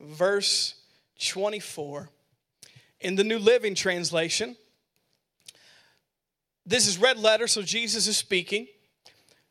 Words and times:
verse 0.00 0.74
24. 1.20 2.10
In 3.00 3.16
the 3.16 3.24
New 3.24 3.38
Living 3.38 3.74
Translation, 3.74 4.56
this 6.64 6.86
is 6.86 6.98
red 6.98 7.18
letter, 7.18 7.46
so 7.46 7.62
Jesus 7.62 8.06
is 8.06 8.16
speaking. 8.16 8.66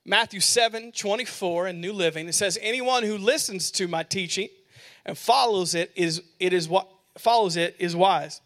Matthew 0.04 0.40
7 0.40 0.92
24 0.92 1.68
in 1.68 1.82
New 1.82 1.94
Living, 1.94 2.28
it 2.28 2.36
says, 2.36 2.60
Anyone 2.62 3.04
who 3.04 3.18
listens 3.18 3.72
to 3.72 3.88
my 3.88 4.04
teaching 4.04 4.50
and 5.06 5.18
follows 5.18 5.74
it 5.74 5.92
is, 5.96 6.22
it 6.40 6.54
is 6.54 6.68
what 6.70 6.88
follows 7.18 7.56
it 7.56 7.76
is 7.80 7.96
wise. 7.96 8.42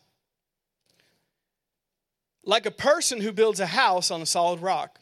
Like 2.45 2.65
a 2.65 2.71
person 2.71 3.21
who 3.21 3.31
builds 3.31 3.59
a 3.59 3.65
house 3.65 4.11
on 4.11 4.21
a 4.21 4.25
solid 4.25 4.61
rock. 4.61 4.99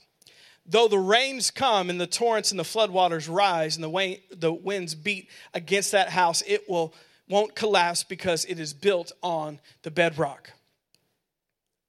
Though 0.68 0.90
the 0.90 1.00
rains 1.00 1.50
come 1.50 1.90
and 1.90 2.00
the 2.00 2.08
torrents 2.08 2.52
and 2.52 2.60
the 2.60 2.64
floodwaters 2.64 3.34
rise 3.34 3.78
and 3.78 3.84
the, 3.84 4.20
the 4.36 4.52
winds 4.52 4.96
beat 4.96 5.30
against 5.54 5.94
that 5.94 6.10
house, 6.10 6.44
it 6.46 6.70
will, 6.70 6.94
won't 7.30 7.56
collapse 7.56 8.04
because 8.04 8.44
it 8.46 8.60
is 8.60 8.74
built 8.74 9.14
on 9.24 9.60
the 9.84 9.92
bedrock. 9.92 10.52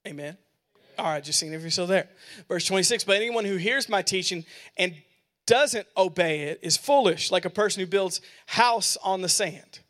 Amen. 0.07 0.37
All 0.97 1.07
right, 1.07 1.23
just 1.23 1.39
seeing 1.39 1.53
if 1.53 1.61
you're 1.61 1.71
still 1.71 1.87
there. 1.87 2.09
Verse 2.49 2.65
26 2.65 3.05
But 3.05 3.17
anyone 3.17 3.45
who 3.45 3.57
hears 3.57 3.89
my 3.89 4.03
teaching 4.03 4.45
and 4.77 4.95
doesn't 5.47 5.87
obey 5.97 6.43
it 6.43 6.61
is 6.63 6.77
foolish, 6.77 7.31
like 7.31 7.45
a 7.45 7.51
person 7.51 7.81
who 7.81 7.87
builds 7.87 8.21
house 8.47 8.97
on 9.03 9.23
the 9.23 9.29
sand. 9.29 9.81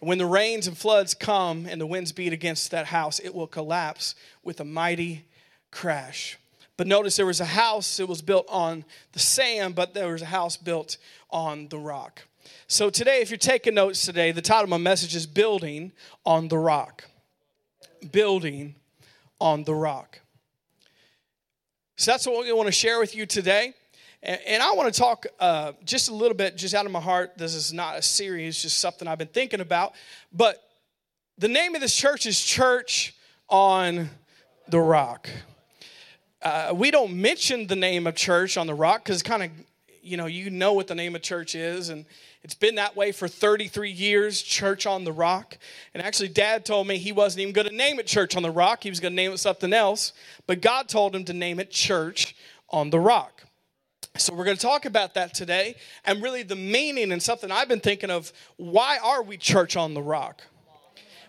when 0.00 0.18
the 0.18 0.26
rains 0.26 0.66
and 0.66 0.76
floods 0.76 1.14
come 1.14 1.66
and 1.66 1.80
the 1.80 1.86
winds 1.86 2.12
beat 2.12 2.32
against 2.32 2.70
that 2.70 2.86
house, 2.86 3.18
it 3.20 3.34
will 3.34 3.46
collapse 3.46 4.14
with 4.42 4.58
a 4.60 4.64
mighty 4.64 5.24
crash. 5.70 6.38
But 6.82 6.88
notice 6.88 7.14
there 7.14 7.26
was 7.26 7.40
a 7.40 7.44
house, 7.44 8.00
it 8.00 8.08
was 8.08 8.22
built 8.22 8.44
on 8.48 8.84
the 9.12 9.20
sand, 9.20 9.76
but 9.76 9.94
there 9.94 10.10
was 10.10 10.20
a 10.20 10.24
house 10.24 10.56
built 10.56 10.96
on 11.30 11.68
the 11.68 11.78
rock. 11.78 12.22
So 12.66 12.90
today, 12.90 13.20
if 13.20 13.30
you're 13.30 13.38
taking 13.38 13.74
notes 13.74 14.04
today, 14.04 14.32
the 14.32 14.42
title 14.42 14.64
of 14.64 14.70
my 14.70 14.78
message 14.78 15.14
is 15.14 15.24
Building 15.24 15.92
on 16.26 16.48
the 16.48 16.58
Rock. 16.58 17.04
Building 18.10 18.74
on 19.40 19.62
the 19.62 19.76
Rock. 19.76 20.22
So 21.98 22.10
that's 22.10 22.26
what 22.26 22.44
we 22.44 22.52
want 22.52 22.66
to 22.66 22.72
share 22.72 22.98
with 22.98 23.14
you 23.14 23.26
today. 23.26 23.74
And, 24.20 24.60
I 24.60 24.72
want 24.72 24.92
to 24.92 25.00
talk 25.00 25.26
uh, 25.38 25.74
just 25.84 26.08
a 26.08 26.12
little 26.12 26.36
bit, 26.36 26.56
just 26.56 26.74
out 26.74 26.84
of 26.84 26.90
my 26.90 27.00
heart. 27.00 27.38
This 27.38 27.54
is 27.54 27.72
not 27.72 27.96
a 27.96 28.02
series, 28.02 28.60
just 28.60 28.80
something 28.80 29.06
I've 29.06 29.18
been 29.18 29.28
thinking 29.28 29.60
about. 29.60 29.92
But 30.32 30.60
the 31.38 31.46
name 31.46 31.76
of 31.76 31.80
this 31.80 31.94
church 31.94 32.26
is 32.26 32.40
Church 32.40 33.14
on 33.48 34.10
the 34.66 34.80
Rock. 34.80 35.30
Uh, 36.42 36.72
we 36.74 36.90
don't 36.90 37.14
mention 37.14 37.66
the 37.68 37.76
name 37.76 38.06
of 38.06 38.16
church 38.16 38.56
on 38.56 38.66
the 38.66 38.74
rock 38.74 39.04
because 39.04 39.22
kind 39.22 39.44
of, 39.44 39.50
you 40.02 40.16
know, 40.16 40.26
you 40.26 40.50
know 40.50 40.72
what 40.72 40.88
the 40.88 40.94
name 40.94 41.14
of 41.14 41.22
church 41.22 41.54
is. 41.54 41.88
And 41.88 42.04
it's 42.42 42.54
been 42.54 42.74
that 42.74 42.96
way 42.96 43.12
for 43.12 43.28
33 43.28 43.90
years, 43.90 44.42
Church 44.42 44.84
on 44.84 45.04
the 45.04 45.12
Rock. 45.12 45.58
And 45.94 46.02
actually, 46.02 46.28
Dad 46.28 46.64
told 46.64 46.88
me 46.88 46.98
he 46.98 47.12
wasn't 47.12 47.42
even 47.42 47.52
going 47.52 47.68
to 47.68 47.74
name 47.74 48.00
it 48.00 48.06
Church 48.08 48.36
on 48.36 48.42
the 48.42 48.50
Rock. 48.50 48.82
He 48.82 48.90
was 48.90 48.98
going 48.98 49.12
to 49.12 49.16
name 49.16 49.30
it 49.30 49.38
something 49.38 49.72
else. 49.72 50.12
But 50.48 50.60
God 50.60 50.88
told 50.88 51.14
him 51.14 51.24
to 51.26 51.32
name 51.32 51.60
it 51.60 51.70
Church 51.70 52.34
on 52.70 52.90
the 52.90 52.98
Rock. 52.98 53.44
So, 54.16 54.34
we're 54.34 54.44
going 54.44 54.56
to 54.56 54.62
talk 54.62 54.84
about 54.84 55.14
that 55.14 55.34
today 55.34 55.76
and 56.04 56.20
really 56.20 56.42
the 56.42 56.56
meaning 56.56 57.12
and 57.12 57.22
something 57.22 57.50
I've 57.50 57.68
been 57.68 57.80
thinking 57.80 58.10
of 58.10 58.32
why 58.56 58.98
are 59.02 59.22
we 59.22 59.36
Church 59.36 59.76
on 59.76 59.94
the 59.94 60.02
Rock? 60.02 60.42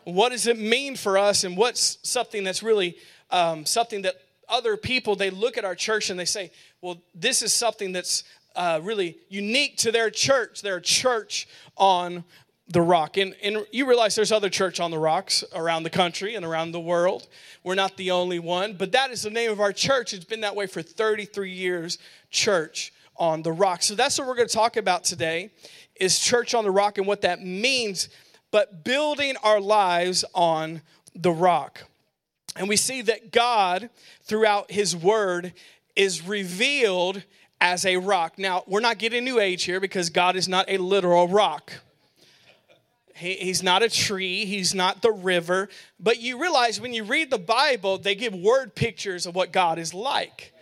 What 0.06 0.30
does 0.30 0.48
it 0.48 0.58
mean 0.60 0.96
for 0.96 1.18
us? 1.18 1.44
And 1.44 1.56
what's 1.56 2.00
something 2.02 2.44
that's 2.44 2.64
really 2.64 2.98
um, 3.30 3.66
something 3.66 4.02
that 4.02 4.16
other 4.54 4.78
people, 4.78 5.16
they 5.16 5.32
look 5.32 5.58
at 5.58 5.66
our 5.66 5.76
church 5.76 6.12
and 6.12 6.20
they 6.20 6.26
say, 6.26 6.52
well, 6.80 7.02
this 7.16 7.42
is 7.42 7.52
something 7.52 7.92
that's 7.92 8.24
uh, 8.56 8.80
really 8.84 9.18
unique 9.30 9.78
to 9.78 9.92
their 9.92 10.12
church, 10.12 10.62
their 10.62 10.80
church 10.80 11.48
on 11.76 12.24
the 12.68 12.82
rock. 12.82 13.18
And, 13.18 13.36
and 13.44 13.66
you 13.72 13.88
realize 13.88 14.16
there's 14.16 14.32
other 14.32 14.50
church 14.50 14.80
on 14.80 14.92
the 14.92 15.00
rocks 15.00 15.44
around 15.56 15.84
the 15.84 15.90
country 15.90 16.36
and 16.36 16.46
around 16.46 16.72
the 16.72 16.80
world. 16.80 17.28
We're 17.64 17.76
not 17.76 17.98
the 17.98 18.12
only 18.12 18.38
one, 18.40 18.76
but 18.76 18.92
that 18.92 19.10
is 19.10 19.24
the 19.24 19.32
name 19.32 19.52
of 19.52 19.60
our 19.60 19.74
church. 19.74 20.14
It's 20.14 20.24
been 20.24 20.42
that 20.42 20.56
way 20.56 20.68
for 20.68 20.84
33 20.84 21.52
years, 21.52 21.98
church 22.30 22.94
on 23.18 23.42
the 23.42 23.52
rock. 23.52 23.82
So 23.82 23.96
that's 23.96 24.18
what 24.20 24.28
we're 24.28 24.36
going 24.36 24.48
to 24.48 24.54
talk 24.54 24.78
about 24.78 25.04
today 25.04 25.52
is 25.96 26.20
church 26.20 26.54
on 26.54 26.64
the 26.64 26.72
rock 26.72 26.98
and 26.98 27.08
what 27.08 27.22
that 27.22 27.42
means, 27.42 28.10
but 28.52 28.84
building 28.84 29.36
our 29.44 29.60
lives 29.60 30.24
on 30.34 30.82
the 31.16 31.32
rock. 31.32 31.84
And 32.56 32.70
we 32.70 32.76
see 32.76 33.02
that 33.04 33.32
God, 33.32 33.90
throughout 34.24 34.72
His 34.72 34.96
Word, 34.96 35.54
is 35.96 36.26
revealed 36.28 37.24
as 37.60 37.86
a 37.86 37.98
rock. 37.98 38.38
Now, 38.38 38.64
we're 38.68 38.80
not 38.80 38.98
getting 38.98 39.24
new 39.24 39.40
age 39.40 39.64
here 39.64 39.80
because 39.80 40.10
God 40.10 40.36
is 40.36 40.48
not 40.48 40.66
a 40.68 40.78
literal 40.78 41.28
rock. 41.28 41.72
He, 43.16 43.36
he's 43.36 43.64
not 43.64 43.84
a 43.84 43.90
tree, 43.90 44.46
he's 44.46 44.76
not 44.76 45.02
the 45.02 45.12
river. 45.12 45.70
But 46.00 46.20
you 46.20 46.42
realize 46.42 46.82
when 46.82 46.94
you 46.94 47.04
read 47.04 47.30
the 47.30 47.38
Bible, 47.38 47.98
they 47.98 48.16
give 48.16 48.34
word 48.36 48.76
pictures 48.76 49.26
of 49.26 49.36
what 49.36 49.52
God 49.52 49.80
is 49.80 49.94
like. 49.94 50.54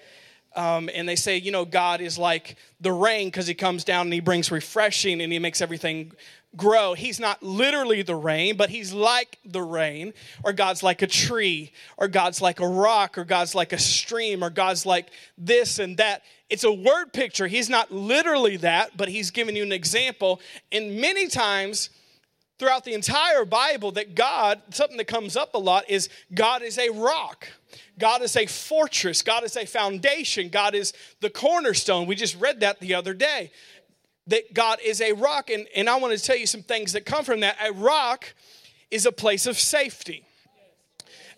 Um, 0.56 0.90
and 0.94 1.08
they 1.08 1.16
say, 1.16 1.38
you 1.38 1.52
know, 1.52 1.64
God 1.64 2.02
is 2.02 2.18
like 2.18 2.58
the 2.82 2.92
rain 2.92 3.28
because 3.28 3.48
he 3.48 3.54
comes 3.54 3.84
down 3.86 4.08
and 4.08 4.14
he 4.14 4.20
brings 4.20 4.52
refreshing 4.52 5.22
and 5.22 5.32
he 5.32 5.40
makes 5.40 5.62
everything 5.62 6.12
grow. 6.56 6.94
He's 6.94 7.20
not 7.20 7.42
literally 7.42 8.02
the 8.02 8.16
rain, 8.16 8.58
but 8.58 8.70
he's 8.70 8.94
like 8.94 9.38
the 9.46 9.62
rain, 9.62 10.14
or 10.44 10.54
God's 10.54 10.84
like 10.84 11.02
a 11.02 11.08
tree, 11.08 11.72
or 11.98 12.08
God's 12.08 12.42
like 12.42 12.60
a 12.60 12.68
rock, 12.68 13.18
or 13.18 13.24
God's 13.24 13.56
like 13.56 13.74
a 13.74 13.80
stream, 13.80 14.44
or 14.44 14.50
God's 14.50 14.86
like 14.86 15.10
this 15.38 15.80
and 15.80 15.98
that. 15.98 16.24
It's 16.50 16.64
a 16.64 16.72
word 16.72 17.14
picture. 17.14 17.48
He's 17.48 17.70
not 17.70 17.92
literally 17.92 18.58
that, 18.58 18.98
but 18.98 19.08
he's 19.08 19.32
giving 19.32 19.56
you 19.56 19.64
an 19.64 19.72
example. 19.72 20.42
And 20.72 21.00
many 21.00 21.28
times 21.28 21.90
throughout 22.60 22.84
the 22.84 22.94
entire 22.94 23.46
Bible, 23.46 23.94
that 23.94 24.14
God, 24.14 24.62
something 24.70 24.98
that 24.98 25.08
comes 25.08 25.36
up 25.36 25.56
a 25.56 25.58
lot 25.58 25.90
is 25.90 26.10
God 26.34 26.62
is 26.62 26.78
a 26.78 26.90
rock. 26.90 27.48
God 27.98 28.22
is 28.22 28.36
a 28.36 28.46
fortress. 28.46 29.24
God 29.24 29.44
is 29.44 29.56
a 29.56 29.66
foundation. 29.66 30.50
God 30.50 30.76
is 30.76 30.94
the 31.22 31.30
cornerstone. 31.30 32.06
We 32.06 32.16
just 32.16 32.40
read 32.40 32.60
that 32.60 32.80
the 32.80 32.94
other 32.94 33.14
day 33.14 33.52
that 34.28 34.54
God 34.54 34.80
is 34.84 35.02
a 35.02 35.14
rock. 35.14 35.50
And, 35.50 35.68
and 35.76 35.90
I 35.90 35.98
want 35.98 36.18
to 36.18 36.24
tell 36.24 36.38
you 36.38 36.46
some 36.46 36.64
things 36.64 36.94
that 36.94 37.06
come 37.06 37.24
from 37.24 37.42
that. 37.42 37.58
A 37.64 37.72
rock 37.72 38.34
is 38.90 39.06
a 39.06 39.12
place 39.12 39.48
of 39.48 39.58
safety. 39.58 40.26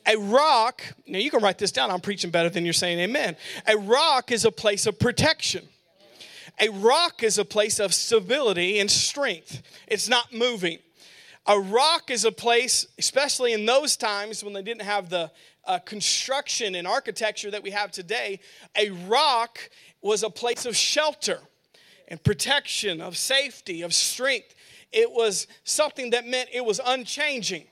A 0.06 0.18
rock, 0.18 0.82
now 1.08 1.20
you 1.20 1.32
can 1.32 1.42
write 1.42 1.58
this 1.58 1.72
down, 1.72 1.90
I'm 1.90 2.02
preaching 2.02 2.30
better 2.30 2.50
than 2.50 2.66
you're 2.66 2.74
saying 2.74 3.00
amen. 3.00 3.38
A 3.68 3.78
rock 3.78 4.32
is 4.32 4.44
a 4.44 4.52
place 4.52 4.86
of 4.86 5.00
protection. 5.00 5.66
A 6.60 6.70
rock 6.70 7.24
is 7.24 7.38
a 7.38 7.46
place 7.46 7.80
of 7.80 7.94
stability 7.94 8.80
and 8.80 8.92
strength, 8.92 9.62
it's 9.88 10.10
not 10.10 10.34
moving. 10.34 10.80
A 11.46 11.60
rock 11.60 12.10
is 12.10 12.24
a 12.24 12.32
place, 12.32 12.86
especially 12.98 13.52
in 13.52 13.66
those 13.66 13.98
times 13.98 14.44
when 14.44 14.54
they 14.54 14.62
didn't 14.62 14.84
have 14.84 15.10
the 15.10 15.30
uh, 15.66 15.80
construction 15.80 16.76
and 16.76 16.88
architecture 16.88 17.52
that 17.52 17.64
we 17.64 17.72
have 17.72 17.92
today, 17.92 18.40
a 18.78 18.92
rock 18.92 19.60
was 20.02 20.24
a 20.24 20.30
place 20.30 20.66
of 20.66 20.76
shelter 20.76 21.40
and 22.14 22.24
protection, 22.24 23.02
of 23.02 23.18
safety, 23.18 23.82
of 23.82 23.92
strength. 23.92 24.54
It 24.92 25.12
was 25.12 25.48
something 25.64 26.12
that 26.12 26.28
meant 26.28 26.48
it 26.54 26.64
was 26.64 26.80
unchanging. 26.86 27.66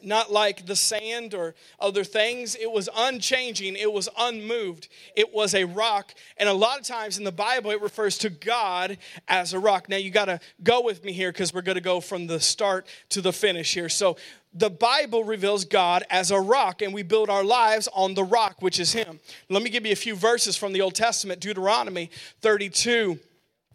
Not 0.00 0.30
like 0.30 0.66
the 0.66 0.76
sand 0.76 1.34
or 1.34 1.56
other 1.80 2.04
things. 2.04 2.54
It 2.54 2.70
was 2.70 2.88
unchanging. 2.96 3.74
It 3.74 3.92
was 3.92 4.08
unmoved. 4.16 4.88
It 5.16 5.34
was 5.34 5.56
a 5.56 5.64
rock. 5.64 6.14
And 6.36 6.48
a 6.48 6.52
lot 6.52 6.78
of 6.78 6.86
times 6.86 7.18
in 7.18 7.24
the 7.24 7.32
Bible, 7.32 7.72
it 7.72 7.82
refers 7.82 8.16
to 8.18 8.30
God 8.30 8.96
as 9.26 9.54
a 9.54 9.58
rock. 9.58 9.88
Now, 9.88 9.96
you 9.96 10.12
got 10.12 10.26
to 10.26 10.38
go 10.62 10.80
with 10.80 11.02
me 11.02 11.12
here 11.12 11.32
because 11.32 11.52
we're 11.52 11.62
going 11.62 11.74
to 11.74 11.80
go 11.80 12.00
from 12.00 12.28
the 12.28 12.38
start 12.38 12.86
to 13.08 13.20
the 13.20 13.32
finish 13.32 13.74
here. 13.74 13.88
So, 13.88 14.16
the 14.54 14.70
Bible 14.70 15.24
reveals 15.24 15.64
God 15.64 16.04
as 16.10 16.30
a 16.30 16.38
rock, 16.38 16.82
and 16.82 16.92
we 16.92 17.02
build 17.02 17.30
our 17.30 17.42
lives 17.42 17.88
on 17.94 18.12
the 18.12 18.22
rock, 18.22 18.56
which 18.60 18.78
is 18.78 18.92
Him. 18.92 19.18
Let 19.48 19.62
me 19.62 19.70
give 19.70 19.86
you 19.86 19.92
a 19.92 19.96
few 19.96 20.14
verses 20.14 20.56
from 20.56 20.74
the 20.74 20.82
Old 20.82 20.94
Testament 20.94 21.40
Deuteronomy 21.40 22.10
32 22.42 23.18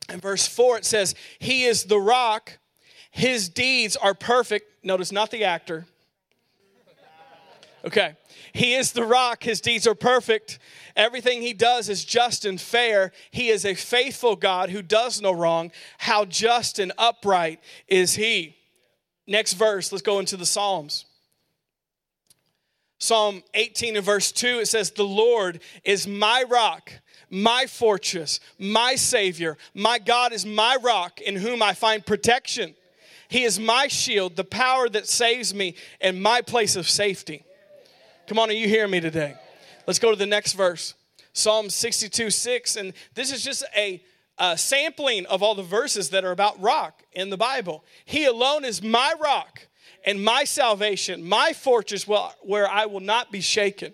and 0.10 0.22
verse 0.22 0.48
4. 0.48 0.78
It 0.78 0.86
says, 0.86 1.16
He 1.40 1.66
is 1.66 1.86
the 1.86 2.00
rock, 2.00 2.60
His 3.12 3.50
deeds 3.50 3.96
are 3.96 4.14
perfect. 4.14 4.84
Notice, 4.84 5.12
not 5.12 5.32
the 5.32 5.44
actor. 5.44 5.86
Okay. 7.86 8.18
He 8.54 8.74
is 8.74 8.92
the 8.92 9.04
rock, 9.04 9.44
His 9.44 9.62
deeds 9.62 9.88
are 9.88 9.96
perfect. 9.96 10.60
Everything 10.96 11.42
He 11.42 11.54
does 11.54 11.90
is 11.90 12.04
just 12.04 12.44
and 12.44 12.60
fair. 12.60 13.12
He 13.32 13.50
is 13.50 13.66
a 13.66 13.76
faithful 13.76 14.36
God 14.36 14.70
who 14.70 14.82
does 14.82 15.22
no 15.22 15.32
wrong. 15.32 15.72
How 16.00 16.26
just 16.26 16.80
and 16.80 16.92
upright 16.98 17.60
is 17.88 18.16
He? 18.16 18.56
Next 19.28 19.54
verse, 19.54 19.92
let's 19.92 20.02
go 20.02 20.20
into 20.20 20.38
the 20.38 20.46
Psalms. 20.46 21.06
Psalm 23.00 23.44
18 23.54 23.96
and 23.96 24.06
verse 24.06 24.32
2, 24.32 24.60
it 24.60 24.68
says, 24.68 24.92
The 24.92 25.04
Lord 25.04 25.62
is 25.84 26.08
my 26.08 26.44
rock, 26.50 26.92
my 27.30 27.66
fortress, 27.66 28.40
my 28.58 28.96
Savior. 28.96 29.58
My 29.74 30.00
God 30.00 30.34
is 30.34 30.46
my 30.46 30.78
rock 30.82 31.22
in 31.22 31.36
whom 31.36 31.62
I 31.62 31.74
find 31.74 32.06
protection. 32.06 32.76
He 33.30 33.44
is 33.44 33.60
my 33.60 33.88
shield, 33.88 34.36
the 34.36 34.44
power 34.44 34.88
that 34.90 35.08
saves 35.08 35.54
me, 35.54 35.76
and 36.00 36.22
my 36.22 36.42
place 36.42 36.76
of 36.76 36.90
safety. 36.90 37.44
Come 38.28 38.40
on, 38.40 38.50
are 38.50 38.54
you 38.54 38.68
hearing 38.68 38.92
me 38.92 39.00
today? 39.00 39.36
Let's 39.86 40.00
go 40.00 40.12
to 40.12 40.18
the 40.18 40.26
next 40.26 40.54
verse 40.54 40.94
Psalm 41.34 41.70
62 41.70 42.30
6. 42.30 42.76
And 42.76 42.94
this 43.14 43.32
is 43.32 43.44
just 43.44 43.64
a 43.76 44.04
uh, 44.38 44.56
sampling 44.56 45.26
of 45.28 45.42
all 45.42 45.56
the 45.56 45.64
verses 45.64 46.10
that 46.12 46.24
are 46.24 46.32
about 46.32 46.62
rock 46.62 47.04
in 47.12 47.30
the 47.30 47.38
Bible. 47.38 47.84
He 48.06 48.26
alone 48.26 48.66
is 48.66 48.84
my 48.84 49.14
rock 49.20 49.68
and 50.06 50.24
my 50.24 50.44
salvation, 50.44 51.24
my 51.24 51.54
fortress 51.54 52.08
where 52.08 52.70
I 52.70 52.86
will 52.86 53.00
not 53.00 53.32
be 53.32 53.42
shaken. 53.42 53.94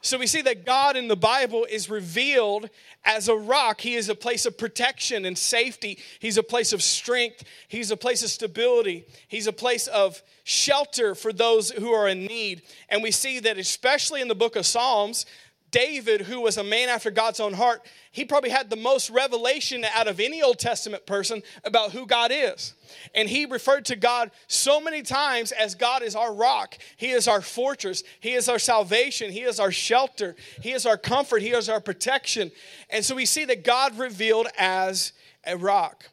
So 0.00 0.18
we 0.18 0.26
see 0.26 0.42
that 0.42 0.64
God 0.64 0.96
in 0.96 1.08
the 1.08 1.16
Bible 1.16 1.66
is 1.68 1.90
revealed 1.90 2.70
as 3.04 3.28
a 3.28 3.34
rock. 3.34 3.80
He 3.80 3.94
is 3.94 4.08
a 4.08 4.14
place 4.14 4.46
of 4.46 4.56
protection 4.56 5.24
and 5.24 5.36
safety. 5.36 5.98
He's 6.20 6.38
a 6.38 6.42
place 6.42 6.72
of 6.72 6.82
strength. 6.82 7.44
He's 7.68 7.90
a 7.90 7.96
place 7.96 8.22
of 8.22 8.30
stability. 8.30 9.04
He's 9.26 9.46
a 9.46 9.52
place 9.52 9.86
of 9.88 10.22
shelter 10.44 11.14
for 11.14 11.32
those 11.32 11.70
who 11.70 11.90
are 11.90 12.08
in 12.08 12.24
need. 12.24 12.62
And 12.88 13.02
we 13.02 13.10
see 13.10 13.40
that, 13.40 13.58
especially 13.58 14.20
in 14.20 14.28
the 14.28 14.34
book 14.34 14.54
of 14.54 14.64
Psalms, 14.64 15.26
David, 15.76 16.22
who 16.22 16.40
was 16.40 16.56
a 16.56 16.64
man 16.64 16.88
after 16.88 17.10
God's 17.10 17.38
own 17.38 17.52
heart, 17.52 17.86
he 18.10 18.24
probably 18.24 18.48
had 18.48 18.70
the 18.70 18.76
most 18.76 19.10
revelation 19.10 19.84
out 19.84 20.08
of 20.08 20.20
any 20.20 20.40
Old 20.40 20.58
Testament 20.58 21.04
person 21.04 21.42
about 21.64 21.92
who 21.92 22.06
God 22.06 22.30
is. 22.32 22.72
And 23.14 23.28
he 23.28 23.44
referred 23.44 23.84
to 23.86 23.96
God 23.96 24.30
so 24.46 24.80
many 24.80 25.02
times 25.02 25.52
as 25.52 25.74
God 25.74 26.02
is 26.02 26.16
our 26.16 26.32
rock. 26.32 26.78
He 26.96 27.10
is 27.10 27.28
our 27.28 27.42
fortress. 27.42 28.04
He 28.20 28.32
is 28.32 28.48
our 28.48 28.58
salvation. 28.58 29.30
He 29.30 29.42
is 29.42 29.60
our 29.60 29.70
shelter. 29.70 30.34
He 30.62 30.72
is 30.72 30.86
our 30.86 30.96
comfort. 30.96 31.42
He 31.42 31.50
is 31.50 31.68
our 31.68 31.82
protection. 31.82 32.52
And 32.88 33.04
so 33.04 33.14
we 33.14 33.26
see 33.26 33.44
that 33.44 33.62
God 33.62 33.98
revealed 33.98 34.46
as 34.56 35.12
a 35.44 35.58
rock. 35.58 36.08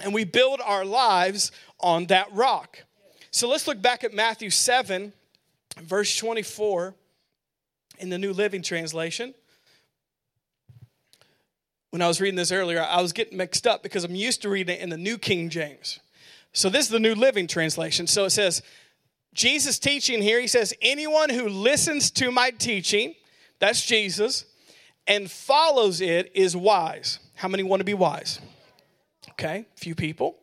And 0.00 0.14
we 0.14 0.24
build 0.24 0.62
our 0.64 0.86
lives 0.86 1.52
on 1.80 2.06
that 2.06 2.32
rock. 2.32 2.82
So 3.30 3.46
let's 3.46 3.66
look 3.66 3.82
back 3.82 4.04
at 4.04 4.14
Matthew 4.14 4.48
7, 4.48 5.12
verse 5.82 6.16
24 6.16 6.94
in 7.98 8.10
the 8.10 8.18
New 8.18 8.32
Living 8.32 8.62
Translation. 8.62 9.34
When 11.90 12.02
I 12.02 12.08
was 12.08 12.20
reading 12.20 12.36
this 12.36 12.52
earlier, 12.52 12.82
I 12.82 13.00
was 13.00 13.12
getting 13.12 13.38
mixed 13.38 13.66
up 13.66 13.82
because 13.82 14.04
I'm 14.04 14.14
used 14.14 14.42
to 14.42 14.48
reading 14.48 14.76
it 14.76 14.82
in 14.82 14.90
the 14.90 14.98
New 14.98 15.18
King 15.18 15.48
James. 15.48 16.00
So 16.52 16.68
this 16.68 16.86
is 16.86 16.90
the 16.90 17.00
New 17.00 17.14
Living 17.14 17.46
Translation. 17.46 18.06
So 18.06 18.24
it 18.24 18.30
says, 18.30 18.62
Jesus 19.32 19.78
teaching 19.78 20.22
here, 20.22 20.40
he 20.40 20.46
says, 20.46 20.74
anyone 20.80 21.30
who 21.30 21.48
listens 21.48 22.10
to 22.12 22.30
my 22.30 22.50
teaching, 22.50 23.14
that's 23.58 23.84
Jesus, 23.84 24.46
and 25.06 25.30
follows 25.30 26.00
it 26.00 26.32
is 26.34 26.56
wise. 26.56 27.18
How 27.34 27.48
many 27.48 27.62
want 27.62 27.80
to 27.80 27.84
be 27.84 27.94
wise? 27.94 28.40
Okay, 29.30 29.66
few 29.76 29.94
people. 29.94 30.36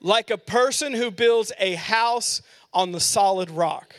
Like 0.00 0.30
a 0.30 0.38
person 0.38 0.92
who 0.92 1.10
builds 1.10 1.52
a 1.58 1.74
house 1.74 2.42
on 2.72 2.92
the 2.92 3.00
solid 3.00 3.50
rock. 3.50 3.94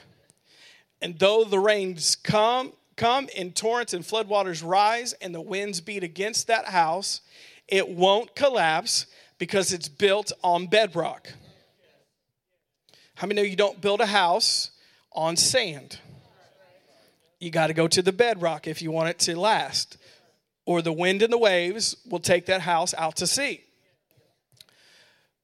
And 1.01 1.19
though 1.19 1.43
the 1.43 1.59
rains 1.59 2.15
come, 2.15 2.73
come 2.95 3.27
in 3.35 3.51
torrents 3.51 3.93
and 3.93 4.03
floodwaters 4.03 4.65
rise 4.65 5.13
and 5.13 5.35
the 5.35 5.41
winds 5.41 5.81
beat 5.81 6.03
against 6.03 6.47
that 6.47 6.65
house, 6.65 7.21
it 7.67 7.89
won't 7.89 8.35
collapse 8.35 9.05
because 9.37 9.73
it's 9.73 9.89
built 9.89 10.31
on 10.43 10.67
bedrock. 10.67 11.33
How 13.15 13.27
many 13.27 13.41
know 13.41 13.47
you 13.47 13.55
don't 13.55 13.81
build 13.81 14.01
a 14.01 14.05
house 14.05 14.71
on 15.11 15.35
sand? 15.35 15.99
You 17.39 17.49
got 17.51 17.67
to 17.67 17.73
go 17.73 17.87
to 17.87 18.01
the 18.01 18.13
bedrock 18.13 18.67
if 18.67 18.81
you 18.81 18.91
want 18.91 19.09
it 19.09 19.19
to 19.19 19.37
last, 19.39 19.97
or 20.65 20.81
the 20.81 20.93
wind 20.93 21.21
and 21.21 21.31
the 21.31 21.37
waves 21.37 21.95
will 22.09 22.19
take 22.19 22.45
that 22.47 22.61
house 22.61 22.93
out 22.97 23.17
to 23.17 23.27
sea. 23.27 23.61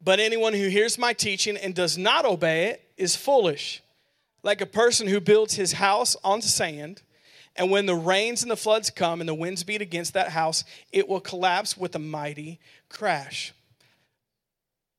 But 0.03 0.19
anyone 0.19 0.53
who 0.53 0.67
hears 0.67 0.97
my 0.97 1.13
teaching 1.13 1.57
and 1.57 1.75
does 1.75 1.97
not 1.97 2.25
obey 2.25 2.69
it 2.69 2.81
is 2.97 3.15
foolish 3.15 3.81
like 4.43 4.61
a 4.61 4.65
person 4.65 5.07
who 5.07 5.19
builds 5.19 5.55
his 5.55 5.73
house 5.73 6.15
on 6.23 6.41
sand, 6.41 7.01
and 7.55 7.69
when 7.69 7.85
the 7.85 7.95
rains 7.95 8.41
and 8.41 8.51
the 8.51 8.55
floods 8.55 8.89
come 8.89 9.19
and 9.19 9.27
the 9.27 9.33
winds 9.33 9.63
beat 9.63 9.81
against 9.81 10.13
that 10.13 10.29
house, 10.29 10.63
it 10.91 11.07
will 11.07 11.19
collapse 11.19 11.77
with 11.77 11.95
a 11.95 11.99
mighty 11.99 12.59
crash. 12.89 13.53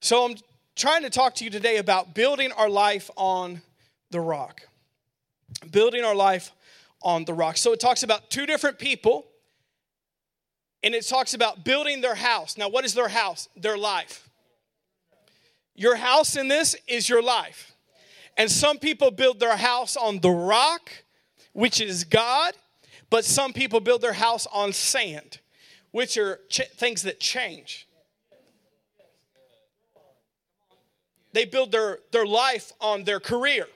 So 0.00 0.24
I'm 0.24 0.36
trying 0.76 1.02
to 1.02 1.10
talk 1.10 1.34
to 1.36 1.44
you 1.44 1.50
today 1.50 1.78
about 1.78 2.14
building 2.14 2.52
our 2.52 2.68
life 2.68 3.10
on 3.16 3.62
the 4.10 4.20
rock. 4.20 4.62
Building 5.70 6.04
our 6.04 6.14
life 6.14 6.52
on 7.02 7.24
the 7.24 7.34
rock. 7.34 7.56
So 7.56 7.72
it 7.72 7.80
talks 7.80 8.02
about 8.02 8.30
two 8.30 8.46
different 8.46 8.78
people, 8.78 9.26
and 10.82 10.94
it 10.94 11.06
talks 11.06 11.34
about 11.34 11.64
building 11.64 12.00
their 12.00 12.14
house. 12.14 12.58
Now, 12.58 12.68
what 12.68 12.84
is 12.84 12.94
their 12.94 13.08
house? 13.08 13.48
Their 13.56 13.78
life. 13.78 14.28
Your 15.74 15.96
house 15.96 16.36
in 16.36 16.48
this 16.48 16.76
is 16.86 17.08
your 17.08 17.22
life. 17.22 17.71
And 18.36 18.50
some 18.50 18.78
people 18.78 19.10
build 19.10 19.40
their 19.40 19.56
house 19.56 19.96
on 19.96 20.20
the 20.20 20.30
rock, 20.30 20.90
which 21.52 21.80
is 21.80 22.04
God, 22.04 22.54
but 23.10 23.24
some 23.24 23.52
people 23.52 23.80
build 23.80 24.00
their 24.00 24.14
house 24.14 24.46
on 24.52 24.72
sand, 24.72 25.40
which 25.90 26.16
are 26.16 26.40
ch- 26.48 26.70
things 26.76 27.02
that 27.02 27.20
change. 27.20 27.86
They 31.32 31.44
build 31.44 31.72
their, 31.72 31.98
their 32.10 32.26
life 32.26 32.72
on 32.80 33.04
their 33.04 33.20
career. 33.20 33.66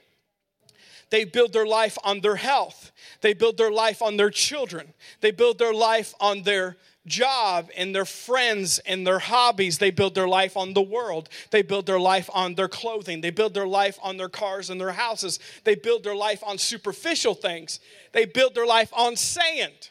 They 1.11 1.25
build 1.25 1.53
their 1.53 1.67
life 1.67 1.97
on 2.05 2.21
their 2.21 2.37
health. 2.37 2.93
They 3.21 3.33
build 3.33 3.57
their 3.57 3.71
life 3.71 4.03
on 4.03 4.17
their 4.17 4.31
children. 4.31 4.93
They 5.21 5.31
build 5.31 5.59
their 5.59 5.73
life 5.73 6.15
on 6.21 6.43
their 6.43 6.77
job 7.07 7.71
and 7.77 7.95
their 7.95 8.05
friends 8.05 8.79
and 8.81 9.07
their 9.07 9.19
hobbies. 9.19 9.79
They 9.79 9.91
build 9.91 10.15
their 10.15 10.29
life 10.29 10.57
on 10.57 10.75
the 10.75 10.83
world. 10.83 11.29
They 11.51 11.63
build 11.63 11.87
their 11.87 12.01
life 12.01 12.29
on 12.33 12.55
their 12.55 12.69
clothing. 12.69 13.21
They 13.21 13.31
build 13.31 13.55
their 13.55 13.67
life 13.67 13.99
on 14.03 14.17
their 14.17 14.29
cars 14.29 14.71
and 14.71 14.81
their 14.81 14.93
houses. 14.93 15.39
They 15.65 15.75
build 15.75 16.05
their 16.05 16.15
life 16.15 16.43
on 16.45 16.59
superficial 16.59 17.35
things. 17.35 17.81
They 18.13 18.25
build 18.25 18.55
their 18.55 18.67
life 18.67 18.91
on 18.93 19.17
sand. 19.17 19.91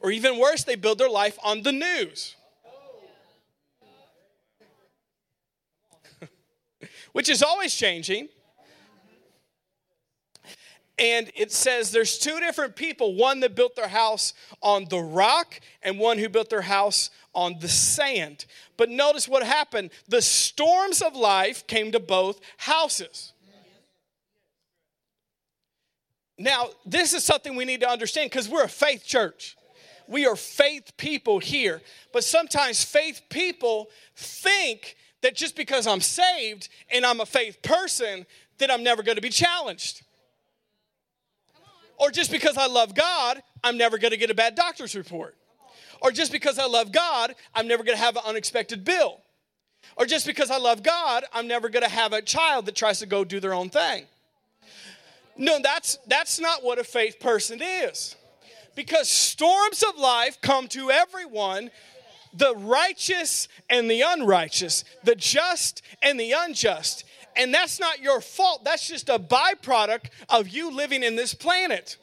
Or 0.00 0.10
even 0.10 0.38
worse, 0.38 0.64
they 0.64 0.76
build 0.76 0.98
their 0.98 1.08
life 1.08 1.38
on 1.42 1.62
the 1.62 1.72
news. 1.72 2.36
Which 7.12 7.28
is 7.28 7.42
always 7.42 7.74
changing. 7.74 8.28
And 10.98 11.32
it 11.34 11.50
says 11.50 11.90
there's 11.90 12.18
two 12.18 12.38
different 12.38 12.76
people 12.76 13.14
one 13.14 13.40
that 13.40 13.54
built 13.54 13.76
their 13.76 13.88
house 13.88 14.34
on 14.60 14.86
the 14.90 15.00
rock, 15.00 15.60
and 15.82 15.98
one 15.98 16.18
who 16.18 16.28
built 16.28 16.50
their 16.50 16.62
house 16.62 17.10
on 17.34 17.58
the 17.60 17.68
sand. 17.68 18.44
But 18.76 18.90
notice 18.90 19.26
what 19.26 19.42
happened 19.42 19.90
the 20.08 20.22
storms 20.22 21.02
of 21.02 21.16
life 21.16 21.66
came 21.66 21.92
to 21.92 22.00
both 22.00 22.40
houses. 22.58 23.32
Now, 26.38 26.70
this 26.84 27.12
is 27.12 27.22
something 27.22 27.54
we 27.54 27.64
need 27.64 27.80
to 27.80 27.88
understand 27.88 28.30
because 28.30 28.48
we're 28.48 28.64
a 28.64 28.68
faith 28.68 29.04
church. 29.04 29.56
We 30.08 30.26
are 30.26 30.36
faith 30.36 30.96
people 30.96 31.38
here. 31.38 31.80
But 32.12 32.24
sometimes 32.24 32.84
faith 32.84 33.22
people 33.28 33.88
think 34.16 34.96
that 35.20 35.36
just 35.36 35.56
because 35.56 35.86
I'm 35.86 36.00
saved 36.00 36.68
and 36.90 37.06
I'm 37.06 37.20
a 37.20 37.26
faith 37.26 37.62
person, 37.62 38.26
that 38.58 38.70
I'm 38.70 38.82
never 38.82 39.02
going 39.02 39.16
to 39.16 39.22
be 39.22 39.28
challenged. 39.28 40.02
Or 42.02 42.10
just 42.10 42.32
because 42.32 42.56
I 42.56 42.66
love 42.66 42.96
God, 42.96 43.40
I'm 43.62 43.78
never 43.78 43.96
going 43.96 44.10
to 44.10 44.16
get 44.16 44.28
a 44.28 44.34
bad 44.34 44.56
doctor's 44.56 44.96
report. 44.96 45.36
Or 46.00 46.10
just 46.10 46.32
because 46.32 46.58
I 46.58 46.66
love 46.66 46.90
God, 46.90 47.36
I'm 47.54 47.68
never 47.68 47.84
going 47.84 47.96
to 47.96 48.02
have 48.02 48.16
an 48.16 48.24
unexpected 48.26 48.84
bill. 48.84 49.20
Or 49.96 50.04
just 50.04 50.26
because 50.26 50.50
I 50.50 50.58
love 50.58 50.82
God, 50.82 51.22
I'm 51.32 51.46
never 51.46 51.68
going 51.68 51.84
to 51.84 51.88
have 51.88 52.12
a 52.12 52.20
child 52.20 52.66
that 52.66 52.74
tries 52.74 52.98
to 52.98 53.06
go 53.06 53.22
do 53.22 53.38
their 53.38 53.54
own 53.54 53.70
thing. 53.70 54.06
No, 55.36 55.60
that's 55.62 55.96
that's 56.08 56.40
not 56.40 56.64
what 56.64 56.80
a 56.80 56.84
faith 56.84 57.20
person 57.20 57.60
is. 57.62 58.16
Because 58.74 59.08
storms 59.08 59.84
of 59.88 59.96
life 59.96 60.40
come 60.42 60.66
to 60.68 60.90
everyone, 60.90 61.70
the 62.34 62.56
righteous 62.56 63.46
and 63.70 63.88
the 63.88 64.02
unrighteous, 64.04 64.84
the 65.04 65.14
just 65.14 65.82
and 66.02 66.18
the 66.18 66.32
unjust. 66.32 67.04
And 67.36 67.52
that's 67.52 67.80
not 67.80 68.00
your 68.00 68.20
fault. 68.20 68.64
That's 68.64 68.86
just 68.86 69.08
a 69.08 69.18
byproduct 69.18 70.06
of 70.28 70.48
you 70.48 70.70
living 70.70 71.02
in 71.02 71.16
this 71.16 71.34
planet. 71.34 71.96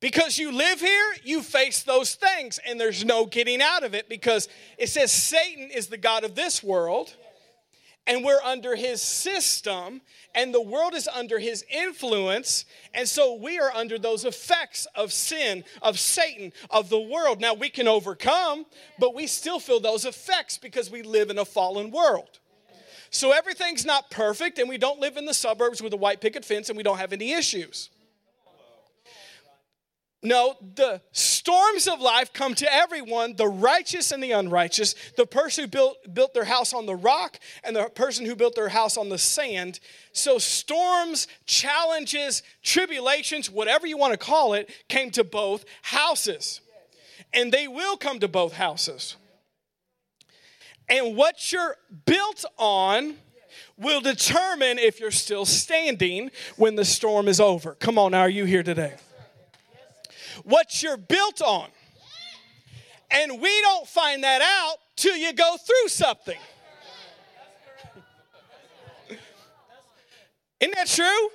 Because 0.00 0.38
you 0.38 0.50
live 0.50 0.80
here, 0.80 1.14
you 1.24 1.42
face 1.42 1.82
those 1.82 2.14
things, 2.14 2.58
and 2.66 2.80
there's 2.80 3.04
no 3.04 3.26
getting 3.26 3.60
out 3.60 3.82
of 3.82 3.94
it 3.94 4.08
because 4.08 4.48
it 4.78 4.88
says 4.88 5.12
Satan 5.12 5.70
is 5.70 5.88
the 5.88 5.98
God 5.98 6.24
of 6.24 6.34
this 6.34 6.62
world, 6.62 7.14
and 8.10 8.24
we're 8.24 8.42
under 8.42 8.74
his 8.74 9.00
system, 9.00 10.00
and 10.34 10.52
the 10.52 10.60
world 10.60 10.94
is 10.94 11.06
under 11.06 11.38
his 11.38 11.64
influence. 11.70 12.64
And 12.92 13.08
so 13.08 13.34
we 13.34 13.60
are 13.60 13.70
under 13.70 14.00
those 14.00 14.24
effects 14.24 14.88
of 14.96 15.12
sin, 15.12 15.62
of 15.80 15.96
Satan, 15.96 16.52
of 16.70 16.88
the 16.88 16.98
world. 16.98 17.40
Now 17.40 17.54
we 17.54 17.68
can 17.68 17.86
overcome, 17.86 18.66
but 18.98 19.14
we 19.14 19.28
still 19.28 19.60
feel 19.60 19.78
those 19.78 20.04
effects 20.04 20.58
because 20.58 20.90
we 20.90 21.02
live 21.02 21.30
in 21.30 21.38
a 21.38 21.44
fallen 21.44 21.92
world. 21.92 22.40
So 23.10 23.30
everything's 23.30 23.86
not 23.86 24.10
perfect, 24.10 24.58
and 24.58 24.68
we 24.68 24.76
don't 24.76 24.98
live 24.98 25.16
in 25.16 25.24
the 25.24 25.34
suburbs 25.34 25.80
with 25.80 25.92
a 25.92 25.96
white 25.96 26.20
picket 26.20 26.44
fence 26.44 26.68
and 26.68 26.76
we 26.76 26.82
don't 26.82 26.98
have 26.98 27.12
any 27.12 27.32
issues. 27.32 27.90
No, 30.22 30.56
the 30.74 31.00
storms 31.12 31.88
of 31.88 31.98
life 32.00 32.34
come 32.34 32.54
to 32.56 32.70
everyone, 32.70 33.36
the 33.36 33.48
righteous 33.48 34.12
and 34.12 34.22
the 34.22 34.32
unrighteous, 34.32 34.94
the 35.16 35.24
person 35.24 35.64
who 35.64 35.68
built, 35.68 35.96
built 36.12 36.34
their 36.34 36.44
house 36.44 36.74
on 36.74 36.84
the 36.84 36.94
rock 36.94 37.38
and 37.64 37.74
the 37.74 37.84
person 37.84 38.26
who 38.26 38.36
built 38.36 38.54
their 38.54 38.68
house 38.68 38.98
on 38.98 39.08
the 39.08 39.16
sand. 39.16 39.80
So, 40.12 40.36
storms, 40.36 41.26
challenges, 41.46 42.42
tribulations, 42.62 43.50
whatever 43.50 43.86
you 43.86 43.96
want 43.96 44.12
to 44.12 44.18
call 44.18 44.52
it, 44.52 44.68
came 44.88 45.10
to 45.12 45.24
both 45.24 45.64
houses. 45.80 46.60
And 47.32 47.50
they 47.50 47.66
will 47.66 47.96
come 47.96 48.20
to 48.20 48.28
both 48.28 48.52
houses. 48.52 49.16
And 50.86 51.16
what 51.16 51.50
you're 51.50 51.76
built 52.04 52.44
on 52.58 53.14
will 53.78 54.02
determine 54.02 54.78
if 54.78 55.00
you're 55.00 55.10
still 55.10 55.46
standing 55.46 56.30
when 56.56 56.74
the 56.74 56.84
storm 56.84 57.26
is 57.26 57.40
over. 57.40 57.74
Come 57.74 57.98
on, 57.98 58.12
are 58.12 58.28
you 58.28 58.44
here 58.44 58.62
today? 58.62 58.96
What 60.44 60.82
you're 60.82 60.96
built 60.96 61.40
on. 61.42 61.68
And 63.10 63.40
we 63.40 63.60
don't 63.62 63.88
find 63.88 64.22
that 64.24 64.40
out 64.40 64.76
till 64.96 65.16
you 65.16 65.32
go 65.32 65.56
through 65.56 65.88
something. 65.88 66.38
Isn't 70.60 70.74
that 70.74 70.86
true? 70.86 71.28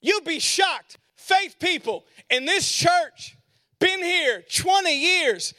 You'll 0.00 0.22
be 0.22 0.38
shocked. 0.40 0.98
Faith 1.16 1.56
people 1.60 2.04
in 2.28 2.44
this 2.44 2.70
church, 2.70 3.36
been 3.78 4.02
here 4.02 4.42
20 4.54 4.94
years, 4.94 5.54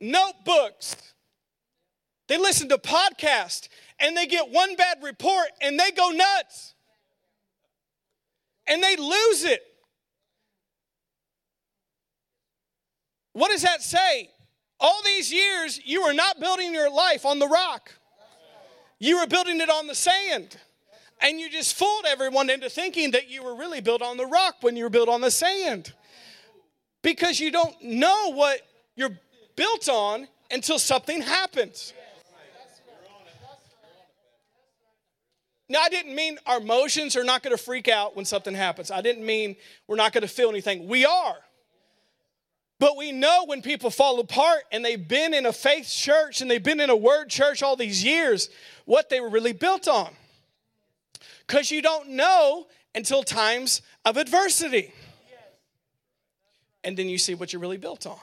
notebooks. 0.00 0.96
They 2.28 2.38
listen 2.38 2.68
to 2.70 2.78
podcasts 2.78 3.68
and 3.98 4.16
they 4.16 4.26
get 4.26 4.50
one 4.50 4.76
bad 4.76 5.02
report 5.02 5.48
and 5.60 5.78
they 5.78 5.90
go 5.90 6.10
nuts. 6.10 6.74
And 8.66 8.82
they 8.82 8.96
lose 8.96 9.44
it. 9.44 9.62
What 13.34 13.50
does 13.50 13.62
that 13.62 13.82
say? 13.82 14.30
All 14.80 15.00
these 15.04 15.32
years, 15.32 15.80
you 15.84 16.02
were 16.02 16.12
not 16.12 16.40
building 16.40 16.72
your 16.72 16.90
life 16.90 17.26
on 17.26 17.38
the 17.38 17.46
rock, 17.46 17.92
you 18.98 19.20
were 19.20 19.26
building 19.26 19.60
it 19.60 19.68
on 19.68 19.86
the 19.86 19.94
sand. 19.94 20.56
And 21.20 21.38
you 21.40 21.48
just 21.48 21.76
fooled 21.76 22.04
everyone 22.06 22.50
into 22.50 22.68
thinking 22.68 23.12
that 23.12 23.30
you 23.30 23.42
were 23.42 23.54
really 23.54 23.80
built 23.80 24.02
on 24.02 24.16
the 24.16 24.26
rock 24.26 24.56
when 24.60 24.76
you 24.76 24.84
were 24.84 24.90
built 24.90 25.08
on 25.08 25.20
the 25.20 25.30
sand. 25.30 25.92
Because 27.02 27.40
you 27.40 27.50
don't 27.50 27.74
know 27.82 28.32
what 28.32 28.60
you're 28.94 29.16
built 29.56 29.88
on 29.88 30.28
until 30.50 30.78
something 30.78 31.22
happens. 31.22 31.94
Now, 35.68 35.80
I 35.80 35.88
didn't 35.88 36.14
mean 36.14 36.36
our 36.46 36.58
emotions 36.58 37.16
are 37.16 37.24
not 37.24 37.42
going 37.42 37.56
to 37.56 37.62
freak 37.62 37.88
out 37.88 38.14
when 38.16 38.26
something 38.26 38.54
happens. 38.54 38.90
I 38.90 39.00
didn't 39.00 39.24
mean 39.24 39.56
we're 39.86 39.96
not 39.96 40.12
going 40.12 40.22
to 40.22 40.28
feel 40.28 40.50
anything. 40.50 40.88
We 40.88 41.06
are. 41.06 41.36
But 42.80 42.96
we 42.96 43.12
know 43.12 43.44
when 43.46 43.62
people 43.62 43.90
fall 43.90 44.18
apart 44.20 44.64
and 44.72 44.84
they've 44.84 45.08
been 45.08 45.32
in 45.32 45.46
a 45.46 45.52
faith 45.52 45.88
church 45.88 46.40
and 46.40 46.50
they've 46.50 46.62
been 46.62 46.80
in 46.80 46.90
a 46.90 46.96
word 46.96 47.30
church 47.30 47.62
all 47.62 47.76
these 47.76 48.02
years, 48.02 48.50
what 48.84 49.08
they 49.08 49.20
were 49.20 49.28
really 49.28 49.52
built 49.52 49.86
on. 49.86 50.10
Because 51.46 51.70
you 51.70 51.82
don't 51.82 52.10
know 52.10 52.66
until 52.94 53.22
times 53.22 53.82
of 54.04 54.16
adversity. 54.16 54.92
And 56.82 56.96
then 56.96 57.08
you 57.08 57.16
see 57.16 57.34
what 57.34 57.52
you're 57.52 57.62
really 57.62 57.78
built 57.78 58.06
on. 58.06 58.18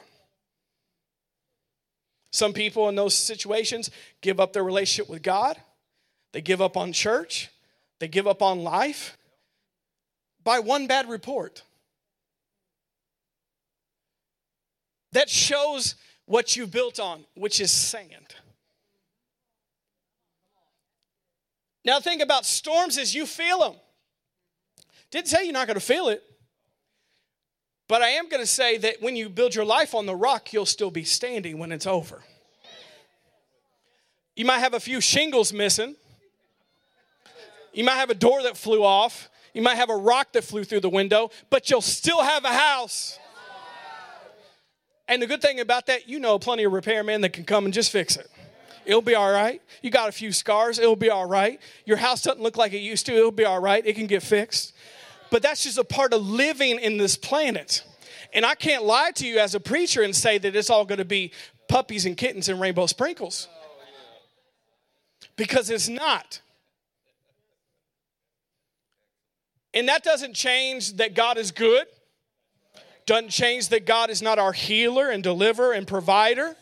Some 2.30 2.52
people 2.52 2.88
in 2.88 2.94
those 2.94 3.14
situations 3.14 3.90
give 4.20 4.40
up 4.40 4.52
their 4.52 4.64
relationship 4.64 5.10
with 5.10 5.22
God, 5.22 5.56
they 6.32 6.40
give 6.40 6.62
up 6.62 6.76
on 6.76 6.92
church, 6.92 7.50
they 7.98 8.08
give 8.08 8.26
up 8.26 8.40
on 8.40 8.62
life 8.62 9.18
by 10.42 10.58
one 10.58 10.86
bad 10.86 11.08
report. 11.08 11.62
That 15.12 15.28
shows 15.28 15.94
what 16.26 16.56
you 16.56 16.66
built 16.66 16.98
on, 16.98 17.24
which 17.34 17.60
is 17.60 17.70
sand. 17.70 18.34
Now, 21.84 22.00
think 22.00 22.22
about 22.22 22.46
storms 22.46 22.96
as 22.96 23.14
you 23.14 23.26
feel 23.26 23.58
them. 23.58 23.74
Didn't 25.10 25.28
say 25.28 25.44
you're 25.44 25.52
not 25.52 25.66
going 25.66 25.78
to 25.78 25.84
feel 25.84 26.08
it, 26.08 26.22
but 27.88 28.02
I 28.02 28.10
am 28.10 28.28
going 28.28 28.42
to 28.42 28.46
say 28.46 28.78
that 28.78 29.02
when 29.02 29.16
you 29.16 29.28
build 29.28 29.54
your 29.54 29.64
life 29.64 29.94
on 29.94 30.06
the 30.06 30.14
rock, 30.14 30.52
you'll 30.52 30.64
still 30.64 30.90
be 30.90 31.04
standing 31.04 31.58
when 31.58 31.72
it's 31.72 31.86
over. 31.86 32.22
You 34.34 34.46
might 34.46 34.60
have 34.60 34.74
a 34.74 34.80
few 34.80 35.00
shingles 35.00 35.52
missing. 35.52 35.96
You 37.74 37.84
might 37.84 37.96
have 37.96 38.10
a 38.10 38.14
door 38.14 38.42
that 38.44 38.56
flew 38.56 38.82
off. 38.84 39.28
You 39.52 39.60
might 39.60 39.74
have 39.74 39.90
a 39.90 39.96
rock 39.96 40.32
that 40.32 40.44
flew 40.44 40.64
through 40.64 40.80
the 40.80 40.88
window, 40.88 41.30
but 41.50 41.68
you'll 41.68 41.82
still 41.82 42.22
have 42.22 42.44
a 42.44 42.52
house. 42.52 43.18
And 45.08 45.20
the 45.20 45.26
good 45.26 45.42
thing 45.42 45.60
about 45.60 45.86
that, 45.86 46.08
you 46.08 46.18
know 46.20 46.38
plenty 46.38 46.64
of 46.64 46.72
repairmen 46.72 47.22
that 47.22 47.32
can 47.32 47.44
come 47.44 47.64
and 47.64 47.74
just 47.74 47.90
fix 47.90 48.16
it. 48.16 48.30
It'll 48.84 49.02
be 49.02 49.14
all 49.14 49.30
right. 49.30 49.60
You 49.82 49.90
got 49.90 50.08
a 50.08 50.12
few 50.12 50.32
scars, 50.32 50.78
it'll 50.78 50.96
be 50.96 51.10
all 51.10 51.26
right. 51.26 51.60
Your 51.84 51.96
house 51.96 52.22
doesn't 52.22 52.42
look 52.42 52.56
like 52.56 52.72
it 52.72 52.78
used 52.78 53.06
to, 53.06 53.12
it'll 53.14 53.30
be 53.30 53.44
all 53.44 53.60
right. 53.60 53.84
It 53.86 53.94
can 53.94 54.06
get 54.06 54.22
fixed. 54.22 54.74
But 55.30 55.42
that's 55.42 55.62
just 55.62 55.78
a 55.78 55.84
part 55.84 56.12
of 56.12 56.26
living 56.26 56.78
in 56.78 56.98
this 56.98 57.16
planet. 57.16 57.84
And 58.34 58.44
I 58.44 58.54
can't 58.54 58.84
lie 58.84 59.12
to 59.12 59.26
you 59.26 59.38
as 59.38 59.54
a 59.54 59.60
preacher 59.60 60.02
and 60.02 60.14
say 60.14 60.38
that 60.38 60.56
it's 60.56 60.70
all 60.70 60.84
going 60.84 60.98
to 60.98 61.04
be 61.04 61.32
puppies 61.68 62.06
and 62.06 62.16
kittens 62.16 62.48
and 62.48 62.60
rainbow 62.60 62.86
sprinkles. 62.86 63.48
Because 65.36 65.70
it's 65.70 65.88
not. 65.88 66.40
And 69.74 69.88
that 69.88 70.02
doesn't 70.02 70.34
change 70.34 70.94
that 70.94 71.14
God 71.14 71.38
is 71.38 71.50
good. 71.50 71.86
Doesn't 73.06 73.30
change 73.30 73.68
that 73.68 73.86
God 73.86 74.10
is 74.10 74.22
not 74.22 74.38
our 74.38 74.52
healer 74.52 75.10
and 75.10 75.22
deliverer 75.22 75.72
and 75.72 75.86
provider. 75.86 76.56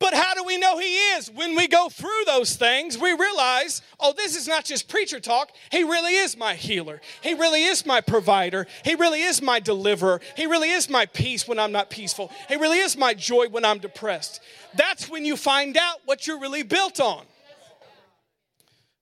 But 0.00 0.14
how 0.14 0.34
do 0.34 0.44
we 0.44 0.58
know 0.58 0.78
He 0.78 0.96
is? 1.16 1.28
When 1.28 1.56
we 1.56 1.66
go 1.66 1.88
through 1.88 2.22
those 2.26 2.54
things, 2.54 2.96
we 2.96 3.12
realize, 3.12 3.82
oh, 3.98 4.12
this 4.16 4.36
is 4.36 4.46
not 4.46 4.64
just 4.64 4.88
preacher 4.88 5.18
talk. 5.18 5.50
He 5.72 5.82
really 5.82 6.14
is 6.14 6.36
my 6.36 6.54
healer. 6.54 7.00
He 7.20 7.34
really 7.34 7.64
is 7.64 7.84
my 7.84 8.00
provider. 8.00 8.68
He 8.84 8.94
really 8.94 9.22
is 9.22 9.42
my 9.42 9.58
deliverer. 9.58 10.20
He 10.36 10.46
really 10.46 10.70
is 10.70 10.88
my 10.88 11.06
peace 11.06 11.48
when 11.48 11.58
I'm 11.58 11.72
not 11.72 11.90
peaceful. 11.90 12.30
He 12.48 12.54
really 12.54 12.78
is 12.78 12.96
my 12.96 13.12
joy 13.12 13.48
when 13.48 13.64
I'm 13.64 13.78
depressed. 13.78 14.40
That's 14.74 15.08
when 15.08 15.24
you 15.24 15.36
find 15.36 15.76
out 15.76 16.00
what 16.04 16.28
you're 16.28 16.40
really 16.40 16.62
built 16.62 17.00
on. 17.00 17.24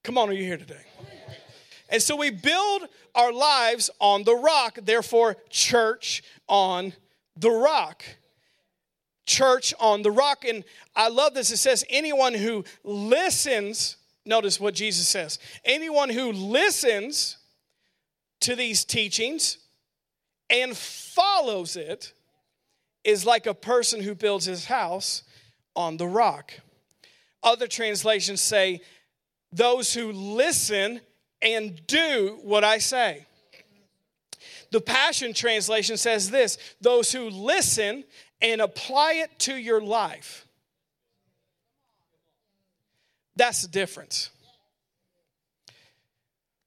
Come 0.03 0.17
on, 0.17 0.29
are 0.29 0.33
you 0.33 0.43
here 0.43 0.57
today? 0.57 0.86
And 1.89 2.01
so 2.01 2.15
we 2.15 2.29
build 2.29 2.83
our 3.15 3.31
lives 3.31 3.89
on 3.99 4.23
the 4.23 4.35
rock, 4.35 4.79
therefore, 4.81 5.37
church 5.49 6.21
on 6.47 6.93
the 7.35 7.51
rock. 7.51 8.03
Church 9.25 9.73
on 9.79 10.01
the 10.01 10.11
rock. 10.11 10.45
And 10.45 10.63
I 10.95 11.09
love 11.09 11.33
this. 11.33 11.51
It 11.51 11.57
says, 11.57 11.85
anyone 11.89 12.33
who 12.33 12.63
listens, 12.83 13.97
notice 14.25 14.59
what 14.59 14.73
Jesus 14.73 15.07
says, 15.07 15.39
anyone 15.65 16.09
who 16.09 16.31
listens 16.31 17.37
to 18.41 18.55
these 18.55 18.85
teachings 18.85 19.57
and 20.49 20.75
follows 20.77 21.75
it 21.75 22.13
is 23.03 23.25
like 23.25 23.47
a 23.47 23.53
person 23.53 24.01
who 24.01 24.13
builds 24.13 24.45
his 24.45 24.65
house 24.65 25.23
on 25.75 25.97
the 25.97 26.07
rock. 26.07 26.53
Other 27.43 27.67
translations 27.67 28.41
say, 28.41 28.81
those 29.51 29.93
who 29.93 30.11
listen 30.11 31.01
and 31.41 31.79
do 31.87 32.39
what 32.43 32.63
I 32.63 32.77
say. 32.79 33.25
The 34.71 34.81
Passion 34.81 35.33
Translation 35.33 35.97
says 35.97 36.29
this 36.29 36.57
those 36.81 37.11
who 37.11 37.29
listen 37.29 38.03
and 38.41 38.61
apply 38.61 39.13
it 39.13 39.39
to 39.39 39.55
your 39.55 39.81
life. 39.81 40.45
That's 43.35 43.61
the 43.61 43.67
difference. 43.67 44.31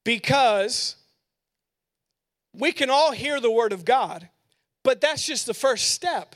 Because 0.04 0.96
we 2.54 2.72
can 2.72 2.90
all 2.90 3.12
hear 3.12 3.40
the 3.40 3.50
Word 3.50 3.72
of 3.72 3.84
God, 3.84 4.28
but 4.82 5.00
that's 5.00 5.26
just 5.26 5.46
the 5.46 5.54
first 5.54 5.90
step. 5.90 6.34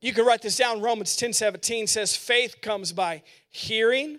You 0.00 0.12
can 0.12 0.24
write 0.24 0.42
this 0.42 0.56
down. 0.56 0.80
Romans 0.80 1.16
10 1.16 1.32
17 1.32 1.86
says, 1.86 2.16
Faith 2.16 2.60
comes 2.62 2.92
by 2.92 3.22
hearing, 3.50 4.18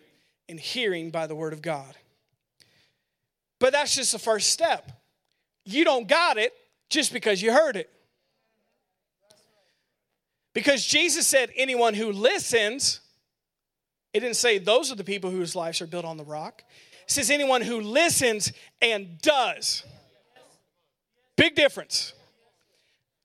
and 0.50 0.60
hearing 0.60 1.12
by 1.12 1.28
the 1.28 1.36
word 1.36 1.54
of 1.54 1.62
God. 1.62 1.96
But 3.60 3.74
that's 3.74 3.96
just 3.96 4.12
the 4.12 4.20
first 4.20 4.50
step. 4.50 4.92
You 5.66 5.84
don't 5.84 6.08
got 6.08 6.38
it 6.38 6.54
just 6.90 7.12
because 7.12 7.42
you 7.42 7.52
heard 7.52 7.76
it. 7.76 7.90
Because 10.54 10.86
Jesus 10.86 11.28
said, 11.28 11.52
anyone 11.56 11.94
who 11.94 12.12
listens, 12.12 13.02
it 14.14 14.22
didn't 14.22 14.38
say 14.38 14.58
those 14.58 14.92
are 14.92 14.96
the 14.96 15.04
people 15.04 15.30
whose 15.30 15.56
lives 15.56 15.82
are 15.82 15.88
built 15.88 16.06
on 16.06 16.18
the 16.18 16.24
rock. 16.24 16.64
It 17.04 17.12
says 17.12 17.30
anyone 17.30 17.62
who 17.62 17.80
listens 17.80 18.52
and 18.82 19.20
does. 19.22 19.84
Big 21.36 21.56
difference. 21.56 22.14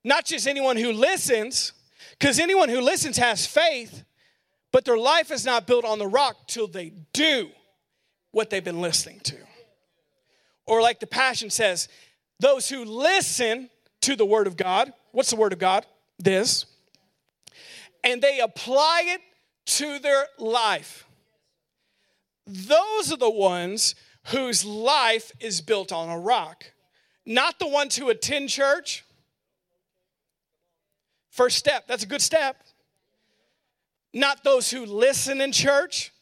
Not 0.05 0.27
just 0.27 0.47
anyone 0.47 0.77
who 0.77 0.93
listens, 0.93 1.73
because 2.19 2.39
anyone 2.39 2.69
who 2.69 2.81
listens 2.81 3.17
has 3.17 3.47
faith, 3.47 4.05
but 4.73 4.85
their 4.85 4.99
life 4.99 5.31
is 5.31 5.45
not 5.45 5.67
built 5.67 5.85
on 5.85 5.99
the 5.99 6.09
rock 6.09 6.49
till 6.49 6.67
they 6.67 6.93
do 7.13 7.51
what 8.33 8.51
they've 8.51 8.65
been 8.65 8.81
listening 8.81 9.21
to. 9.21 9.37
Or, 10.67 10.81
like 10.81 11.01
the 11.01 11.07
Passion 11.07 11.51
says, 11.51 11.89
those 12.41 12.69
who 12.69 12.85
listen 12.85 13.69
to 14.03 14.17
the 14.17 14.27
word 14.27 14.47
of 14.47 14.57
God. 14.57 14.93
What's 15.13 15.31
the 15.31 15.37
word 15.37 15.53
of 15.53 15.59
God? 15.59 15.87
This. 16.19 16.67
And 18.05 18.21
they 18.21 18.41
apply 18.41 19.05
it 19.07 19.21
to 19.65 19.99
their 19.99 20.27
life. 20.39 21.07
Those 22.47 23.13
are 23.13 23.17
the 23.17 23.31
ones 23.31 23.95
whose 24.27 24.65
life 24.65 25.33
is 25.41 25.61
built 25.61 25.93
on 25.93 26.09
a 26.09 26.19
rock, 26.19 26.65
not 27.25 27.59
the 27.59 27.69
ones 27.69 27.97
who 27.97 28.11
attend 28.11 28.49
church. 28.49 29.05
First 31.31 31.57
step, 31.57 31.87
that's 31.87 32.03
a 32.03 32.09
good 32.09 32.23
step. 32.23 32.57
Not 34.15 34.45
those 34.45 34.71
who 34.71 34.85
listen 34.85 35.41
in 35.41 35.53
church, 35.53 36.13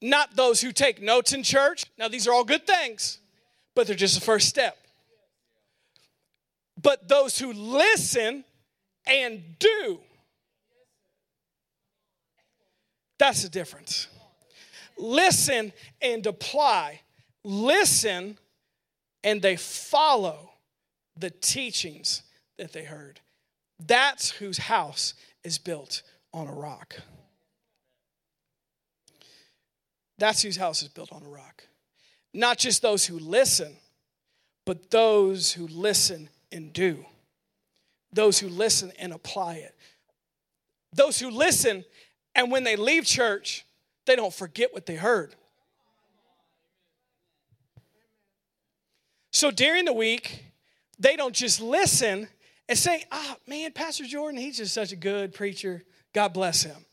not 0.00 0.36
those 0.36 0.60
who 0.60 0.72
take 0.72 1.02
notes 1.02 1.32
in 1.32 1.42
church. 1.42 1.84
Now, 1.98 2.08
these 2.08 2.28
are 2.28 2.32
all 2.32 2.44
good 2.44 2.66
things, 2.66 3.18
but 3.74 3.86
they're 3.86 3.96
just 3.96 4.14
the 4.14 4.20
first 4.20 4.48
step. 4.48 4.76
But 6.80 7.08
those 7.08 7.38
who 7.38 7.52
listen 7.52 8.44
and 9.06 9.42
do, 9.58 9.98
that's 13.18 13.42
the 13.42 13.48
difference. 13.48 14.06
Listen 14.96 15.72
and 16.00 16.24
apply. 16.26 17.00
Listen 17.42 18.38
and 19.24 19.42
they 19.42 19.56
follow 19.56 20.52
the 21.16 21.30
teachings 21.30 22.22
that 22.58 22.72
they 22.72 22.84
heard. 22.84 23.20
That's 23.80 24.30
whose 24.30 24.58
house 24.58 25.14
is 25.42 25.58
built 25.58 26.02
on 26.32 26.46
a 26.46 26.52
rock. 26.52 26.96
That's 30.18 30.42
whose 30.42 30.56
house 30.56 30.82
is 30.82 30.88
built 30.88 31.12
on 31.12 31.22
a 31.22 31.28
rock. 31.28 31.64
Not 32.34 32.58
just 32.58 32.82
those 32.82 33.06
who 33.06 33.18
listen, 33.18 33.76
but 34.66 34.90
those 34.90 35.52
who 35.52 35.66
listen 35.68 36.28
and 36.52 36.72
do. 36.72 37.04
Those 38.12 38.38
who 38.38 38.48
listen 38.48 38.92
and 38.98 39.12
apply 39.12 39.54
it. 39.54 39.74
Those 40.92 41.18
who 41.18 41.30
listen 41.30 41.84
and 42.34 42.50
when 42.50 42.64
they 42.64 42.76
leave 42.76 43.04
church, 43.04 43.64
they 44.06 44.16
don't 44.16 44.32
forget 44.32 44.72
what 44.72 44.86
they 44.86 44.96
heard. 44.96 45.34
So 49.32 49.50
during 49.50 49.84
the 49.84 49.92
week, 49.92 50.44
they 50.98 51.16
don't 51.16 51.34
just 51.34 51.60
listen 51.60 52.28
and 52.68 52.78
say, 52.78 53.04
ah, 53.10 53.34
oh, 53.34 53.36
man, 53.46 53.72
Pastor 53.72 54.04
Jordan, 54.04 54.40
he's 54.40 54.56
just 54.56 54.74
such 54.74 54.92
a 54.92 54.96
good 54.96 55.32
preacher. 55.32 55.82
God 56.18 56.32
bless 56.32 56.64
him. 56.64 56.84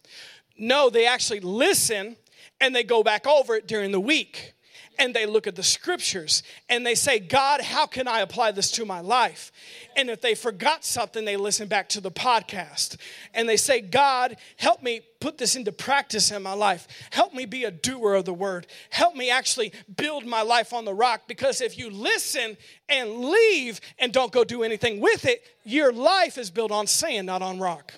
No, 0.55 0.91
they 0.91 1.07
actually 1.07 1.39
listen 1.39 2.15
and 2.61 2.75
they 2.75 2.83
go 2.83 3.01
back 3.01 3.25
over 3.25 3.55
it 3.55 3.67
during 3.67 3.91
the 3.91 3.99
week 3.99 4.53
and 4.99 5.15
they 5.15 5.25
look 5.25 5.47
at 5.47 5.55
the 5.55 5.63
scriptures 5.63 6.43
and 6.69 6.85
they 6.85 6.93
say, 6.93 7.17
God, 7.17 7.61
how 7.61 7.87
can 7.87 8.07
I 8.07 8.19
apply 8.19 8.51
this 8.51 8.69
to 8.73 8.85
my 8.85 8.99
life? 8.99 9.51
And 9.97 10.11
if 10.11 10.21
they 10.21 10.35
forgot 10.35 10.85
something, 10.85 11.25
they 11.25 11.37
listen 11.37 11.67
back 11.67 11.89
to 11.89 12.01
the 12.01 12.11
podcast 12.11 12.97
and 13.33 13.49
they 13.49 13.57
say, 13.57 13.81
God, 13.81 14.37
help 14.57 14.83
me 14.83 15.01
put 15.19 15.39
this 15.39 15.55
into 15.55 15.71
practice 15.71 16.29
in 16.29 16.43
my 16.43 16.53
life. 16.53 16.87
Help 17.09 17.33
me 17.33 17.47
be 17.47 17.63
a 17.63 17.71
doer 17.71 18.13
of 18.13 18.25
the 18.25 18.33
word. 18.33 18.67
Help 18.91 19.15
me 19.15 19.31
actually 19.31 19.73
build 19.97 20.27
my 20.27 20.43
life 20.43 20.71
on 20.71 20.85
the 20.85 20.93
rock 20.93 21.21
because 21.27 21.61
if 21.61 21.79
you 21.79 21.89
listen 21.89 22.57
and 22.89 23.25
leave 23.25 23.81
and 23.97 24.13
don't 24.13 24.31
go 24.31 24.43
do 24.43 24.61
anything 24.61 24.99
with 24.99 25.25
it, 25.25 25.43
your 25.63 25.91
life 25.91 26.37
is 26.37 26.51
built 26.51 26.69
on 26.69 26.85
sand, 26.85 27.25
not 27.25 27.41
on 27.41 27.57
rock. 27.57 27.95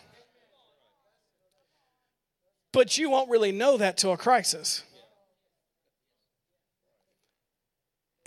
But 2.72 2.98
you 2.98 3.10
won't 3.10 3.30
really 3.30 3.52
know 3.52 3.78
that 3.78 3.98
till 3.98 4.14
a 4.14 4.18
crisis. 4.18 4.84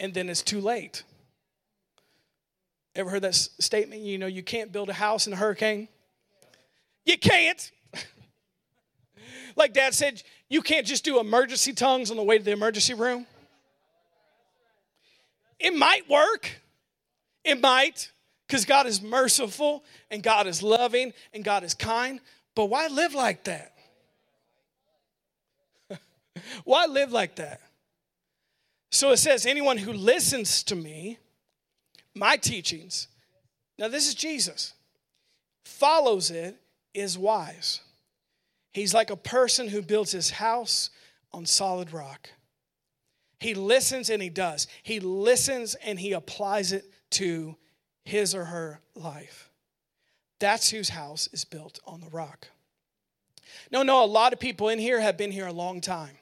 and 0.00 0.14
then 0.14 0.28
it's 0.28 0.42
too 0.42 0.60
late. 0.60 1.04
Ever 2.96 3.10
heard 3.10 3.22
that 3.22 3.34
statement? 3.34 4.00
You 4.00 4.18
know, 4.18 4.26
you 4.26 4.42
can't 4.42 4.72
build 4.72 4.88
a 4.88 4.94
house 4.94 5.26
in 5.26 5.32
a 5.32 5.36
hurricane? 5.36 5.88
You 7.04 7.18
can't. 7.18 7.70
like 9.56 9.74
dad 9.74 9.94
said, 9.94 10.22
you 10.48 10.62
can't 10.62 10.86
just 10.86 11.04
do 11.04 11.20
emergency 11.20 11.72
tongues 11.72 12.10
on 12.10 12.16
the 12.16 12.22
way 12.24 12.38
to 12.38 12.42
the 12.42 12.50
emergency 12.50 12.94
room. 12.94 13.26
It 15.60 15.76
might 15.76 16.08
work. 16.08 16.50
It 17.44 17.60
might, 17.60 18.10
because 18.46 18.64
God 18.64 18.86
is 18.86 19.00
merciful 19.00 19.84
and 20.10 20.22
God 20.22 20.46
is 20.46 20.62
loving 20.62 21.12
and 21.32 21.44
God 21.44 21.62
is 21.62 21.74
kind. 21.74 22.20
But 22.54 22.66
why 22.66 22.88
live 22.88 23.14
like 23.14 23.44
that? 23.44 23.74
Why 26.64 26.86
live 26.86 27.12
like 27.12 27.36
that? 27.36 27.60
So 28.90 29.10
it 29.10 29.18
says, 29.18 29.46
anyone 29.46 29.78
who 29.78 29.92
listens 29.92 30.62
to 30.64 30.74
me, 30.74 31.18
my 32.14 32.36
teachings, 32.36 33.08
now 33.78 33.88
this 33.88 34.08
is 34.08 34.14
Jesus, 34.14 34.74
follows 35.64 36.30
it 36.30 36.56
is 36.92 37.16
wise. 37.16 37.80
He's 38.72 38.94
like 38.94 39.10
a 39.10 39.16
person 39.16 39.68
who 39.68 39.82
builds 39.82 40.12
his 40.12 40.30
house 40.30 40.90
on 41.32 41.46
solid 41.46 41.92
rock. 41.92 42.30
He 43.38 43.54
listens 43.54 44.10
and 44.10 44.22
he 44.22 44.28
does. 44.28 44.66
He 44.82 45.00
listens 45.00 45.74
and 45.76 45.98
he 45.98 46.12
applies 46.12 46.72
it 46.72 46.84
to 47.12 47.56
his 48.04 48.34
or 48.34 48.44
her 48.44 48.80
life. 48.94 49.50
That's 50.40 50.70
whose 50.70 50.90
house 50.90 51.28
is 51.32 51.44
built 51.44 51.80
on 51.86 52.00
the 52.00 52.10
rock. 52.10 52.48
No, 53.70 53.82
no, 53.82 54.04
a 54.04 54.06
lot 54.06 54.32
of 54.32 54.40
people 54.40 54.68
in 54.68 54.78
here 54.78 55.00
have 55.00 55.16
been 55.16 55.32
here 55.32 55.46
a 55.46 55.52
long 55.52 55.80
time. 55.80 56.16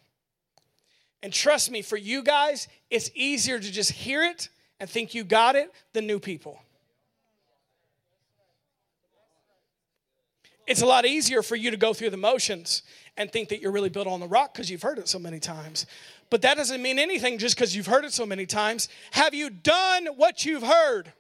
And 1.23 1.33
trust 1.33 1.71
me, 1.71 1.83
for 1.83 1.97
you 1.97 2.23
guys, 2.23 2.69
it's 2.91 3.11
easier 3.15 3.59
to 3.59 3.73
just 3.73 3.93
hear 3.93 4.23
it 4.23 4.49
and 4.81 4.89
think 4.89 5.15
you 5.15 5.25
got 5.25 5.57
it 5.57 5.73
than 5.93 6.07
new 6.07 6.21
people. 6.21 6.61
It's 10.67 10.83
a 10.83 10.87
lot 10.87 11.07
easier 11.07 11.43
for 11.43 11.57
you 11.57 11.71
to 11.71 11.79
go 11.79 11.95
through 11.95 12.11
the 12.11 12.19
motions 12.19 12.83
and 13.17 13.33
think 13.33 13.49
that 13.49 13.61
you're 13.61 13.73
really 13.73 13.89
built 13.89 14.07
on 14.07 14.21
the 14.21 14.29
rock 14.29 14.53
because 14.53 14.71
you've 14.71 14.83
heard 14.83 14.99
it 14.99 15.09
so 15.09 15.19
many 15.19 15.41
times. 15.41 15.87
But 16.31 16.43
that 16.43 16.59
doesn't 16.59 16.83
mean 16.83 16.99
anything 16.99 17.39
just 17.39 17.57
because 17.57 17.75
you've 17.75 17.87
heard 17.87 18.05
it 18.05 18.13
so 18.13 18.27
many 18.27 18.45
times. 18.45 18.89
Have 19.13 19.33
you 19.33 19.49
done 19.49 20.09
what 20.17 20.45
you've 20.45 20.63
heard? 20.63 21.13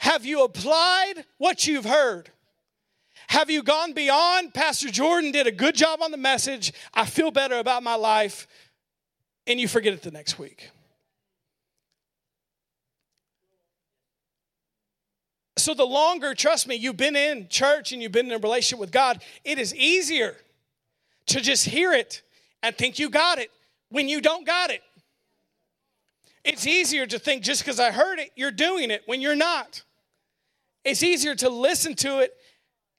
Have 0.00 0.26
you 0.26 0.42
applied 0.42 1.24
what 1.38 1.66
you've 1.66 1.84
heard? 1.84 2.30
Have 3.28 3.50
you 3.50 3.62
gone 3.62 3.92
beyond? 3.92 4.54
Pastor 4.54 4.90
Jordan 4.90 5.32
did 5.32 5.46
a 5.46 5.52
good 5.52 5.74
job 5.74 6.00
on 6.02 6.10
the 6.10 6.16
message. 6.16 6.72
I 6.94 7.06
feel 7.06 7.30
better 7.30 7.58
about 7.58 7.82
my 7.82 7.94
life. 7.94 8.46
And 9.46 9.60
you 9.60 9.68
forget 9.68 9.92
it 9.92 10.02
the 10.02 10.10
next 10.10 10.38
week. 10.38 10.70
So, 15.58 15.74
the 15.74 15.84
longer, 15.84 16.34
trust 16.34 16.68
me, 16.68 16.76
you've 16.76 16.96
been 16.96 17.16
in 17.16 17.48
church 17.48 17.92
and 17.92 18.02
you've 18.02 18.12
been 18.12 18.26
in 18.26 18.32
a 18.32 18.38
relationship 18.38 18.78
with 18.78 18.92
God, 18.92 19.22
it 19.44 19.58
is 19.58 19.74
easier 19.74 20.36
to 21.26 21.40
just 21.40 21.64
hear 21.64 21.92
it 21.92 22.22
and 22.62 22.76
think 22.76 22.98
you 22.98 23.10
got 23.10 23.38
it 23.38 23.50
when 23.88 24.08
you 24.08 24.20
don't 24.20 24.46
got 24.46 24.70
it. 24.70 24.82
It's 26.44 26.66
easier 26.66 27.06
to 27.06 27.18
think 27.18 27.42
just 27.42 27.64
because 27.64 27.80
I 27.80 27.90
heard 27.90 28.20
it, 28.20 28.30
you're 28.36 28.52
doing 28.52 28.90
it 28.90 29.02
when 29.06 29.20
you're 29.20 29.34
not. 29.34 29.82
It's 30.84 31.02
easier 31.02 31.34
to 31.34 31.48
listen 31.48 31.94
to 31.96 32.20
it 32.20 32.32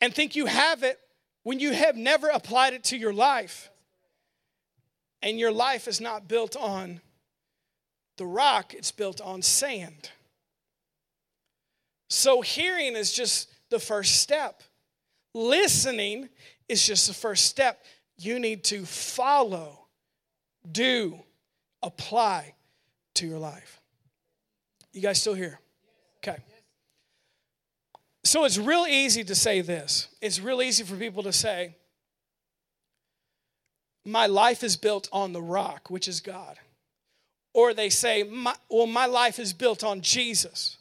and 0.01 0.13
think 0.13 0.35
you 0.35 0.45
have 0.45 0.83
it 0.83 0.99
when 1.43 1.59
you 1.59 1.73
have 1.73 1.95
never 1.95 2.27
applied 2.27 2.73
it 2.73 2.83
to 2.85 2.97
your 2.97 3.13
life. 3.13 3.69
And 5.21 5.39
your 5.39 5.51
life 5.51 5.87
is 5.87 5.99
not 5.99 6.27
built 6.27 6.55
on 6.55 7.01
the 8.17 8.25
rock, 8.25 8.73
it's 8.73 8.91
built 8.91 9.21
on 9.21 9.41
sand. 9.41 10.11
So, 12.09 12.41
hearing 12.41 12.95
is 12.95 13.11
just 13.11 13.49
the 13.69 13.79
first 13.79 14.21
step. 14.21 14.63
Listening 15.33 16.29
is 16.67 16.85
just 16.85 17.07
the 17.07 17.13
first 17.13 17.45
step. 17.45 17.83
You 18.17 18.39
need 18.39 18.63
to 18.65 18.85
follow, 18.85 19.85
do, 20.71 21.19
apply 21.83 22.55
to 23.15 23.27
your 23.27 23.39
life. 23.39 23.81
You 24.93 25.01
guys 25.01 25.21
still 25.21 25.35
here? 25.35 25.59
Okay. 26.17 26.41
So 28.27 28.43
it's 28.43 28.57
real 28.57 28.85
easy 28.85 29.23
to 29.23 29.35
say 29.35 29.61
this. 29.61 30.09
It's 30.21 30.41
real 30.41 30.61
easy 30.61 30.83
for 30.83 30.97
people 30.97 31.23
to 31.23 31.31
say, 31.31 31.77
My 34.03 34.27
life 34.27 34.65
is 34.65 34.75
built 34.75 35.07
on 35.13 35.31
the 35.31 35.41
rock, 35.41 35.89
which 35.89 36.09
is 36.09 36.19
God. 36.19 36.59
Or 37.53 37.73
they 37.73 37.89
say, 37.89 38.23
my, 38.23 38.53
Well, 38.69 38.85
my 38.85 39.05
life 39.05 39.39
is 39.39 39.53
built 39.53 39.81
on 39.81 40.01
Jesus. 40.01 40.75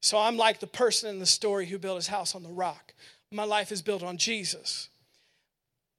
So 0.00 0.18
I'm 0.18 0.38
like 0.38 0.60
the 0.60 0.66
person 0.66 1.10
in 1.10 1.18
the 1.18 1.26
story 1.26 1.66
who 1.66 1.78
built 1.78 1.96
his 1.96 2.08
house 2.08 2.34
on 2.34 2.42
the 2.42 2.48
rock. 2.48 2.94
My 3.30 3.44
life 3.44 3.70
is 3.70 3.82
built 3.82 4.02
on 4.02 4.16
Jesus. 4.16 4.88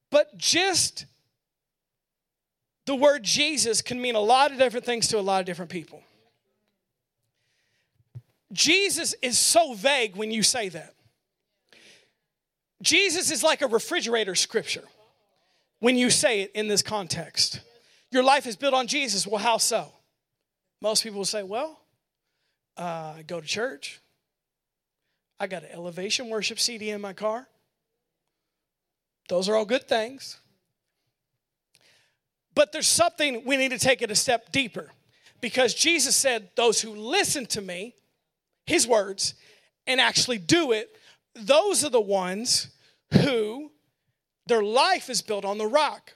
But 0.10 0.36
just 0.36 1.06
the 2.88 2.95
word 2.95 3.21
Jesus 3.21 3.84
can 3.84 4.01
mean 4.01 4.15
a 4.15 4.19
lot 4.19 4.51
of 4.51 4.58
different 4.58 4.86
things 4.86 5.08
to 5.10 5.19
a 5.19 5.21
lot 5.21 5.41
of 5.41 5.45
different 5.45 5.69
people. 5.69 6.01
Jesus 8.55 9.13
is 9.21 9.37
so 9.37 9.73
vague 9.73 10.15
when 10.15 10.31
you 10.31 10.41
say 10.41 10.69
that. 10.69 10.93
Jesus 12.81 13.29
is 13.29 13.43
like 13.43 13.61
a 13.61 13.67
refrigerator 13.67 14.33
scripture 14.33 14.83
when 15.79 15.97
you 15.97 16.09
say 16.09 16.41
it 16.41 16.51
in 16.55 16.67
this 16.67 16.81
context. 16.81 17.59
Your 18.11 18.23
life 18.23 18.47
is 18.47 18.55
built 18.55 18.73
on 18.73 18.87
Jesus. 18.87 19.27
Well, 19.27 19.41
how 19.41 19.57
so? 19.57 19.91
Most 20.81 21.03
people 21.03 21.19
will 21.19 21.25
say, 21.25 21.43
well, 21.43 21.79
Uh, 22.77 23.15
I 23.19 23.23
go 23.25 23.39
to 23.39 23.47
church. 23.47 24.01
I 25.39 25.47
got 25.47 25.63
an 25.63 25.69
elevation 25.71 26.29
worship 26.29 26.59
CD 26.59 26.89
in 26.89 27.01
my 27.01 27.13
car. 27.13 27.47
Those 29.29 29.49
are 29.49 29.55
all 29.55 29.65
good 29.65 29.87
things. 29.87 30.39
But 32.53 32.71
there's 32.71 32.87
something 32.87 33.43
we 33.45 33.57
need 33.57 33.71
to 33.71 33.79
take 33.79 34.01
it 34.01 34.11
a 34.11 34.15
step 34.15 34.51
deeper 34.51 34.91
because 35.41 35.73
Jesus 35.73 36.15
said, 36.15 36.49
Those 36.55 36.81
who 36.81 36.95
listen 36.95 37.45
to 37.47 37.61
me, 37.61 37.95
his 38.65 38.88
words, 38.88 39.36
and 39.88 40.01
actually 40.01 40.38
do 40.38 40.71
it, 40.71 40.95
those 41.36 41.84
are 41.84 41.89
the 41.89 42.01
ones 42.01 42.69
who 43.13 43.71
their 44.47 44.63
life 44.63 45.10
is 45.10 45.21
built 45.21 45.45
on 45.45 45.58
the 45.58 45.67
rock. 45.67 46.15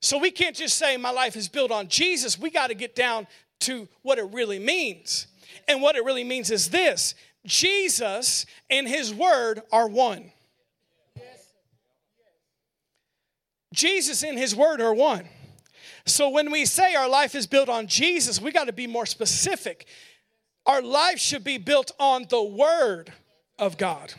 So 0.00 0.18
we 0.18 0.30
can't 0.30 0.56
just 0.56 0.78
say, 0.78 0.96
My 0.96 1.10
life 1.10 1.36
is 1.36 1.48
built 1.48 1.70
on 1.70 1.88
Jesus. 1.88 2.38
We 2.38 2.50
got 2.50 2.68
to 2.68 2.74
get 2.74 2.94
down 2.94 3.26
to 3.60 3.88
what 4.02 4.18
it 4.18 4.32
really 4.32 4.58
means. 4.58 5.26
And 5.68 5.80
what 5.80 5.96
it 5.96 6.04
really 6.04 6.24
means 6.24 6.50
is 6.50 6.70
this 6.70 7.14
Jesus 7.44 8.46
and 8.68 8.86
his 8.86 9.14
word 9.14 9.62
are 9.72 9.88
one. 9.88 10.32
Jesus 13.72 14.22
and 14.22 14.38
his 14.38 14.54
word 14.54 14.80
are 14.80 14.94
one. 14.94 15.28
So 16.06 16.30
when 16.30 16.50
we 16.50 16.64
say 16.64 16.94
our 16.94 17.08
life 17.08 17.34
is 17.34 17.46
built 17.46 17.68
on 17.68 17.88
Jesus, 17.88 18.40
we 18.40 18.52
got 18.52 18.66
to 18.66 18.72
be 18.72 18.86
more 18.86 19.06
specific. 19.06 19.86
Our 20.66 20.82
life 20.82 21.18
should 21.18 21.44
be 21.44 21.58
built 21.58 21.92
on 21.98 22.26
the 22.28 22.42
word 22.42 23.12
of 23.58 23.78
God. 23.78 24.12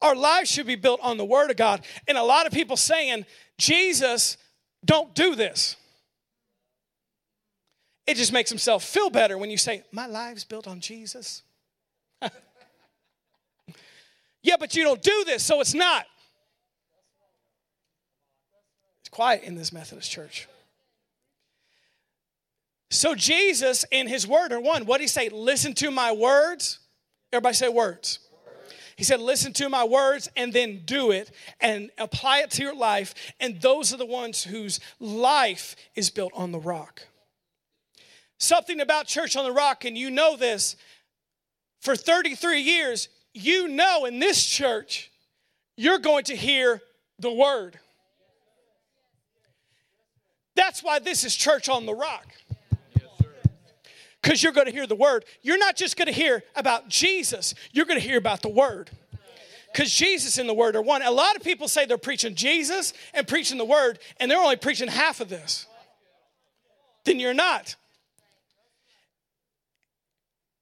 Our 0.00 0.14
lives 0.14 0.50
should 0.50 0.66
be 0.66 0.76
built 0.76 1.00
on 1.02 1.16
the 1.16 1.24
word 1.24 1.50
of 1.50 1.56
God. 1.56 1.84
And 2.06 2.16
a 2.16 2.22
lot 2.22 2.46
of 2.46 2.52
people 2.52 2.76
saying, 2.76 3.26
Jesus, 3.56 4.36
don't 4.84 5.14
do 5.14 5.34
this. 5.34 5.76
It 8.06 8.16
just 8.16 8.32
makes 8.32 8.48
himself 8.48 8.84
feel 8.84 9.10
better 9.10 9.36
when 9.36 9.50
you 9.50 9.58
say, 9.58 9.82
My 9.92 10.06
life's 10.06 10.44
built 10.44 10.66
on 10.66 10.80
Jesus. 10.80 11.42
yeah, 14.42 14.56
but 14.58 14.74
you 14.74 14.84
don't 14.84 15.02
do 15.02 15.24
this, 15.26 15.44
so 15.44 15.60
it's 15.60 15.74
not. 15.74 16.06
It's 19.00 19.10
quiet 19.10 19.42
in 19.42 19.56
this 19.56 19.72
Methodist 19.72 20.10
church. 20.10 20.48
So 22.90 23.14
Jesus 23.14 23.84
and 23.92 24.08
his 24.08 24.26
word 24.26 24.52
are 24.52 24.60
one. 24.60 24.86
What 24.86 24.98
did 24.98 25.04
he 25.04 25.08
say? 25.08 25.28
Listen 25.28 25.74
to 25.74 25.90
my 25.90 26.12
words. 26.12 26.78
Everybody 27.32 27.54
say 27.54 27.68
words. 27.68 28.20
He 28.96 29.04
said, 29.04 29.20
Listen 29.20 29.52
to 29.54 29.68
my 29.68 29.84
words 29.84 30.28
and 30.36 30.52
then 30.52 30.82
do 30.84 31.10
it 31.10 31.30
and 31.60 31.90
apply 31.98 32.40
it 32.40 32.50
to 32.52 32.62
your 32.62 32.74
life. 32.74 33.14
And 33.38 33.60
those 33.60 33.92
are 33.92 33.98
the 33.98 34.06
ones 34.06 34.44
whose 34.44 34.80
life 34.98 35.76
is 35.94 36.10
built 36.10 36.32
on 36.34 36.52
the 36.52 36.58
rock 36.58 37.02
something 38.38 38.80
about 38.80 39.06
Church 39.06 39.36
on 39.36 39.44
the 39.44 39.52
Rock, 39.52 39.84
and 39.84 39.98
you 39.98 40.10
know 40.10 40.36
this, 40.36 40.76
for 41.80 41.94
33 41.94 42.60
years, 42.60 43.08
you 43.34 43.68
know 43.68 44.04
in 44.04 44.18
this 44.18 44.44
church, 44.44 45.10
you're 45.76 45.98
going 45.98 46.24
to 46.24 46.36
hear 46.36 46.80
the 47.18 47.32
word. 47.32 47.78
That's 50.56 50.82
why 50.82 50.98
this 50.98 51.24
is 51.24 51.36
Church 51.36 51.68
on 51.68 51.86
the 51.86 51.94
Rock. 51.94 52.26
Because 54.22 54.42
you're 54.42 54.52
going 54.52 54.66
to 54.66 54.72
hear 54.72 54.86
the 54.86 54.96
word. 54.96 55.24
You're 55.42 55.58
not 55.58 55.76
just 55.76 55.96
going 55.96 56.06
to 56.06 56.12
hear 56.12 56.42
about 56.56 56.88
Jesus, 56.88 57.54
you're 57.72 57.86
going 57.86 58.00
to 58.00 58.06
hear 58.06 58.18
about 58.18 58.42
the 58.42 58.48
word. 58.48 58.90
Because 59.72 59.92
Jesus 59.92 60.38
and 60.38 60.48
the 60.48 60.54
word 60.54 60.76
are 60.76 60.82
one. 60.82 61.02
A 61.02 61.10
lot 61.10 61.36
of 61.36 61.42
people 61.42 61.68
say 61.68 61.84
they're 61.84 61.98
preaching 61.98 62.34
Jesus 62.34 62.94
and 63.14 63.28
preaching 63.28 63.58
the 63.58 63.64
word, 63.64 63.98
and 64.18 64.30
they're 64.30 64.40
only 64.40 64.56
preaching 64.56 64.88
half 64.88 65.20
of 65.20 65.28
this. 65.28 65.66
Then 67.04 67.20
you're 67.20 67.34
not. 67.34 67.76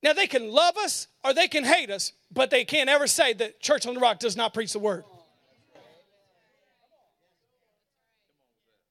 Now, 0.02 0.12
they 0.12 0.26
can 0.26 0.50
love 0.50 0.76
us 0.76 1.08
or 1.24 1.32
they 1.34 1.48
can 1.48 1.64
hate 1.64 1.90
us, 1.90 2.12
but 2.32 2.50
they 2.50 2.64
can't 2.64 2.88
ever 2.88 3.06
say 3.06 3.32
that 3.34 3.60
Church 3.60 3.86
on 3.86 3.94
the 3.94 4.00
Rock 4.00 4.18
does 4.18 4.36
not 4.36 4.54
preach 4.54 4.72
the 4.72 4.78
word. 4.78 5.04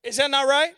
Is 0.03 0.17
that 0.17 0.29
not 0.29 0.47
right? 0.47 0.73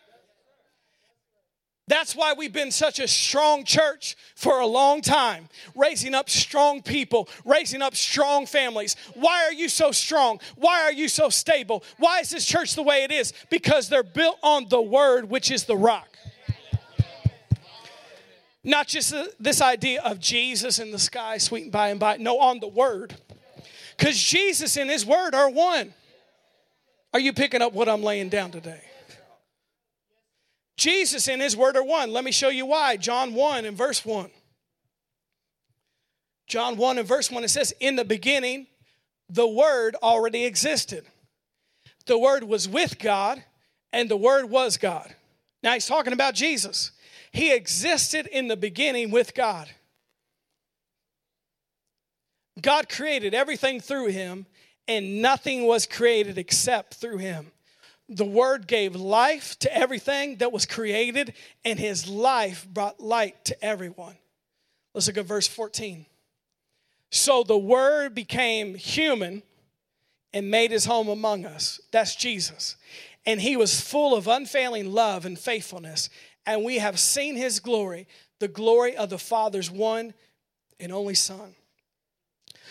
That's 1.88 2.14
why 2.14 2.34
we've 2.34 2.52
been 2.52 2.70
such 2.70 3.00
a 3.00 3.08
strong 3.08 3.64
church 3.64 4.16
for 4.34 4.60
a 4.60 4.66
long 4.66 5.00
time, 5.00 5.48
raising 5.74 6.14
up 6.14 6.30
strong 6.30 6.82
people, 6.82 7.28
raising 7.44 7.82
up 7.82 7.96
strong 7.96 8.46
families. 8.46 8.94
Why 9.14 9.44
are 9.44 9.52
you 9.52 9.68
so 9.68 9.90
strong? 9.90 10.38
Why 10.56 10.82
are 10.82 10.92
you 10.92 11.08
so 11.08 11.30
stable? 11.30 11.82
Why 11.96 12.20
is 12.20 12.30
this 12.30 12.44
church 12.44 12.74
the 12.74 12.82
way 12.82 13.04
it 13.04 13.10
is? 13.10 13.32
Because 13.50 13.88
they're 13.88 14.02
built 14.02 14.38
on 14.42 14.68
the 14.68 14.80
word, 14.80 15.30
which 15.30 15.50
is 15.50 15.64
the 15.64 15.76
rock. 15.76 16.08
Not 18.64 18.86
just 18.86 19.14
this 19.40 19.62
idea 19.62 20.02
of 20.02 20.20
Jesus 20.20 20.78
in 20.78 20.90
the 20.90 20.98
sky, 20.98 21.38
sweet 21.38 21.62
and 21.62 21.72
by 21.72 21.88
and 21.88 21.98
by. 21.98 22.18
No, 22.18 22.38
on 22.38 22.60
the 22.60 22.68
Word. 22.68 23.16
Because 23.96 24.18
Jesus 24.18 24.76
and 24.76 24.90
His 24.90 25.06
Word 25.06 25.34
are 25.34 25.48
one. 25.48 25.94
Are 27.14 27.20
you 27.20 27.32
picking 27.32 27.62
up 27.62 27.72
what 27.72 27.88
I'm 27.88 28.02
laying 28.02 28.28
down 28.28 28.50
today? 28.50 28.82
Jesus 30.78 31.28
and 31.28 31.42
His 31.42 31.56
Word 31.56 31.76
are 31.76 31.82
one. 31.82 32.12
Let 32.12 32.24
me 32.24 32.32
show 32.32 32.48
you 32.48 32.64
why. 32.64 32.96
John 32.96 33.34
1 33.34 33.66
and 33.66 33.76
verse 33.76 34.04
1. 34.04 34.30
John 36.46 36.78
1 36.78 36.98
and 36.98 37.06
verse 37.06 37.30
1, 37.30 37.44
it 37.44 37.48
says, 37.48 37.74
In 37.80 37.96
the 37.96 38.04
beginning, 38.04 38.68
the 39.28 39.46
Word 39.46 39.96
already 40.02 40.46
existed. 40.46 41.04
The 42.06 42.18
Word 42.18 42.44
was 42.44 42.66
with 42.66 42.98
God, 42.98 43.42
and 43.92 44.08
the 44.08 44.16
Word 44.16 44.48
was 44.48 44.78
God. 44.78 45.14
Now 45.62 45.74
he's 45.74 45.86
talking 45.86 46.12
about 46.12 46.34
Jesus. 46.34 46.92
He 47.32 47.52
existed 47.52 48.26
in 48.26 48.48
the 48.48 48.56
beginning 48.56 49.10
with 49.10 49.34
God. 49.34 49.68
God 52.60 52.88
created 52.88 53.34
everything 53.34 53.80
through 53.80 54.08
him, 54.08 54.46
and 54.86 55.20
nothing 55.20 55.66
was 55.66 55.86
created 55.86 56.38
except 56.38 56.94
through 56.94 57.18
him. 57.18 57.52
The 58.08 58.24
Word 58.24 58.66
gave 58.66 58.96
life 58.96 59.58
to 59.60 59.76
everything 59.76 60.36
that 60.36 60.52
was 60.52 60.66
created, 60.66 61.34
and 61.64 61.78
his 61.78 62.08
life 62.08 62.66
brought 62.68 63.00
light 63.00 63.44
to 63.46 63.64
everyone. 63.64 64.16
Let's 64.94 65.06
look 65.06 65.18
at 65.18 65.26
verse 65.26 65.46
14. 65.46 66.06
So 67.10 67.42
the 67.42 67.58
Word 67.58 68.14
became 68.14 68.74
human 68.74 69.42
and 70.32 70.50
made 70.50 70.70
his 70.70 70.84
home 70.84 71.08
among 71.08 71.44
us. 71.44 71.80
That's 71.90 72.14
Jesus. 72.14 72.76
And 73.26 73.40
he 73.40 73.56
was 73.56 73.80
full 73.80 74.14
of 74.14 74.26
unfailing 74.26 74.92
love 74.92 75.26
and 75.26 75.38
faithfulness 75.38 76.08
and 76.48 76.64
we 76.64 76.78
have 76.78 76.98
seen 76.98 77.36
his 77.36 77.60
glory, 77.60 78.08
the 78.38 78.48
glory 78.48 78.96
of 78.96 79.10
the 79.10 79.18
Father's 79.18 79.70
one 79.70 80.14
and 80.80 80.90
only 80.90 81.12
Son. 81.12 81.54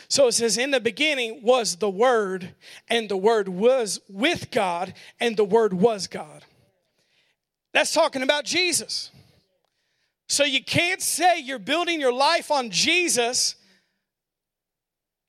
So 0.08 0.28
it 0.28 0.34
says, 0.34 0.58
In 0.58 0.72
the 0.72 0.80
beginning 0.80 1.42
was 1.44 1.78
the 1.78 1.90
Word, 1.90 2.54
and 2.88 3.10
the 3.10 3.18
Word 3.18 3.48
was 3.50 4.00
with 4.10 4.52
God, 4.52 4.94
and 5.20 5.36
the 5.38 5.46
Word 5.46 5.74
was 5.74 6.08
God. 6.08 6.46
That's 7.74 7.94
talking 7.94 8.24
about 8.24 8.46
Jesus. 8.46 9.12
So 10.28 10.44
you 10.44 10.64
can't 10.64 11.02
say 11.02 11.40
you're 11.40 11.60
building 11.60 12.00
your 12.00 12.14
life 12.14 12.52
on 12.52 12.70
Jesus 12.70 13.56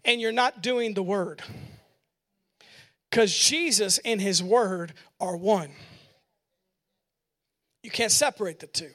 and 0.05 0.21
you're 0.21 0.33
not 0.33 0.63
doing 0.63 0.95
the 0.95 1.03
Word. 1.03 1.43
Because 3.11 3.37
Jesus 3.37 3.99
and 3.99 4.21
His 4.21 4.43
Word 4.43 4.93
are 5.21 5.37
one. 5.37 5.71
You 7.83 7.91
can't 7.91 8.13
separate 8.13 8.61
the 8.61 8.67
two. 8.67 8.91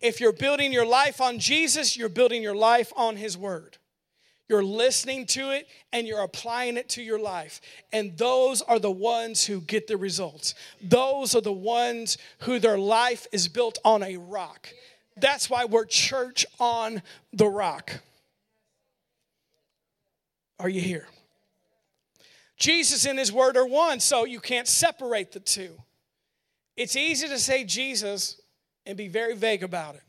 If 0.00 0.20
you're 0.20 0.32
building 0.32 0.72
your 0.72 0.86
life 0.86 1.20
on 1.20 1.38
Jesus, 1.38 1.96
you're 1.96 2.08
building 2.08 2.42
your 2.42 2.54
life 2.54 2.92
on 2.96 3.16
His 3.16 3.36
Word. 3.36 3.78
You're 4.52 4.62
listening 4.62 5.24
to 5.28 5.50
it 5.52 5.66
and 5.94 6.06
you're 6.06 6.20
applying 6.20 6.76
it 6.76 6.90
to 6.90 7.02
your 7.02 7.18
life. 7.18 7.62
And 7.90 8.18
those 8.18 8.60
are 8.60 8.78
the 8.78 8.90
ones 8.90 9.46
who 9.46 9.62
get 9.62 9.86
the 9.86 9.96
results. 9.96 10.54
Those 10.82 11.34
are 11.34 11.40
the 11.40 11.50
ones 11.50 12.18
who 12.40 12.58
their 12.58 12.76
life 12.76 13.26
is 13.32 13.48
built 13.48 13.78
on 13.82 14.02
a 14.02 14.18
rock. 14.18 14.68
That's 15.16 15.48
why 15.48 15.64
we're 15.64 15.86
church 15.86 16.44
on 16.60 17.00
the 17.32 17.46
rock. 17.46 18.00
Are 20.60 20.68
you 20.68 20.82
here? 20.82 21.08
Jesus 22.58 23.06
and 23.06 23.18
His 23.18 23.32
Word 23.32 23.56
are 23.56 23.66
one, 23.66 24.00
so 24.00 24.26
you 24.26 24.38
can't 24.38 24.68
separate 24.68 25.32
the 25.32 25.40
two. 25.40 25.78
It's 26.76 26.94
easy 26.94 27.26
to 27.26 27.38
say 27.38 27.64
Jesus 27.64 28.38
and 28.84 28.98
be 28.98 29.08
very 29.08 29.34
vague 29.34 29.62
about 29.62 29.94
it. 29.94 30.02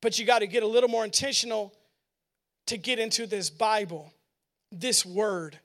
But 0.00 0.18
you 0.18 0.26
got 0.26 0.40
to 0.40 0.48
get 0.48 0.64
a 0.64 0.66
little 0.66 0.90
more 0.90 1.04
intentional 1.04 1.72
to 2.66 2.76
get 2.76 2.98
into 2.98 3.26
this 3.26 3.50
Bible, 3.50 4.12
this 4.70 5.04
word, 5.04 5.58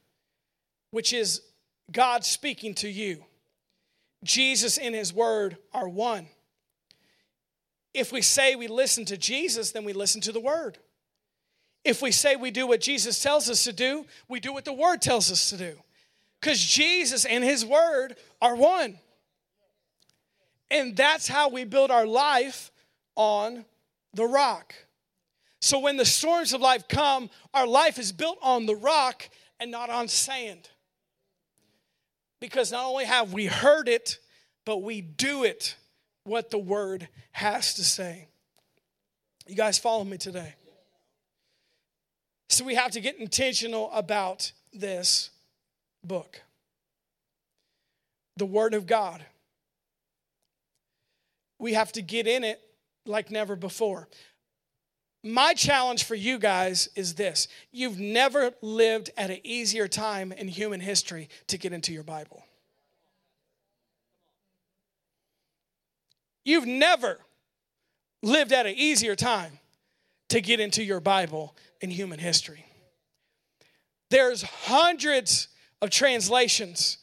which 0.92 1.14
is 1.14 1.42
God 1.92 2.24
speaking 2.26 2.74
to 2.76 2.90
you. 2.90 3.24
Jesus 4.24 4.78
and 4.78 4.96
his 4.96 5.14
word 5.14 5.58
are 5.74 5.88
one. 5.88 6.28
If 7.94 8.12
we 8.12 8.22
say 8.22 8.56
we 8.56 8.68
listen 8.68 9.06
to 9.06 9.18
Jesus, 9.18 9.72
then 9.72 9.84
we 9.84 9.94
listen 9.94 10.22
to 10.22 10.32
the 10.32 10.40
word. 10.40 10.78
If 11.84 12.02
we 12.02 12.12
say 12.12 12.36
we 12.36 12.52
do 12.52 12.68
what 12.68 12.82
Jesus 12.82 13.22
tells 13.22 13.50
us 13.50 13.64
to 13.64 13.74
do, 13.74 14.06
we 14.28 14.40
do 14.40 14.54
what 14.54 14.66
the 14.66 14.74
word 14.74 15.02
tells 15.02 15.32
us 15.32 15.50
to 15.52 15.58
do. 15.58 15.78
Because 16.40 16.60
Jesus 16.60 17.26
and 17.26 17.44
his 17.44 17.66
word 17.66 18.16
are 18.42 18.56
one. 18.56 19.00
And 20.70 20.96
that's 20.96 21.28
how 21.28 21.50
we 21.50 21.64
build 21.64 21.90
our 21.90 22.06
life 22.06 22.72
on 23.16 23.66
the 24.14 24.26
rock. 24.26 24.74
So 25.62 25.80
when 25.80 25.98
the 25.98 26.06
storms 26.06 26.54
of 26.54 26.62
life 26.62 26.88
come, 26.88 27.30
our 27.54 27.68
life 27.68 27.98
is 27.98 28.12
built 28.12 28.38
on 28.42 28.66
the 28.66 28.76
rock 28.76 29.30
and 29.60 29.72
not 29.72 29.90
on 29.90 30.08
sand. 30.08 30.70
Because 32.40 32.72
not 32.72 32.86
only 32.86 33.06
have 33.06 33.34
we 33.34 33.48
heard 33.48 33.90
it, 33.90 34.20
but 34.66 34.84
we 34.84 35.02
do 35.02 35.44
it 35.44 35.76
what 36.24 36.52
the 36.52 36.60
word 36.60 37.08
has 37.32 37.74
to 37.76 37.84
say. 37.84 38.28
You 39.48 39.56
guys 39.56 39.80
follow 39.80 40.04
me 40.04 40.18
today? 40.18 40.54
So 42.50 42.64
we 42.64 42.76
have 42.76 42.92
to 42.92 43.02
get 43.02 43.18
intentional 43.18 43.92
about 43.92 44.52
this 44.74 45.32
book 46.04 46.42
the 48.38 48.46
Word 48.46 48.74
of 48.74 48.86
God. 48.86 49.26
We 51.60 51.74
have 51.74 51.92
to 51.94 52.02
get 52.02 52.28
in 52.28 52.44
it 52.44 52.62
like 53.06 53.32
never 53.32 53.56
before. 53.56 54.08
My 55.28 55.54
challenge 55.54 56.06
for 56.06 56.16
you 56.16 56.40
guys 56.40 56.88
is 56.96 57.16
this 57.16 57.48
you've 57.72 58.00
never 58.00 58.52
lived 58.62 59.12
at 59.18 59.30
an 59.30 59.40
easier 59.44 59.88
time 59.88 60.32
in 60.32 60.48
human 60.48 60.80
history 60.80 61.28
to 61.48 61.58
get 61.58 61.74
into 61.74 61.92
your 61.92 62.04
Bible. 62.04 62.44
You've 66.46 66.66
never 66.66 67.20
lived 68.24 68.54
at 68.54 68.66
an 68.66 68.76
easier 68.76 69.16
time 69.16 69.60
to 70.30 70.40
get 70.40 70.62
into 70.62 70.82
your 70.82 71.02
Bible 71.02 71.56
in 71.82 71.90
human 71.90 72.20
history. 72.20 72.66
There's 74.10 74.44
hundreds 74.44 75.50
of 75.82 75.90
translations 75.90 77.00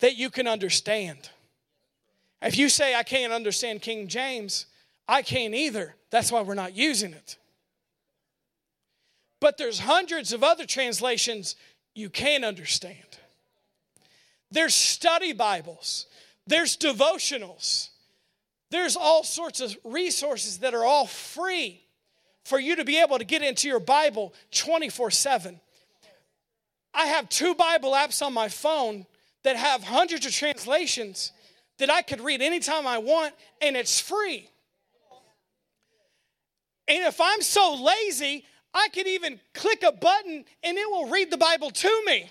that 0.00 0.16
you 0.16 0.30
can 0.30 0.48
understand. 0.48 1.28
If 2.40 2.56
you 2.56 2.70
say, 2.70 2.94
I 2.94 3.02
can't 3.02 3.32
understand 3.32 3.82
King 3.82 4.08
James, 4.08 4.66
I 5.08 5.22
can't 5.22 5.54
either. 5.54 5.94
That's 6.10 6.32
why 6.32 6.42
we're 6.42 6.54
not 6.54 6.74
using 6.74 7.12
it. 7.12 7.36
But 9.40 9.58
there's 9.58 9.80
hundreds 9.80 10.32
of 10.32 10.42
other 10.42 10.64
translations 10.64 11.56
you 11.94 12.08
can 12.08 12.44
understand. 12.44 13.18
There's 14.50 14.74
study 14.74 15.32
Bibles, 15.32 16.06
there's 16.46 16.76
devotionals, 16.76 17.88
there's 18.70 18.96
all 18.96 19.24
sorts 19.24 19.60
of 19.60 19.76
resources 19.84 20.58
that 20.58 20.74
are 20.74 20.84
all 20.84 21.06
free 21.06 21.82
for 22.44 22.58
you 22.58 22.76
to 22.76 22.84
be 22.84 23.00
able 23.00 23.18
to 23.18 23.24
get 23.24 23.42
into 23.42 23.68
your 23.68 23.80
Bible 23.80 24.32
24 24.52 25.10
7. 25.10 25.60
I 26.92 27.06
have 27.06 27.28
two 27.28 27.54
Bible 27.54 27.92
apps 27.92 28.24
on 28.24 28.32
my 28.32 28.48
phone 28.48 29.06
that 29.42 29.56
have 29.56 29.82
hundreds 29.82 30.26
of 30.26 30.32
translations 30.32 31.32
that 31.78 31.90
I 31.90 32.02
could 32.02 32.20
read 32.20 32.40
anytime 32.40 32.86
I 32.86 32.98
want, 32.98 33.34
and 33.60 33.76
it's 33.76 34.00
free. 34.00 34.48
And 36.86 37.04
if 37.04 37.20
I'm 37.20 37.40
so 37.40 37.74
lazy, 37.74 38.44
I 38.74 38.88
could 38.88 39.06
even 39.06 39.40
click 39.54 39.82
a 39.82 39.92
button 39.92 40.44
and 40.62 40.78
it 40.78 40.90
will 40.90 41.08
read 41.08 41.30
the 41.30 41.38
Bible 41.38 41.70
to 41.70 42.02
me. 42.06 42.28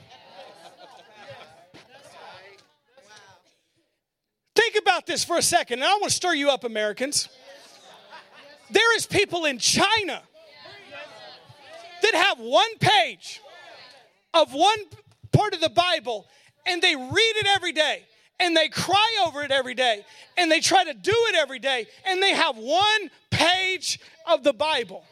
Think 4.55 4.75
about 4.79 5.07
this 5.07 5.23
for 5.23 5.37
a 5.37 5.41
second, 5.41 5.79
and 5.79 5.83
I 5.83 5.93
want 5.93 6.05
to 6.05 6.09
stir 6.11 6.35
you 6.35 6.49
up, 6.49 6.63
Americans. 6.63 7.27
There 8.69 8.95
is 8.95 9.05
people 9.05 9.45
in 9.45 9.57
China 9.57 10.21
that 12.01 12.13
have 12.13 12.39
one 12.39 12.77
page 12.79 13.41
of 14.33 14.53
one 14.53 14.79
part 15.31 15.53
of 15.53 15.59
the 15.59 15.69
Bible, 15.69 16.27
and 16.65 16.81
they 16.81 16.95
read 16.95 17.33
it 17.35 17.47
every 17.55 17.71
day, 17.71 18.03
and 18.39 18.55
they 18.55 18.67
cry 18.67 19.23
over 19.25 19.43
it 19.43 19.51
every 19.51 19.73
day, 19.73 20.05
and 20.37 20.51
they 20.51 20.59
try 20.59 20.83
to 20.83 20.93
do 20.93 21.13
it 21.29 21.35
every 21.35 21.59
day, 21.59 21.87
and 22.05 22.21
they 22.21 22.33
have 22.33 22.57
one 22.57 23.11
page 23.29 23.99
of 24.25 24.43
the 24.43 24.53
Bible. 24.53 25.03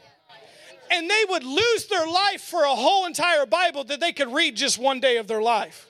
And 0.90 1.10
they 1.10 1.24
would 1.30 1.44
lose 1.44 1.88
their 1.90 2.06
life 2.06 2.42
for 2.42 2.64
a 2.64 2.76
whole 2.76 3.06
entire 3.06 3.46
Bible 3.46 3.86
that 3.86 4.00
they 4.00 4.12
could 4.12 4.34
read 4.34 4.58
just 4.58 4.78
one 4.78 5.00
day 5.00 5.18
of 5.18 5.28
their 5.28 5.42
life. 5.42 5.88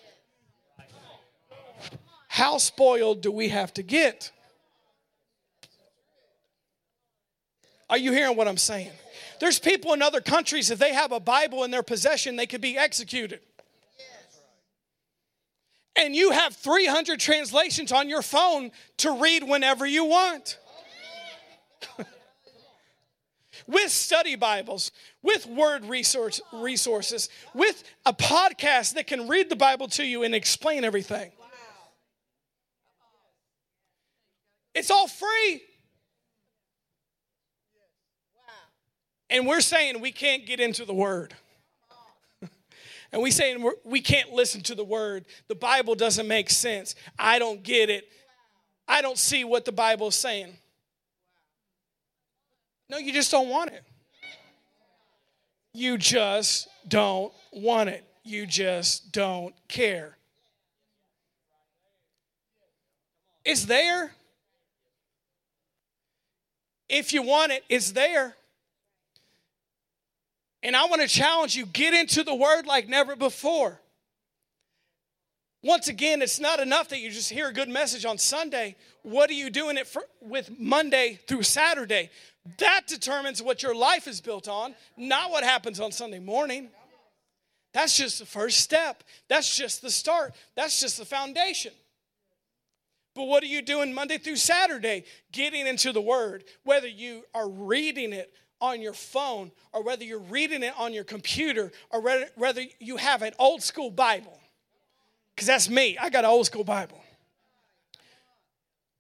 How 2.28 2.60
spoiled 2.60 3.22
do 3.22 3.32
we 3.32 3.50
have 3.50 3.74
to 3.74 3.84
get? 3.84 4.32
Are 7.90 7.98
you 7.98 8.14
hearing 8.14 8.38
what 8.38 8.48
I'm 8.48 8.58
saying? 8.58 8.92
There's 9.42 9.60
people 9.60 9.92
in 9.94 10.02
other 10.02 10.22
countries, 10.22 10.70
if 10.70 10.80
they 10.80 10.94
have 10.94 11.12
a 11.12 11.20
Bible 11.20 11.64
in 11.64 11.72
their 11.72 11.84
possession, 11.84 12.36
they 12.36 12.46
could 12.46 12.62
be 12.62 12.78
executed. 12.78 13.42
And 15.96 16.16
you 16.16 16.32
have 16.32 16.56
300 16.56 17.20
translations 17.20 17.92
on 17.92 18.08
your 18.08 18.22
phone 18.22 18.72
to 18.98 19.12
read 19.20 19.44
whenever 19.44 19.86
you 19.86 20.06
want. 20.06 20.58
with 23.68 23.92
study 23.92 24.36
Bibles, 24.36 24.92
with 25.22 25.46
word 25.48 25.86
resource, 25.86 26.40
resources, 26.54 27.30
with 27.54 27.84
a 28.06 28.14
podcast 28.14 28.94
that 28.94 29.08
can 29.08 29.28
read 29.28 29.50
the 29.50 29.56
Bible 29.56 29.88
to 29.90 30.06
you 30.06 30.24
and 30.24 30.34
explain 30.34 30.84
everything. 30.84 31.32
It's 34.74 34.90
all 34.90 35.08
free. 35.08 35.62
And 39.30 39.48
we're 39.48 39.62
saying 39.62 40.02
we 40.02 40.12
can't 40.12 40.46
get 40.46 40.60
into 40.60 40.84
the 40.84 40.94
Word. 40.94 41.34
And 43.12 43.22
we 43.22 43.32
saying 43.32 43.70
we 43.84 44.02
can't 44.02 44.32
listen 44.32 44.62
to 44.62 44.76
the 44.76 44.84
Word. 44.84 45.26
The 45.48 45.56
Bible 45.56 45.96
doesn't 45.96 46.28
make 46.28 46.50
sense. 46.50 46.96
I 47.20 47.40
don't 47.40 47.62
get 47.64 47.90
it. 47.90 48.08
I 48.88 49.02
don't 49.02 49.18
see 49.18 49.44
what 49.44 49.66
the 49.66 49.72
Bible 49.72 50.08
is 50.08 50.16
saying. 50.16 50.58
No, 52.90 52.98
you 52.98 53.14
just 53.14 53.32
don't 53.32 53.50
want 53.50 53.72
it. 53.72 53.84
You 55.74 55.98
just 55.98 56.68
don't 56.88 57.34
want 57.52 57.90
it. 57.90 58.04
You 58.24 58.46
just 58.46 59.12
don't 59.12 59.54
care. 59.68 60.18
It's 63.44 63.66
there. 63.66 64.12
If 66.90 67.14
you 67.14 67.22
want 67.22 67.54
it, 67.54 67.64
it's 67.70 67.92
there. 67.92 68.36
And 70.64 70.76
I 70.76 70.86
want 70.86 71.02
to 71.02 71.08
challenge 71.08 71.56
you 71.56 71.66
get 71.66 71.94
into 71.94 72.24
the 72.24 72.36
word 72.36 72.68
like 72.68 72.88
never 72.88 73.16
before. 73.16 73.80
Once 75.64 75.88
again, 75.88 76.22
it's 76.22 76.40
not 76.40 76.60
enough 76.60 76.90
that 76.90 77.00
you 77.00 77.12
just 77.12 77.30
hear 77.30 77.50
a 77.50 77.54
good 77.54 77.70
message 77.70 78.04
on 78.06 78.18
Sunday. 78.18 78.76
What 79.04 79.30
are 79.30 79.34
you 79.34 79.50
doing 79.50 79.78
it 79.78 79.88
for, 79.88 80.04
with 80.20 80.50
Monday 80.60 81.20
through 81.28 81.44
Saturday? 81.44 82.10
That 82.58 82.88
determines 82.88 83.42
what 83.42 83.62
your 83.62 83.76
life 83.76 84.08
is 84.08 84.22
built 84.22 84.48
on, 84.48 84.74
not 84.98 85.30
what 85.30 85.44
happens 85.44 85.80
on 85.80 85.92
Sunday 85.92 86.20
morning. 86.20 86.70
That's 87.74 87.96
just 87.96 88.20
the 88.20 88.26
first 88.26 88.60
step. 88.60 89.04
That's 89.30 89.56
just 89.56 89.82
the 89.82 89.92
start. 89.92 90.34
That's 90.56 90.80
just 90.80 90.98
the 90.98 91.06
foundation. 91.06 91.74
But 93.14 93.26
what 93.26 93.44
are 93.44 93.48
you 93.48 93.62
doing 93.62 93.94
Monday 93.94 94.18
through 94.18 94.38
Saturday? 94.38 95.04
Getting 95.32 95.68
into 95.68 95.92
the 95.92 96.02
Word, 96.02 96.44
whether 96.64 96.88
you 96.88 97.24
are 97.36 97.48
reading 97.48 98.14
it 98.14 98.34
on 98.62 98.82
your 98.82 98.94
phone 98.94 99.52
or 99.74 99.84
whether 99.84 100.04
you're 100.04 100.20
reading 100.20 100.64
it 100.64 100.74
on 100.78 100.94
your 100.94 101.04
computer 101.04 101.72
or 101.90 102.02
whether 102.36 102.62
you 102.80 102.98
have 102.98 103.22
an 103.24 103.34
old 103.40 103.64
school 103.64 103.90
Bible. 103.90 104.40
Because 105.36 105.48
that's 105.48 105.70
me, 105.70 105.98
I 106.00 106.10
got 106.10 106.24
an 106.24 106.30
old 106.30 106.46
school 106.46 106.64
Bible. 106.64 107.02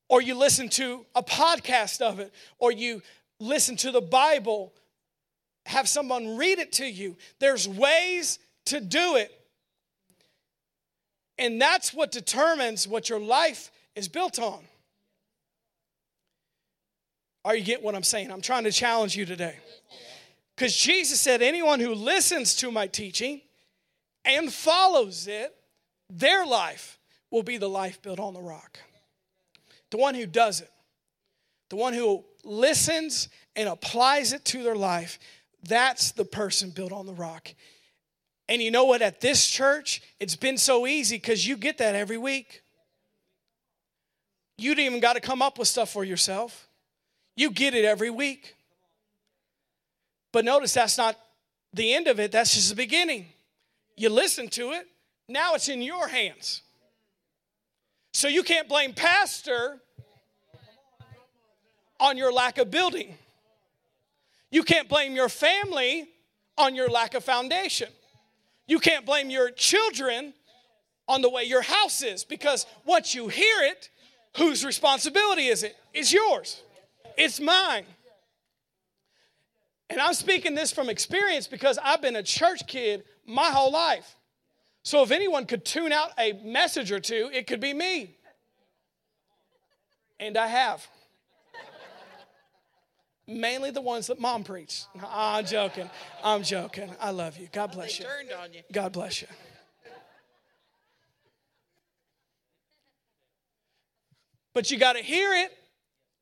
Or 0.10 0.22
you 0.22 0.36
listen 0.36 0.68
to 0.70 1.06
a 1.16 1.24
podcast 1.24 2.02
of 2.02 2.20
it, 2.20 2.34
or 2.60 2.72
you 2.72 3.02
listen 3.40 3.78
to 3.78 3.92
the 3.92 4.02
Bible, 4.02 4.74
have 5.66 5.88
someone 5.88 6.36
read 6.36 6.60
it 6.60 6.74
to 6.74 6.86
you. 6.86 7.16
There's 7.40 7.68
ways 7.68 8.40
to 8.66 8.82
do 8.82 9.16
it. 9.16 9.32
And 11.38 11.62
that's 11.62 11.94
what 11.94 12.12
determines 12.12 12.88
what 12.88 13.10
your 13.10 13.20
life 13.20 13.72
is 13.96 14.08
built 14.08 14.38
on. 14.38 14.60
Are 17.44 17.56
you 17.56 17.64
getting 17.64 17.84
what 17.84 17.96
I'm 17.96 18.04
saying? 18.04 18.32
I'm 18.32 18.42
trying 18.42 18.66
to 18.66 18.72
challenge 18.72 19.16
you 19.16 19.26
today. 19.26 19.56
Because 20.56 20.76
Jesus 20.76 21.20
said, 21.20 21.42
anyone 21.42 21.80
who 21.80 21.96
listens 21.96 22.56
to 22.58 22.72
my 22.72 22.88
teaching 22.88 23.42
and 24.24 24.52
follows 24.54 25.28
it, 25.28 25.56
their 26.10 26.46
life 26.46 27.00
will 27.32 27.44
be 27.44 27.58
the 27.58 27.70
life 27.70 28.02
built 28.02 28.20
on 28.20 28.34
the 28.34 28.42
rock. 28.42 28.80
The 29.90 29.98
one 29.98 30.14
who 30.14 30.26
does 30.26 30.62
it, 30.62 30.70
the 31.70 31.78
one 31.78 31.94
who 31.94 32.24
listens 32.44 33.30
and 33.56 33.68
applies 33.68 34.34
it 34.34 34.46
to 34.46 34.64
their 34.64 34.76
life, 34.76 35.18
that's 35.64 36.12
the 36.12 36.26
person 36.26 36.70
built 36.70 36.92
on 36.92 37.06
the 37.06 37.14
rock. 37.14 37.54
And 38.48 38.62
you 38.62 38.70
know 38.70 38.86
what? 38.86 39.02
At 39.02 39.22
this 39.22 39.48
church, 39.48 40.02
it's 40.20 40.36
been 40.36 40.58
so 40.58 40.86
easy 40.86 41.16
because 41.16 41.48
you 41.48 41.56
get 41.56 41.78
that 41.78 41.96
every 41.96 42.18
week. 42.18 42.62
You 44.58 44.76
didn't 44.76 44.88
even 44.88 45.00
got 45.00 45.14
to 45.14 45.22
come 45.22 45.42
up 45.42 45.58
with 45.58 45.68
stuff 45.68 45.92
for 45.92 46.04
yourself. 46.04 46.68
You 47.36 47.52
get 47.52 47.74
it 47.74 47.86
every 47.86 48.10
week. 48.10 48.56
But 50.32 50.46
notice 50.46 50.74
that's 50.74 50.98
not 50.98 51.18
the 51.74 51.94
end 51.94 52.08
of 52.08 52.20
it, 52.20 52.32
that's 52.32 52.54
just 52.54 52.70
the 52.70 52.76
beginning. 52.76 53.28
You 53.96 54.10
listen 54.10 54.48
to 54.50 54.72
it, 54.72 54.88
now 55.28 55.54
it's 55.56 55.70
in 55.70 55.82
your 55.82 56.08
hands. 56.08 56.62
So 58.14 58.28
you 58.28 58.44
can't 58.44 58.68
blame 58.68 58.94
Pastor 58.94 59.80
on 62.00 62.18
your 62.18 62.34
lack 62.34 62.58
of 62.58 62.72
building. 62.72 63.16
You 64.50 64.64
can't 64.64 64.90
blame 64.90 65.16
your 65.16 65.30
family 65.30 66.10
on 66.58 66.76
your 66.76 66.90
lack 66.90 67.14
of 67.14 67.24
foundation. 67.24 67.90
You 68.68 68.80
can't 68.80 69.06
blame 69.06 69.30
your 69.30 69.52
children 69.52 70.34
on 71.08 71.22
the 71.22 71.30
way 71.30 71.44
your 71.44 71.62
house 71.62 72.04
is 72.04 72.24
because 72.24 72.66
once 72.86 73.16
you 73.16 73.28
hear 73.28 73.64
it, 73.64 73.90
whose 74.38 74.66
responsibility 74.66 75.48
is 75.48 75.64
it? 75.64 75.76
It's 75.94 76.12
yours. 76.12 76.62
It's 77.24 77.40
mine. 77.40 77.86
And 79.92 80.02
I'm 80.02 80.16
speaking 80.16 80.56
this 80.56 80.72
from 80.72 80.90
experience 80.90 81.46
because 81.46 81.78
I've 81.84 82.02
been 82.02 82.16
a 82.16 82.24
church 82.24 82.66
kid 82.66 83.04
my 83.28 83.50
whole 83.52 83.72
life. 83.72 84.16
So 84.82 85.04
if 85.04 85.12
anyone 85.12 85.46
could 85.46 85.64
tune 85.64 85.92
out 85.92 86.10
a 86.18 86.34
message 86.44 86.92
or 86.92 87.00
two, 87.00 87.30
it 87.32 87.46
could 87.46 87.60
be 87.60 87.76
me. 87.76 88.18
And 90.20 90.36
I 90.36 90.48
have. 90.48 90.88
Mainly 93.28 93.70
the 93.70 93.82
ones 93.82 94.08
that 94.08 94.20
mom 94.20 94.44
preached. 94.44 94.88
I'm 95.08 95.46
joking. 95.46 95.92
I'm 96.24 96.42
joking. 96.42 96.90
I 97.00 97.12
love 97.12 97.38
you. 97.38 97.50
God 97.52 97.72
bless 97.72 98.00
you. 98.00 98.06
Turned 98.06 98.32
on 98.32 98.52
you. 98.52 98.62
God 98.72 98.94
bless 98.94 99.22
you. 99.22 99.28
But 104.56 104.72
you 104.72 104.80
got 104.80 104.94
to 104.94 105.04
hear 105.04 105.34
it 105.36 105.56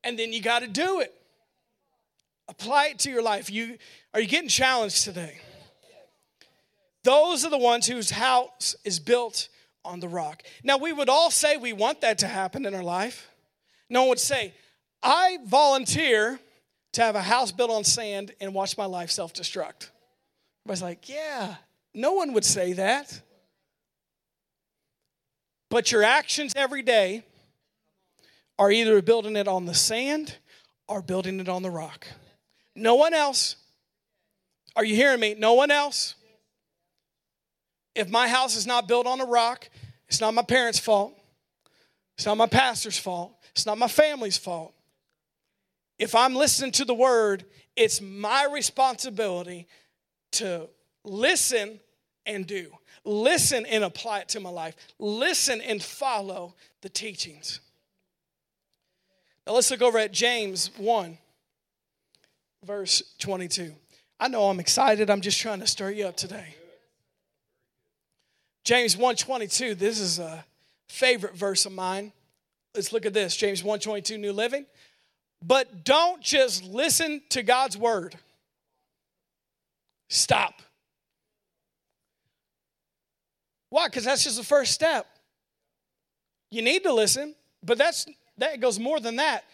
and 0.04 0.18
then 0.18 0.32
you 0.32 0.42
got 0.42 0.60
to 0.60 0.68
do 0.68 1.00
it. 1.00 1.14
Apply 2.48 2.86
it 2.86 2.98
to 3.00 3.10
your 3.10 3.22
life. 3.22 3.50
You 3.50 3.78
are 4.12 4.20
you 4.20 4.26
getting 4.26 4.48
challenged 4.48 5.04
today? 5.04 5.38
Those 7.04 7.44
are 7.44 7.50
the 7.50 7.58
ones 7.58 7.86
whose 7.86 8.10
house 8.10 8.74
is 8.84 8.98
built 8.98 9.48
on 9.84 10.00
the 10.00 10.08
rock. 10.08 10.42
Now 10.62 10.76
we 10.76 10.92
would 10.92 11.08
all 11.08 11.30
say 11.30 11.56
we 11.56 11.72
want 11.72 12.00
that 12.00 12.18
to 12.18 12.26
happen 12.26 12.66
in 12.66 12.74
our 12.74 12.82
life. 12.82 13.30
No 13.88 14.02
one 14.02 14.10
would 14.10 14.18
say, 14.18 14.52
"I 15.02 15.38
volunteer 15.44 16.40
to 16.92 17.02
have 17.02 17.14
a 17.14 17.22
house 17.22 17.52
built 17.52 17.70
on 17.70 17.84
sand 17.84 18.34
and 18.40 18.52
watch 18.52 18.76
my 18.76 18.84
life 18.84 19.10
self-destruct." 19.10 19.90
Everybody's 20.64 20.82
like, 20.82 21.08
"Yeah." 21.08 21.56
No 21.94 22.12
one 22.12 22.32
would 22.34 22.44
say 22.44 22.72
that. 22.74 23.20
But 25.70 25.90
your 25.92 26.02
actions 26.02 26.52
every 26.56 26.82
day 26.82 27.24
are 28.60 28.70
either 28.70 29.00
building 29.00 29.36
it 29.36 29.48
on 29.48 29.64
the 29.64 29.72
sand 29.72 30.36
or 30.86 31.00
building 31.00 31.40
it 31.40 31.48
on 31.48 31.62
the 31.62 31.70
rock. 31.70 32.06
No 32.76 32.94
one 32.94 33.14
else. 33.14 33.56
Are 34.76 34.84
you 34.84 34.94
hearing 34.94 35.18
me? 35.18 35.34
No 35.34 35.54
one 35.54 35.70
else. 35.70 36.14
If 37.94 38.10
my 38.10 38.28
house 38.28 38.56
is 38.56 38.66
not 38.66 38.86
built 38.86 39.06
on 39.06 39.18
a 39.18 39.24
rock, 39.24 39.70
it's 40.08 40.20
not 40.20 40.34
my 40.34 40.42
parents' 40.42 40.78
fault. 40.78 41.14
It's 42.16 42.26
not 42.26 42.36
my 42.36 42.46
pastor's 42.46 42.98
fault. 42.98 43.32
It's 43.52 43.64
not 43.64 43.78
my 43.78 43.88
family's 43.88 44.36
fault. 44.36 44.74
If 45.98 46.14
I'm 46.14 46.34
listening 46.34 46.72
to 46.72 46.84
the 46.84 46.94
word, 46.94 47.46
it's 47.76 48.02
my 48.02 48.46
responsibility 48.52 49.68
to 50.32 50.68
listen 51.02 51.80
and 52.26 52.46
do. 52.46 52.72
Listen 53.06 53.64
and 53.64 53.84
apply 53.84 54.20
it 54.20 54.28
to 54.30 54.40
my 54.40 54.50
life. 54.50 54.76
Listen 54.98 55.62
and 55.62 55.82
follow 55.82 56.56
the 56.82 56.90
teachings. 56.90 57.60
Now 59.46 59.54
let's 59.54 59.70
look 59.70 59.82
over 59.82 59.98
at 59.98 60.12
James 60.12 60.70
1, 60.76 61.18
verse 62.64 63.02
22. 63.18 63.74
I 64.18 64.28
know 64.28 64.48
I'm 64.48 64.60
excited. 64.60 65.08
I'm 65.08 65.22
just 65.22 65.40
trying 65.40 65.60
to 65.60 65.66
stir 65.66 65.90
you 65.90 66.06
up 66.06 66.16
today. 66.16 66.54
James 68.64 68.96
1:22. 68.96 69.74
This 69.74 69.98
is 69.98 70.18
a 70.18 70.44
favorite 70.88 71.34
verse 71.34 71.64
of 71.66 71.72
mine. 71.72 72.12
Let's 72.74 72.92
look 72.92 73.06
at 73.06 73.14
this. 73.14 73.36
James 73.36 73.62
1:22 73.62 74.18
New 74.18 74.32
Living. 74.32 74.66
But 75.42 75.84
don't 75.84 76.22
just 76.22 76.64
listen 76.64 77.22
to 77.30 77.42
God's 77.42 77.76
word. 77.76 78.18
Stop. 80.10 80.60
Why? 83.70 83.88
Because 83.88 84.04
that's 84.04 84.24
just 84.24 84.36
the 84.36 84.44
first 84.44 84.72
step. 84.72 85.06
You 86.50 86.60
need 86.62 86.82
to 86.82 86.92
listen, 86.92 87.34
but 87.62 87.78
that's 87.78 88.06
that 88.40 88.60
goes 88.60 88.78
more 88.78 89.00
than 89.00 89.16
that. 89.16 89.44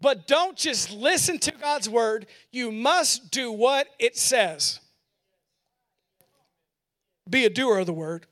But 0.00 0.26
don't 0.26 0.56
just 0.56 0.90
listen 0.90 1.38
to 1.40 1.52
God's 1.52 1.88
word, 1.88 2.26
you 2.50 2.72
must 2.72 3.30
do 3.30 3.52
what 3.52 3.86
it 3.98 4.16
says. 4.16 4.80
Be 7.30 7.44
a 7.44 7.50
doer 7.50 7.78
of 7.78 7.86
the 7.86 7.92
word. 7.92 8.26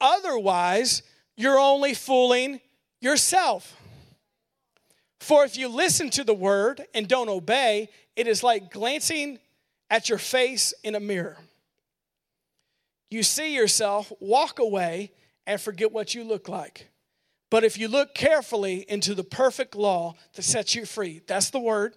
Otherwise, 0.00 1.02
you're 1.36 1.58
only 1.58 1.94
fooling 1.94 2.60
yourself. 3.00 3.74
For 5.20 5.44
if 5.44 5.56
you 5.56 5.68
listen 5.68 6.10
to 6.10 6.24
the 6.24 6.34
word 6.34 6.82
and 6.94 7.08
don't 7.08 7.30
obey, 7.30 7.88
it 8.14 8.28
is 8.28 8.42
like 8.42 8.70
glancing 8.70 9.38
at 9.90 10.08
your 10.08 10.18
face 10.18 10.74
in 10.84 10.94
a 10.94 11.00
mirror. 11.00 11.38
You 13.10 13.22
see 13.22 13.54
yourself, 13.54 14.12
walk 14.20 14.58
away, 14.58 15.12
and 15.46 15.60
forget 15.60 15.92
what 15.92 16.14
you 16.14 16.24
look 16.24 16.48
like. 16.48 16.88
But 17.50 17.64
if 17.64 17.78
you 17.78 17.88
look 17.88 18.14
carefully 18.14 18.84
into 18.88 19.14
the 19.14 19.24
perfect 19.24 19.74
law 19.74 20.14
that 20.34 20.42
sets 20.42 20.74
you 20.74 20.84
free, 20.84 21.22
that's 21.26 21.50
the 21.50 21.60
word. 21.60 21.94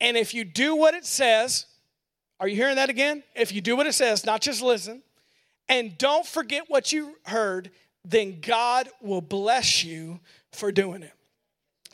And 0.00 0.16
if 0.16 0.34
you 0.34 0.44
do 0.44 0.74
what 0.76 0.94
it 0.94 1.06
says, 1.06 1.66
are 2.40 2.48
you 2.48 2.56
hearing 2.56 2.76
that 2.76 2.90
again? 2.90 3.22
If 3.34 3.52
you 3.52 3.60
do 3.60 3.76
what 3.76 3.86
it 3.86 3.94
says, 3.94 4.24
not 4.24 4.40
just 4.40 4.62
listen, 4.62 5.02
and 5.68 5.96
don't 5.98 6.26
forget 6.26 6.64
what 6.68 6.92
you 6.92 7.16
heard, 7.24 7.70
then 8.04 8.40
God 8.40 8.88
will 9.00 9.20
bless 9.20 9.84
you 9.84 10.20
for 10.52 10.72
doing 10.72 11.02
it. 11.02 11.12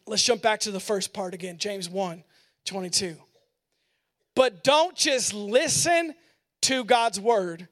Let's 0.07 0.23
jump 0.23 0.43
back 0.43 0.61
to 0.61 0.71
the 0.71 0.81
first 0.81 1.13
part 1.13 1.35
again, 1.35 1.59
James 1.59 1.89
1 1.89 2.23
22. 2.67 3.17
But 4.35 4.65
don't 4.65 4.97
just 4.97 5.35
listen 5.35 6.15
to 6.63 6.85
God's 6.85 7.21
word, 7.21 7.69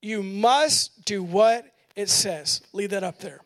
you 0.00 0.22
must 0.22 1.04
do 1.04 1.22
what 1.22 1.66
it 1.94 2.08
says. 2.08 2.62
Leave 2.72 2.90
that 2.90 3.04
up 3.04 3.18
there. 3.18 3.40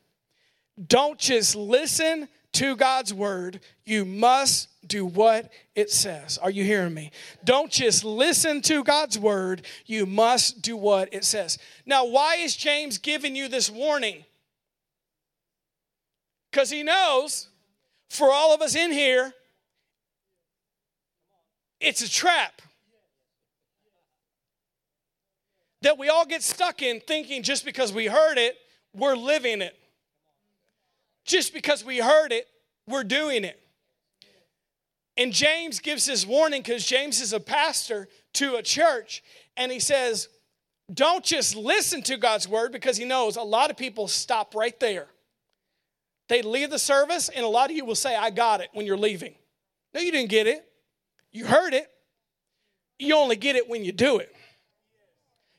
Don't 0.85 1.19
just 1.19 1.57
listen 1.57 2.29
to 2.53 2.77
God's 2.77 3.13
word, 3.13 3.61
you 3.85 4.05
must 4.05 4.69
do 4.87 5.05
what 5.05 5.51
it 5.75 5.91
says. 5.91 6.39
Are 6.39 6.51
you 6.51 6.65
hearing 6.65 6.95
me? 6.95 7.11
Don't 7.45 7.71
just 7.71 8.03
listen 8.05 8.63
to 8.63 8.83
God's 8.83 9.19
word, 9.19 9.67
you 9.85 10.07
must 10.07 10.63
do 10.63 10.77
what 10.77 11.13
it 11.13 11.25
says. 11.25 11.59
Now, 11.85 12.07
why 12.07 12.37
is 12.37 12.57
James 12.57 12.99
giving 12.99 13.37
you 13.37 13.49
this 13.49 13.71
warning? 13.71 14.25
Because 16.51 16.71
he 16.71 16.83
knows 16.83 17.49
for 18.09 18.33
all 18.33 18.55
of 18.55 18.63
us 18.63 18.75
in 18.75 18.91
here, 18.91 19.35
it's 21.81 22.03
a 22.03 22.11
trap. 22.11 22.63
That 25.83 25.99
we 25.99 26.09
all 26.09 26.25
get 26.25 26.43
stuck 26.43 26.81
in 26.81 27.01
thinking 27.01 27.43
just 27.43 27.65
because 27.65 27.93
we 27.93 28.07
heard 28.07 28.39
it, 28.39 28.57
we're 28.95 29.17
living 29.17 29.61
it 29.61 29.77
just 31.27 31.53
because 31.53 31.85
we 31.85 31.99
heard 31.99 32.33
it, 32.33 32.47
we're 32.89 33.05
doing 33.05 33.45
it. 33.45 33.61
And 35.17 35.33
James 35.33 35.81
gives 35.81 36.07
this 36.07 36.27
warning 36.27 36.63
because 36.63 36.87
James 36.87 37.21
is 37.21 37.33
a 37.33 37.41
pastor 37.41 38.09
to 38.35 38.57
a 38.57 38.63
church, 38.63 39.23
and 39.57 39.73
he 39.73 39.81
says, 39.81 40.29
Don't 40.93 41.25
just 41.25 41.57
listen 41.57 42.03
to 42.03 42.17
God's 42.17 42.49
word 42.49 42.71
because 42.71 42.97
he 42.97 43.05
knows 43.05 43.37
a 43.37 43.43
lot 43.43 43.71
of 43.71 43.77
people 43.77 44.09
stop 44.09 44.55
right 44.55 44.79
there. 44.79 45.09
They 46.29 46.43
leave 46.43 46.71
the 46.71 46.79
service, 46.79 47.29
and 47.29 47.45
a 47.45 47.49
lot 47.49 47.71
of 47.71 47.77
you 47.77 47.85
will 47.85 47.95
say, 47.95 48.15
I 48.15 48.31
got 48.31 48.61
it 48.61 48.69
when 48.73 48.85
you're 48.85 48.97
leaving. 48.97 49.35
No, 49.95 50.01
you 50.01 50.13
didn't 50.13 50.31
get 50.31 50.47
it. 50.47 50.67
You 51.33 51.47
heard 51.47 51.73
it. 51.73 51.89
You 52.99 53.17
only 53.17 53.37
get 53.37 53.57
it 53.57 53.69
when 53.69 53.85
you 53.85 53.93
do 53.93 54.19
it. 54.19 54.35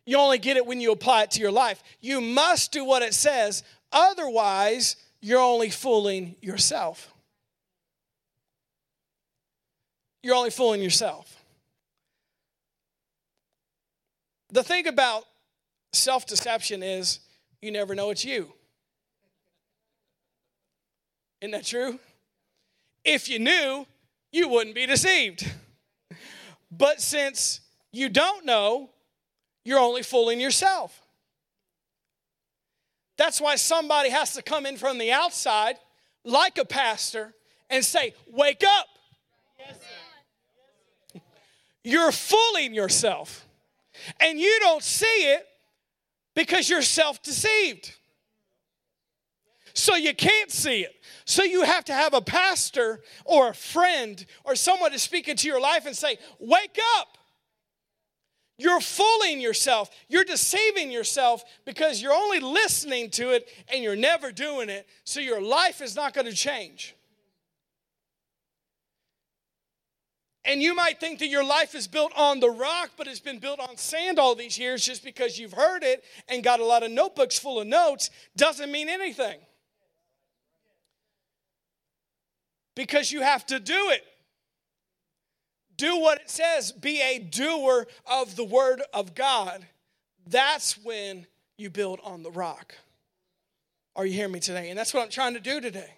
You 0.06 0.18
only 0.18 0.38
get 0.38 0.58
it 0.58 0.66
when 0.66 0.82
you 0.82 0.92
apply 0.92 1.24
it 1.24 1.32
to 1.32 1.42
your 1.42 1.52
life. 1.52 1.82
You 2.00 2.22
must 2.22 2.72
do 2.72 2.86
what 2.86 3.02
it 3.02 3.14
says, 3.14 3.64
otherwise, 3.92 4.96
you're 5.22 5.42
only 5.42 5.70
fooling 5.70 6.36
yourself. 6.42 7.14
You're 10.24 10.36
only 10.36 10.50
fooling 10.50 10.82
yourself. 10.82 11.44
The 14.52 14.64
thing 14.64 14.88
about 14.88 15.26
self 15.94 16.26
deception 16.26 16.84
is 16.84 17.20
you 17.62 17.72
never 17.72 17.96
know 17.96 18.10
it's 18.10 18.26
you. 18.26 18.54
Isn't 21.42 21.52
that 21.52 21.66
true? 21.66 22.00
If 23.04 23.30
you 23.30 23.40
knew, 23.40 23.86
you 24.32 24.50
wouldn't 24.50 24.76
be 24.76 24.86
deceived. 24.86 25.50
But 26.72 27.02
since 27.02 27.62
you 27.92 28.10
don't 28.10 28.46
know, 28.46 28.90
you're 29.64 29.80
only 29.80 30.04
fooling 30.04 30.40
yourself. 30.40 31.07
That's 33.18 33.42
why 33.42 33.56
somebody 33.56 34.10
has 34.10 34.34
to 34.34 34.42
come 34.42 34.66
in 34.66 34.78
from 34.78 34.98
the 34.98 35.12
outside, 35.12 35.78
like 36.24 36.58
a 36.58 36.66
pastor, 36.66 37.34
and 37.70 37.84
say, 37.84 38.14
Wake 38.32 38.64
up. 38.64 38.88
You're 41.84 42.12
fooling 42.12 42.74
yourself. 42.74 43.46
And 44.20 44.40
you 44.40 44.58
don't 44.60 44.84
see 44.84 45.06
it 45.06 45.46
because 46.36 46.70
you're 46.70 46.82
self 46.82 47.24
deceived. 47.24 47.96
so 49.74 49.96
you 49.96 50.14
can't 50.14 50.52
see 50.52 50.82
it. 50.82 50.94
So 51.26 51.44
you 51.44 51.64
have 51.64 51.86
to 51.86 51.94
have 51.94 52.14
a 52.14 52.22
pastor 52.22 53.02
or 53.26 53.50
a 53.50 53.54
friend 53.54 54.24
or 54.44 54.56
someone 54.56 54.92
to 54.92 55.00
speak 55.00 55.28
into 55.28 55.48
your 55.48 55.60
life 55.60 55.86
and 55.86 55.96
say, 55.96 56.18
Wake 56.40 56.78
up. 56.98 57.18
You're 58.58 58.82
fooling 58.82 59.40
yourself. 59.40 59.90
You're 60.08 60.24
deceiving 60.24 60.92
yourself 60.92 61.44
because 61.64 62.02
you're 62.02 62.14
only 62.14 62.40
listening 62.40 63.12
to 63.12 63.32
it 63.32 63.48
and 63.72 63.84
you're 63.84 63.96
never 63.96 64.32
doing 64.32 64.70
it. 64.70 64.88
So 65.04 65.20
your 65.20 65.42
life 65.42 65.80
is 65.82 65.96
not 65.96 66.14
going 66.14 66.26
to 66.26 66.34
change. 66.34 66.96
And 70.44 70.62
you 70.62 70.74
might 70.74 71.00
think 71.00 71.20
that 71.20 71.28
your 71.28 71.44
life 71.44 71.76
is 71.76 71.88
built 71.88 72.14
on 72.16 72.40
the 72.40 72.50
rock, 72.50 72.92
but 72.98 73.06
it's 73.06 73.20
been 73.20 73.38
built 73.38 73.60
on 73.60 73.76
sand 73.76 74.18
all 74.18 74.34
these 74.34 74.58
years 74.58 74.84
just 74.84 75.04
because 75.04 75.38
you've 75.38 75.54
heard 75.54 75.84
it 75.84 76.04
and 76.30 76.42
got 76.42 76.62
a 76.62 76.66
lot 76.66 76.84
of 76.84 76.92
notebooks 76.92 77.38
full 77.38 77.60
of 77.60 77.68
notes 77.68 78.10
doesn't 78.38 78.72
mean 78.72 78.88
anything. 78.88 79.38
Because 82.76 83.12
you 83.12 83.22
have 83.22 83.46
to 83.48 83.60
do 83.60 83.90
it. 83.90 84.04
Do 85.78 86.00
what 86.00 86.22
it 86.22 86.30
says, 86.30 86.72
be 86.72 87.02
a 87.02 87.20
doer 87.20 87.88
of 88.06 88.36
the 88.36 88.44
word 88.44 88.82
of 88.94 89.14
God. 89.16 89.66
That's 90.26 90.74
when 90.84 91.28
you 91.58 91.70
build 91.70 92.00
on 92.04 92.24
the 92.24 92.32
rock. 92.32 92.76
Are 93.96 94.06
you 94.06 94.14
hearing 94.14 94.34
me 94.34 94.40
today? 94.40 94.70
And 94.70 94.78
that's 94.78 94.94
what 94.94 95.04
I'm 95.04 95.10
trying 95.10 95.34
to 95.36 95.40
do 95.40 95.62
today. 95.62 95.94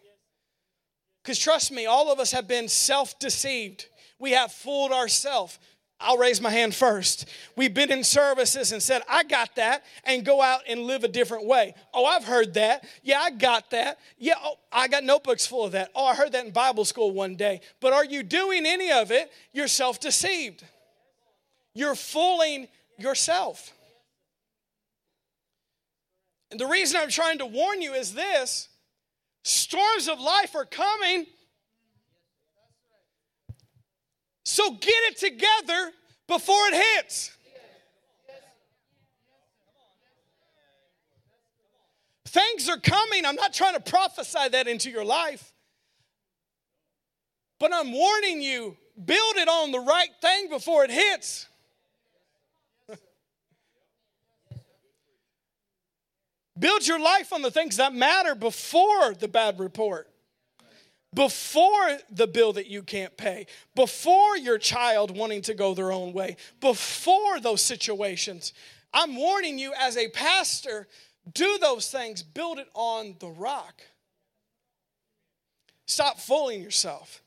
Because 1.23 1.39
trust 1.39 1.71
me, 1.71 1.86
all 1.86 2.11
of 2.11 2.19
us 2.19 2.32
have 2.32 2.47
been 2.47 2.67
self 2.67 3.17
deceived 3.19 3.88
we 4.19 4.32
have 4.32 4.51
fooled 4.51 4.91
ourselves. 4.91 5.57
I'll 6.01 6.17
raise 6.17 6.39
my 6.39 6.49
hand 6.49 6.73
first. 6.73 7.27
We've 7.57 7.73
been 7.73 7.91
in 7.91 8.05
services 8.05 8.71
and 8.71 8.81
said, 8.81 9.01
I 9.09 9.23
got 9.23 9.55
that, 9.55 9.83
and 10.05 10.23
go 10.23 10.41
out 10.41 10.61
and 10.67 10.81
live 10.81 11.03
a 11.03 11.09
different 11.09 11.45
way. 11.45 11.75
Oh, 11.93 12.05
I've 12.05 12.23
heard 12.23 12.53
that. 12.53 12.85
Yeah, 13.03 13.19
I 13.19 13.31
got 13.31 13.71
that. 13.71 13.99
Yeah, 14.17 14.35
oh, 14.41 14.55
I 14.71 14.87
got 14.87 15.03
notebooks 15.03 15.45
full 15.45 15.65
of 15.65 15.73
that. 15.73 15.91
Oh, 15.93 16.05
I 16.05 16.15
heard 16.15 16.31
that 16.31 16.45
in 16.45 16.51
Bible 16.51 16.85
school 16.85 17.11
one 17.11 17.35
day. 17.35 17.59
But 17.81 17.91
are 17.91 18.05
you 18.05 18.23
doing 18.23 18.65
any 18.65 18.91
of 18.91 19.11
it? 19.11 19.31
You're 19.51 19.67
self 19.67 19.99
deceived. 19.99 20.63
You're 21.73 21.95
fooling 21.95 22.67
yourself. 22.97 23.73
And 26.51 26.59
the 26.59 26.65
reason 26.65 26.99
I'm 26.99 27.09
trying 27.09 27.39
to 27.39 27.45
warn 27.45 27.81
you 27.81 27.93
is 27.93 28.13
this 28.13 28.69
storms 29.43 30.07
of 30.07 30.19
life 30.19 30.55
are 30.55 30.65
coming 30.65 31.25
So 34.43 34.71
get 34.71 34.95
it 35.09 35.17
together 35.17 35.91
before 36.27 36.67
it 36.67 36.83
hits. 36.97 37.31
Things 42.25 42.69
are 42.69 42.79
coming. 42.79 43.25
I'm 43.25 43.35
not 43.35 43.53
trying 43.53 43.73
to 43.73 43.79
prophesy 43.79 44.49
that 44.51 44.67
into 44.67 44.91
your 44.91 45.05
life. 45.05 45.53
But 47.59 47.73
I'm 47.73 47.91
warning 47.91 48.41
you 48.41 48.77
build 49.03 49.35
it 49.35 49.47
on 49.47 49.71
the 49.71 49.79
right 49.79 50.09
thing 50.21 50.49
before 50.49 50.83
it 50.83 50.91
hits. 50.91 51.47
build 56.59 56.85
your 56.87 56.99
life 56.99 57.33
on 57.33 57.41
the 57.41 57.51
things 57.51 57.77
that 57.77 57.93
matter 57.93 58.35
before 58.35 59.13
the 59.15 59.27
bad 59.27 59.59
report 59.59 60.09
before 61.14 61.97
the 62.12 62.28
bill 62.28 62.53
that 62.53 62.68
you 62.68 62.84
can't 62.84 63.16
pay, 63.18 63.47
before 63.76 64.38
your 64.38 64.57
child 64.57 65.16
wanting 65.16 65.41
to 65.43 65.53
go 65.53 65.74
their 65.74 65.91
own 65.91 66.14
way, 66.14 66.38
before 66.60 67.39
those 67.39 67.62
situations. 67.62 68.53
I'm 68.93 69.16
warning 69.16 69.57
you 69.57 69.74
as 69.78 69.97
a 69.97 70.10
pastor 70.10 70.88
do 71.34 71.57
those 71.60 71.91
things, 71.91 72.24
build 72.24 72.60
it 72.60 72.68
on 72.74 73.16
the 73.20 73.28
rock. 73.28 73.82
Stop 75.86 76.20
fooling 76.20 76.62
yourself. 76.62 77.22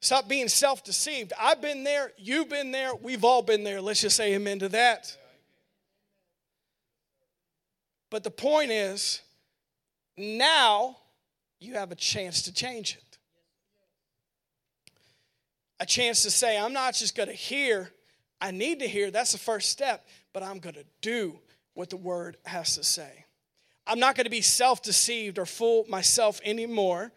Stop 0.00 0.28
being 0.28 0.48
self 0.48 0.84
deceived. 0.84 1.32
I've 1.40 1.62
been 1.62 1.84
there, 1.84 2.12
you've 2.18 2.48
been 2.48 2.70
there, 2.70 2.94
we've 2.94 3.24
all 3.24 3.42
been 3.42 3.64
there. 3.64 3.80
Let's 3.80 4.02
just 4.02 4.16
say 4.16 4.34
amen 4.34 4.58
to 4.60 4.68
that. 4.70 5.16
But 8.10 8.22
the 8.22 8.30
point 8.30 8.70
is, 8.70 9.22
now 10.16 10.98
you 11.58 11.74
have 11.74 11.90
a 11.90 11.96
chance 11.96 12.42
to 12.42 12.52
change 12.52 12.96
it 12.96 13.03
a 15.80 15.86
chance 15.86 16.22
to 16.22 16.30
say, 16.30 16.58
I'm 16.58 16.72
not 16.72 16.94
just 16.94 17.16
going 17.16 17.28
to 17.28 17.34
hear, 17.34 17.90
I 18.40 18.50
need 18.50 18.80
to 18.80 18.88
hear, 18.88 19.10
that's 19.10 19.32
the 19.32 19.38
first 19.38 19.70
step, 19.70 20.06
but 20.32 20.42
I'm 20.42 20.58
going 20.58 20.76
to 20.76 20.84
do 21.00 21.38
what 21.74 21.90
the 21.90 21.96
word 21.96 22.36
has 22.44 22.76
to 22.76 22.84
say. 22.84 23.24
I'm 23.86 23.98
not 23.98 24.16
going 24.16 24.24
to 24.24 24.30
be 24.30 24.40
self 24.40 24.82
deceived 24.82 25.38
or 25.38 25.46
fool 25.46 25.84
myself 25.88 26.40
anymore. 26.44 27.12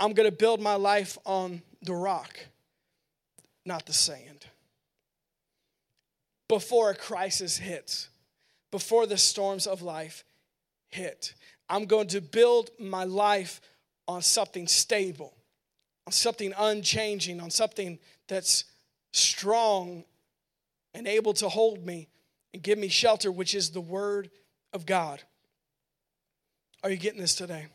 I'm 0.00 0.12
going 0.12 0.30
to 0.30 0.36
build 0.36 0.60
my 0.60 0.76
life 0.76 1.18
on 1.26 1.62
the 1.82 1.94
rock, 1.94 2.38
not 3.66 3.84
the 3.84 3.92
sand. 3.92 4.46
Before 6.48 6.90
a 6.90 6.94
crisis 6.94 7.58
hits, 7.58 8.08
before 8.70 9.06
the 9.06 9.18
storms 9.18 9.66
of 9.66 9.82
life 9.82 10.24
hit, 10.88 11.34
I'm 11.68 11.84
going 11.84 12.06
to 12.08 12.20
build 12.22 12.70
my 12.78 13.04
life 13.04 13.60
on 14.06 14.22
something 14.22 14.66
stable 14.66 15.34
on 16.08 16.12
something 16.12 16.54
unchanging, 16.56 17.38
on 17.38 17.50
something 17.50 17.98
that's 18.28 18.64
strong 19.12 20.04
and 20.94 21.06
able 21.06 21.34
to 21.34 21.50
hold 21.50 21.84
me 21.84 22.08
and 22.54 22.62
give 22.62 22.78
me 22.78 22.88
shelter, 22.88 23.30
which 23.30 23.54
is 23.54 23.72
the 23.72 23.80
Word 23.82 24.30
of 24.72 24.86
God. 24.86 25.20
Are 26.82 26.88
you 26.88 26.96
getting 26.96 27.20
this 27.20 27.34
today? 27.34 27.66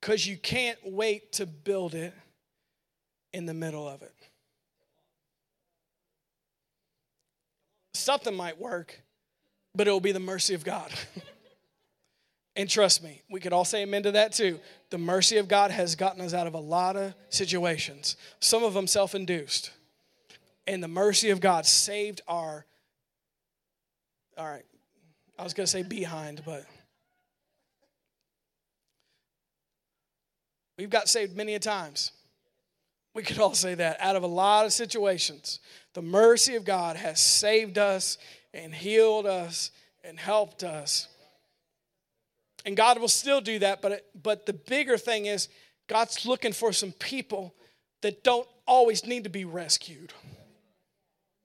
Because 0.00 0.26
you 0.26 0.38
can't 0.38 0.78
wait 0.82 1.32
to 1.32 1.44
build 1.44 1.94
it 1.94 2.14
in 3.34 3.44
the 3.44 3.52
middle 3.52 3.86
of 3.86 4.00
it. 4.00 4.14
Something 7.92 8.34
might 8.34 8.58
work, 8.58 8.98
but 9.74 9.86
it 9.86 9.90
will 9.90 10.00
be 10.00 10.12
the 10.12 10.20
mercy 10.20 10.54
of 10.54 10.64
God. 10.64 10.90
And 12.58 12.68
trust 12.68 13.04
me, 13.04 13.22
we 13.30 13.38
could 13.38 13.52
all 13.52 13.64
say 13.64 13.82
amen 13.82 14.02
to 14.02 14.10
that 14.12 14.32
too. 14.32 14.58
The 14.90 14.98
mercy 14.98 15.36
of 15.36 15.46
God 15.46 15.70
has 15.70 15.94
gotten 15.94 16.20
us 16.20 16.34
out 16.34 16.48
of 16.48 16.54
a 16.54 16.58
lot 16.58 16.96
of 16.96 17.14
situations, 17.28 18.16
some 18.40 18.64
of 18.64 18.74
them 18.74 18.88
self 18.88 19.14
induced. 19.14 19.70
And 20.66 20.82
the 20.82 20.88
mercy 20.88 21.30
of 21.30 21.40
God 21.40 21.66
saved 21.66 22.20
our, 22.26 22.66
all 24.36 24.44
right, 24.44 24.64
I 25.38 25.44
was 25.44 25.54
going 25.54 25.66
to 25.66 25.70
say 25.70 25.84
behind, 25.84 26.42
but 26.44 26.64
we've 30.76 30.90
got 30.90 31.08
saved 31.08 31.36
many 31.36 31.54
a 31.54 31.60
times. 31.60 32.10
We 33.14 33.22
could 33.22 33.38
all 33.38 33.54
say 33.54 33.76
that 33.76 33.98
out 34.00 34.16
of 34.16 34.24
a 34.24 34.28
lot 34.28 34.66
of 34.66 34.72
situations. 34.72 35.60
The 35.94 36.02
mercy 36.02 36.56
of 36.56 36.64
God 36.64 36.96
has 36.96 37.20
saved 37.20 37.78
us 37.78 38.18
and 38.52 38.74
healed 38.74 39.26
us 39.26 39.70
and 40.02 40.18
helped 40.18 40.64
us 40.64 41.06
and 42.68 42.76
God 42.76 43.00
will 43.00 43.08
still 43.08 43.40
do 43.40 43.60
that, 43.60 43.80
but, 43.80 44.04
but 44.22 44.44
the 44.44 44.52
bigger 44.52 44.98
thing 44.98 45.24
is 45.24 45.48
God's 45.86 46.26
looking 46.26 46.52
for 46.52 46.70
some 46.70 46.92
people 46.92 47.54
that 48.02 48.22
don't 48.22 48.46
always 48.66 49.06
need 49.06 49.24
to 49.24 49.30
be 49.30 49.46
rescued. 49.46 50.12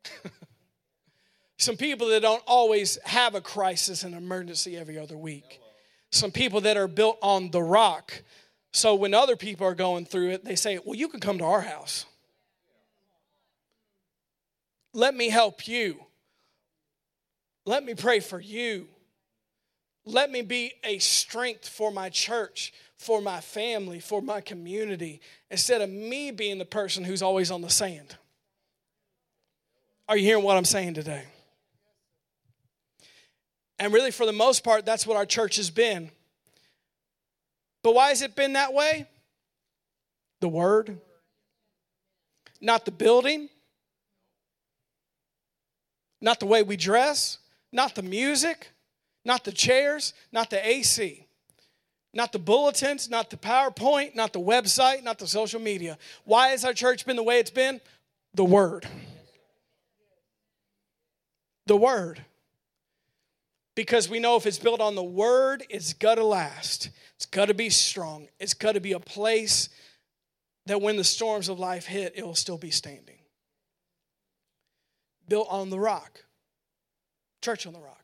some 1.58 1.78
people 1.78 2.10
that 2.10 2.24
don't 2.24 2.44
always 2.46 3.00
have 3.06 3.36
a 3.36 3.42
crisis 3.42 4.04
and 4.04 4.14
emergency 4.14 4.76
every 4.76 5.00
other 5.00 5.16
week. 5.18 5.62
Some 6.12 6.30
people 6.30 6.60
that 6.60 6.76
are 6.76 6.90
built 6.90 7.20
on 7.22 7.52
the 7.52 7.64
rock. 7.64 8.22
So 8.74 8.94
when 8.94 9.14
other 9.14 9.38
people 9.38 9.66
are 9.66 9.76
going 9.76 10.06
through 10.06 10.32
it, 10.32 10.44
they 10.44 10.58
say, 10.58 10.78
Well, 10.84 10.96
you 10.96 11.08
can 11.08 11.22
come 11.22 11.38
to 11.38 11.46
our 11.46 11.62
house. 11.62 12.06
Let 14.94 15.16
me 15.16 15.30
help 15.30 15.70
you. 15.70 16.04
Let 17.66 17.86
me 17.86 17.96
pray 17.96 18.20
for 18.20 18.42
you. 18.42 18.90
Let 20.06 20.32
me 20.32 20.42
be 20.42 20.74
a 20.84 21.00
strength 21.00 21.68
for 21.68 21.92
my 21.92 22.10
church, 22.10 22.74
for 22.98 23.22
my 23.22 23.40
family, 23.40 24.00
for 24.00 24.22
my 24.22 24.42
community, 24.42 25.22
instead 25.50 25.82
of 25.82 25.90
me 25.90 26.32
being 26.32 26.58
the 26.58 26.66
person 26.66 27.04
who's 27.04 27.22
always 27.22 27.52
on 27.52 27.62
the 27.62 27.70
sand. 27.70 28.18
Are 30.10 30.18
you 30.18 30.26
hearing 30.26 30.44
what 30.44 30.58
I'm 30.58 30.66
saying 30.66 30.96
today? 30.96 31.24
And 33.80 33.94
really, 33.94 34.12
for 34.12 34.26
the 34.26 34.34
most 34.34 34.64
part, 34.64 34.86
that's 34.86 35.08
what 35.08 35.18
our 35.18 35.26
church 35.26 35.56
has 35.56 35.70
been. 35.70 36.12
But 37.82 37.96
why 37.96 38.10
has 38.10 38.22
it 38.22 38.36
been 38.36 38.54
that 38.54 38.74
way? 38.74 39.08
The 40.42 40.50
Word, 40.50 41.00
not 42.60 42.84
the 42.84 42.92
building, 42.92 43.50
not 46.20 46.40
the 46.42 46.46
way 46.46 46.62
we 46.64 46.76
dress, 46.76 47.38
not 47.72 47.96
the 47.96 48.04
music 48.04 48.73
not 49.26 49.44
the 49.44 49.52
chairs, 49.52 50.14
not 50.32 50.50
the 50.50 50.66
AC, 50.68 51.26
not 52.14 52.32
the 52.32 52.40
bulletins, 52.40 53.10
not 53.10 53.30
the 53.30 53.38
PowerPoint, 53.38 54.16
not 54.16 54.34
the 54.34 54.40
website, 54.40 55.04
not 55.04 55.18
the 55.20 55.28
social 55.28 55.60
media. 55.60 55.98
Why 56.26 56.50
has 56.50 56.64
our 56.66 56.74
church 56.74 57.06
been 57.06 57.16
the 57.16 57.24
way 57.24 57.40
it's 57.40 57.52
been? 57.52 57.82
The 58.34 58.46
Word. 58.46 58.88
The 61.66 61.78
Word. 61.78 62.24
because 63.76 64.08
we 64.10 64.20
know 64.20 64.36
if 64.36 64.46
it's 64.46 64.60
built 64.60 64.80
on 64.82 64.96
the 64.96 65.04
word, 65.04 65.64
it's 65.70 65.94
got 65.94 66.16
to 66.16 66.24
last. 66.24 66.90
It's 67.16 67.26
got 67.26 67.48
to 67.48 67.54
be 67.54 67.70
strong. 67.70 68.28
It's 68.40 68.54
got 68.54 68.74
to 68.74 68.80
be 68.80 68.92
a 68.94 69.00
place 69.00 69.70
that 70.66 70.82
when 70.82 70.96
the 70.98 71.04
storms 71.04 71.50
of 71.50 71.60
life 71.60 71.86
hit, 71.86 72.14
it 72.16 72.26
will 72.26 72.36
still 72.36 72.58
be 72.58 72.72
standing. 72.72 73.18
Built 75.28 75.48
on 75.50 75.70
the 75.70 75.80
rock. 75.80 76.24
Church 77.42 77.66
on 77.66 77.74
the 77.74 77.80
rock. 77.80 78.03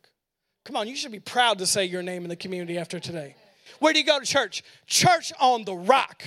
Come 0.69 0.77
on, 0.77 0.87
you 0.87 0.95
should 0.95 1.11
be 1.11 1.19
proud 1.19 1.57
to 1.57 1.65
say 1.65 1.85
your 1.85 2.03
name 2.03 2.21
in 2.21 2.29
the 2.29 2.35
community 2.35 2.77
after 2.77 2.99
today. 2.99 3.33
Where 3.79 3.91
do 3.91 3.97
you 3.97 4.05
go 4.05 4.19
to 4.19 4.25
church? 4.25 4.61
Church 4.85 5.33
on 5.39 5.63
the 5.63 5.73
rock. 5.73 6.21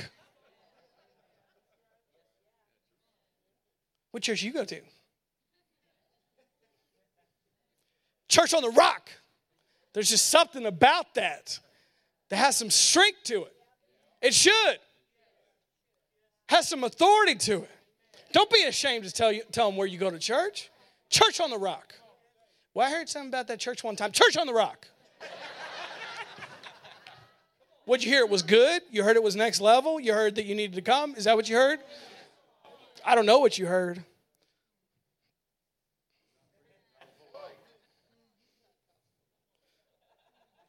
What 4.11 4.24
church 4.24 4.43
you 4.43 4.53
go 4.53 4.64
to? 4.64 4.80
Church 8.28 8.53
on 8.53 8.62
the 8.62 8.70
rock. 8.70 9.11
There's 9.93 10.11
just 10.11 10.28
something 10.28 10.66
about 10.66 11.14
that 11.14 11.61
that 12.28 12.36
has 12.36 12.57
some 12.57 12.70
strength 12.70 13.22
to 13.26 13.45
it. 13.45 13.55
It 14.22 14.34
should. 14.34 14.78
Has 16.49 16.68
some 16.68 16.82
authority 16.82 17.36
to 17.36 17.59
it. 17.59 17.70
Don't 18.32 18.51
be 18.51 18.64
ashamed 18.64 19.05
to 19.05 19.12
tell 19.12 19.30
you 19.30 19.45
tell 19.53 19.68
them 19.68 19.76
where 19.76 19.86
you 19.86 19.99
go 19.99 20.11
to 20.11 20.18
church. 20.18 20.68
Church 21.11 21.40
on 21.40 21.51
the 21.51 21.59
rock. 21.59 21.95
Well, 22.74 22.88
I 22.88 22.90
heard 22.90 23.08
something 23.08 23.28
about 23.28 23.48
that 23.48 23.60
church 23.60 23.84
one 23.84 23.96
time. 23.96 24.12
Church 24.12 24.36
on 24.36 24.46
the 24.46 24.54
rock. 24.54 24.88
What'd 27.84 28.04
you 28.04 28.10
hear? 28.10 28.22
It 28.22 28.30
was 28.30 28.42
good? 28.42 28.82
You 28.90 29.02
heard 29.02 29.16
it 29.16 29.22
was 29.22 29.36
next 29.36 29.60
level? 29.60 30.00
You 30.00 30.14
heard 30.14 30.36
that 30.36 30.46
you 30.46 30.54
needed 30.54 30.76
to 30.76 30.82
come? 30.82 31.14
Is 31.14 31.24
that 31.24 31.36
what 31.36 31.48
you 31.48 31.56
heard? 31.56 31.80
I 33.04 33.14
don't 33.14 33.26
know 33.26 33.40
what 33.40 33.58
you 33.58 33.66
heard. 33.66 34.02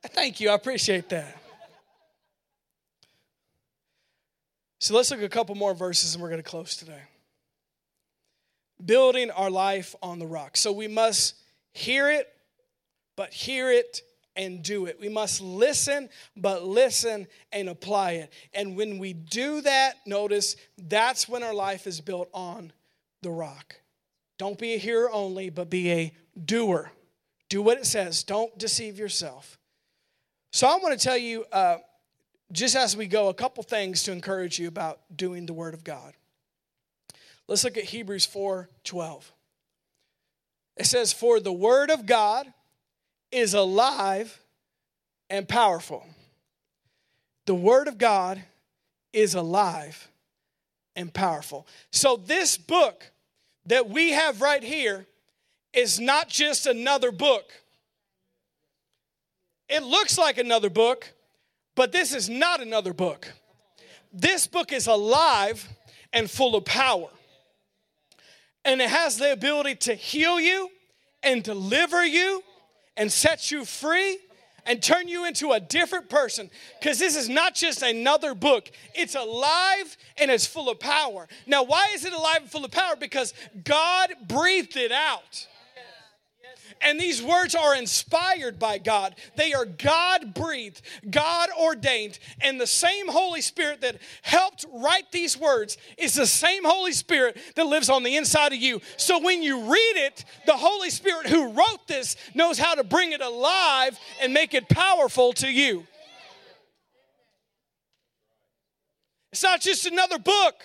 Thank 0.08 0.42
you. 0.42 0.50
I 0.50 0.54
appreciate 0.54 1.10
that. 1.10 1.38
So 4.80 4.94
let's 4.94 5.10
look 5.12 5.20
at 5.20 5.26
a 5.26 5.30
couple 5.30 5.56
more 5.56 5.74
verses 5.74 6.14
and 6.14 6.22
we're 6.22 6.30
going 6.30 6.44
to 6.44 6.50
close 6.50 6.76
today. 6.76 7.02
Building 8.84 9.32
our 9.32 9.50
life 9.50 9.96
on 10.04 10.20
the 10.20 10.28
rock. 10.28 10.58
So 10.58 10.74
we 10.74 10.90
must 10.90 11.36
hear 11.74 12.10
it, 12.10 12.28
but 13.16 13.34
hear 13.34 13.72
it 13.72 14.02
and 14.36 14.64
do 14.64 14.86
it. 14.86 15.00
We 15.00 15.10
must 15.10 15.42
listen, 15.42 16.10
but 16.36 16.64
listen 16.64 17.28
and 17.52 17.70
apply 17.70 18.14
it. 18.14 18.34
And 18.54 18.76
when 18.76 18.98
we 18.98 19.14
do 19.14 19.62
that, 19.62 19.98
notice 20.06 20.56
that's 20.78 21.28
when 21.28 21.44
our 21.44 21.54
life 21.54 21.86
is 21.86 22.02
built 22.02 22.30
on 22.34 22.72
the 23.22 23.32
rock. 23.32 23.76
Don't 24.38 24.58
be 24.58 24.74
a 24.74 24.78
hearer 24.78 25.12
only, 25.12 25.50
but 25.50 25.70
be 25.70 25.92
a 25.92 26.14
doer. 26.44 26.92
Do 27.50 27.62
what 27.62 27.78
it 27.78 27.86
says, 27.86 28.24
don't 28.24 28.58
deceive 28.58 28.98
yourself. 28.98 29.60
So 30.52 30.68
I 30.68 30.78
want 30.78 30.98
to 31.00 31.04
tell 31.04 31.18
you, 31.18 31.46
uh, 31.52 31.78
just 32.52 32.76
as 32.76 32.96
we 32.96 33.08
go, 33.08 33.30
a 33.30 33.34
couple 33.34 33.64
things 33.64 34.04
to 34.04 34.12
encourage 34.12 34.60
you 34.60 34.68
about 34.68 35.00
doing 35.16 35.46
the 35.46 35.54
Word 35.54 35.74
of 35.74 35.84
God. 35.84 36.14
Let's 37.48 37.64
look 37.64 37.78
at 37.78 37.86
Hebrews 37.86 38.26
4 38.26 38.70
12. 38.84 39.33
It 40.78 40.86
says, 40.86 41.14
For 41.14 41.40
the 41.40 41.54
Word 41.54 41.92
of 41.92 42.06
God 42.06 42.52
is 43.32 43.54
alive 43.54 44.40
and 45.30 45.48
powerful. 45.48 46.06
The 47.46 47.56
Word 47.56 47.88
of 47.88 47.98
God 47.98 48.42
is 49.12 49.36
alive 49.36 50.08
and 50.96 51.14
powerful. 51.14 51.68
So, 51.92 52.16
this 52.18 52.58
book 52.58 53.12
that 53.66 53.90
we 53.90 54.12
have 54.12 54.42
right 54.42 54.64
here 54.64 55.06
is 55.74 56.00
not 56.00 56.30
just 56.30 56.66
another 56.66 57.12
book. 57.12 57.52
It 59.70 59.84
looks 59.84 60.18
like 60.18 60.38
another 60.38 60.70
book, 60.70 61.12
but 61.76 61.92
this 61.92 62.14
is 62.14 62.30
not 62.30 62.62
another 62.62 62.94
book. 62.94 63.32
This 64.12 64.46
book 64.46 64.72
is 64.72 64.86
alive 64.88 65.68
and 66.12 66.30
full 66.30 66.56
of 66.56 66.66
power. 66.66 67.10
And 68.66 68.82
it 68.82 68.90
has 68.90 69.18
the 69.18 69.32
ability 69.32 69.76
to 69.76 69.96
heal 69.96 70.40
you 70.40 70.70
and 71.22 71.44
deliver 71.44 72.06
you 72.06 72.44
and 72.96 73.12
set 73.12 73.52
you 73.52 73.66
free 73.66 74.18
and 74.66 74.82
turn 74.82 75.08
you 75.08 75.26
into 75.26 75.52
a 75.52 75.60
different 75.60 76.10
person 76.10 76.50
because 76.80 77.00
this 77.00 77.16
is 77.16 77.28
not 77.28 77.56
just 77.56 77.82
another 77.82 78.34
book. 78.34 78.72
It's 78.96 79.16
alive 79.16 79.98
and 80.18 80.32
it's 80.32 80.46
full 80.46 80.70
of 80.70 80.80
power. 80.80 81.28
Now, 81.46 81.64
why 81.64 81.90
is 81.94 82.06
it 82.06 82.14
alive 82.14 82.38
and 82.42 82.50
full 82.52 82.64
of 82.64 82.72
power? 82.72 82.96
Because 82.96 83.34
God 83.64 84.14
breathed 84.28 84.78
it 84.78 84.92
out. 84.92 85.48
And 86.82 87.00
these 87.00 87.22
words 87.22 87.56
are 87.56 87.76
inspired 87.76 88.60
by 88.60 88.78
God. 88.78 89.16
They 89.36 89.54
are 89.54 89.66
God 89.66 90.34
breathed, 90.34 90.82
God 91.10 91.50
ordained. 91.60 92.20
And 92.42 92.60
the 92.60 92.68
same 92.68 93.08
Holy 93.08 93.42
Spirit 93.42 93.82
that 93.82 93.98
helped 94.22 94.66
write 94.72 95.12
these 95.12 95.38
words 95.38 95.78
is 95.98 96.14
the 96.14 96.28
same 96.28 96.64
Holy 96.64 96.92
Spirit 96.92 97.38
that 97.56 97.66
lives 97.66 97.90
on 97.90 98.04
the 98.04 98.18
inside 98.18 98.54
of 98.54 98.60
you. 98.60 98.82
So 98.98 99.20
when 99.20 99.44
you 99.44 99.72
read 99.72 99.94
it, 99.96 100.26
the 100.46 100.58
Holy 100.58 100.90
Spirit 100.90 101.28
who 101.28 101.52
wrote 101.52 101.88
this 101.88 102.16
knows 102.34 102.58
how 102.58 102.76
to 102.76 102.84
bring 102.84 103.12
it 103.12 103.22
alive 103.22 103.98
and 104.22 104.34
make 104.34 104.54
it 104.54 104.68
powerful 104.70 105.34
to 105.34 105.52
you. 105.52 105.86
It's 109.32 109.44
not 109.44 109.62
just 109.62 109.86
another 109.88 110.20
book. 110.20 110.64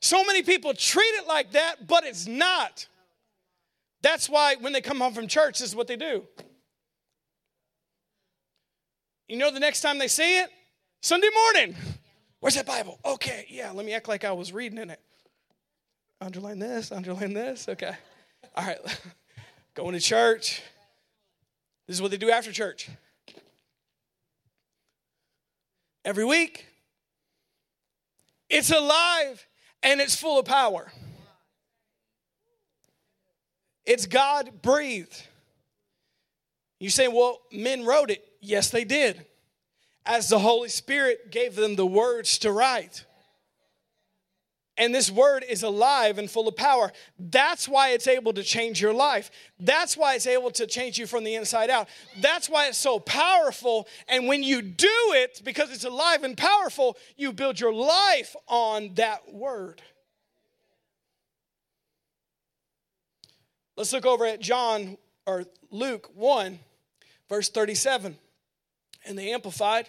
So 0.00 0.24
many 0.24 0.42
people 0.42 0.74
treat 0.74 1.02
it 1.02 1.26
like 1.26 1.52
that, 1.52 1.86
but 1.86 2.04
it's 2.04 2.26
not. 2.26 2.86
That's 4.02 4.28
why 4.28 4.56
when 4.56 4.72
they 4.72 4.80
come 4.80 5.00
home 5.00 5.12
from 5.12 5.26
church, 5.26 5.58
this 5.58 5.68
is 5.68 5.76
what 5.76 5.88
they 5.88 5.96
do. 5.96 6.24
You 9.28 9.36
know, 9.36 9.50
the 9.50 9.60
next 9.60 9.80
time 9.80 9.98
they 9.98 10.08
see 10.08 10.38
it, 10.38 10.50
Sunday 11.02 11.28
morning. 11.34 11.74
Where's 12.40 12.54
that 12.54 12.66
Bible? 12.66 12.98
Okay, 13.04 13.46
yeah, 13.48 13.72
let 13.72 13.84
me 13.84 13.92
act 13.92 14.08
like 14.08 14.24
I 14.24 14.32
was 14.32 14.52
reading 14.52 14.78
in 14.78 14.90
it. 14.90 15.00
Underline 16.20 16.58
this, 16.58 16.92
underline 16.92 17.32
this. 17.32 17.68
Okay. 17.68 17.94
All 18.56 18.64
right. 18.64 18.78
Going 19.74 19.94
to 19.94 20.00
church. 20.00 20.62
This 21.86 21.96
is 21.96 22.02
what 22.02 22.10
they 22.10 22.16
do 22.16 22.30
after 22.30 22.52
church. 22.52 22.88
Every 26.04 26.24
week. 26.24 26.66
It's 28.48 28.70
alive 28.70 29.46
and 29.82 30.00
it's 30.00 30.16
full 30.16 30.38
of 30.38 30.44
power. 30.44 30.90
It's 33.84 34.06
God 34.06 34.60
breathed. 34.60 35.22
You 36.78 36.90
say, 36.90 37.08
well, 37.08 37.40
men 37.50 37.84
wrote 37.84 38.10
it. 38.10 38.24
Yes, 38.40 38.70
they 38.70 38.84
did. 38.84 39.24
As 40.04 40.28
the 40.28 40.38
Holy 40.38 40.68
Spirit 40.68 41.30
gave 41.30 41.56
them 41.56 41.76
the 41.76 41.86
words 41.86 42.38
to 42.38 42.52
write. 42.52 43.04
And 44.78 44.94
this 44.94 45.10
word 45.10 45.44
is 45.46 45.64
alive 45.64 46.18
and 46.18 46.30
full 46.30 46.46
of 46.46 46.56
power. 46.56 46.92
That's 47.18 47.68
why 47.68 47.90
it's 47.90 48.06
able 48.06 48.32
to 48.34 48.44
change 48.44 48.80
your 48.80 48.94
life. 48.94 49.28
That's 49.58 49.96
why 49.96 50.14
it's 50.14 50.26
able 50.26 50.52
to 50.52 50.68
change 50.68 50.98
you 50.98 51.06
from 51.08 51.24
the 51.24 51.34
inside 51.34 51.68
out. 51.68 51.88
That's 52.20 52.48
why 52.48 52.68
it's 52.68 52.78
so 52.78 53.00
powerful. 53.00 53.88
And 54.06 54.28
when 54.28 54.44
you 54.44 54.62
do 54.62 54.86
it, 54.88 55.42
because 55.44 55.72
it's 55.72 55.84
alive 55.84 56.22
and 56.22 56.36
powerful, 56.36 56.96
you 57.16 57.32
build 57.32 57.58
your 57.58 57.74
life 57.74 58.36
on 58.46 58.94
that 58.94 59.34
word. 59.34 59.82
Let's 63.76 63.92
look 63.92 64.06
over 64.06 64.26
at 64.26 64.40
John 64.40 64.96
or 65.26 65.44
Luke 65.72 66.10
1, 66.14 66.60
verse 67.28 67.48
37 67.48 68.16
in 69.06 69.16
the 69.16 69.32
Amplified. 69.32 69.88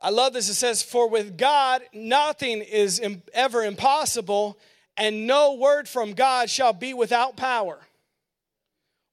I 0.00 0.10
love 0.10 0.32
this. 0.32 0.48
It 0.48 0.54
says, 0.54 0.82
For 0.82 1.08
with 1.08 1.36
God 1.36 1.82
nothing 1.92 2.62
is 2.62 3.00
ever 3.34 3.64
impossible, 3.64 4.58
and 4.96 5.26
no 5.26 5.54
word 5.54 5.88
from 5.88 6.12
God 6.12 6.48
shall 6.48 6.72
be 6.72 6.94
without 6.94 7.36
power 7.36 7.78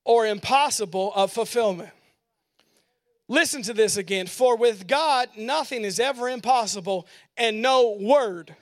or 0.05 0.25
impossible 0.25 1.11
of 1.13 1.31
fulfillment. 1.31 1.89
Listen 3.27 3.61
to 3.63 3.73
this 3.73 3.97
again. 3.97 4.27
For 4.27 4.55
with 4.55 4.87
God 4.87 5.29
nothing 5.37 5.83
is 5.83 5.99
ever 5.99 6.29
impossible, 6.29 7.07
and 7.35 7.61
no 7.61 7.97
word 7.99 8.55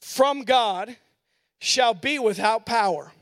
from 0.00 0.42
God 0.42 0.96
shall 1.58 1.94
be 1.94 2.18
without 2.18 2.66
power. 2.66 3.12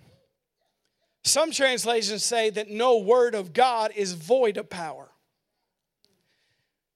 Some 1.23 1.53
translations 1.53 2.25
say 2.25 2.51
that 2.51 2.71
no 2.71 2.99
word 2.99 3.35
of 3.35 3.53
God 3.53 3.93
is 3.95 4.15
void 4.15 4.57
of 4.57 4.71
power. 4.71 5.10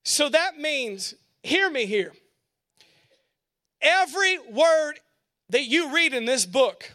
So 0.04 0.28
that 0.28 0.58
means, 0.58 1.14
hear 1.42 1.68
me 1.70 1.86
here. 1.86 2.12
Every 3.80 4.38
word 4.38 5.00
that 5.50 5.64
you 5.64 5.94
read 5.94 6.14
in 6.14 6.24
this 6.26 6.46
book 6.46 6.90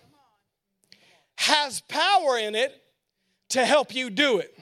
has 1.37 1.81
power 1.81 2.37
in 2.37 2.55
it 2.55 2.81
to 3.49 3.65
help 3.65 3.93
you 3.95 4.09
do 4.09 4.39
it. 4.39 4.57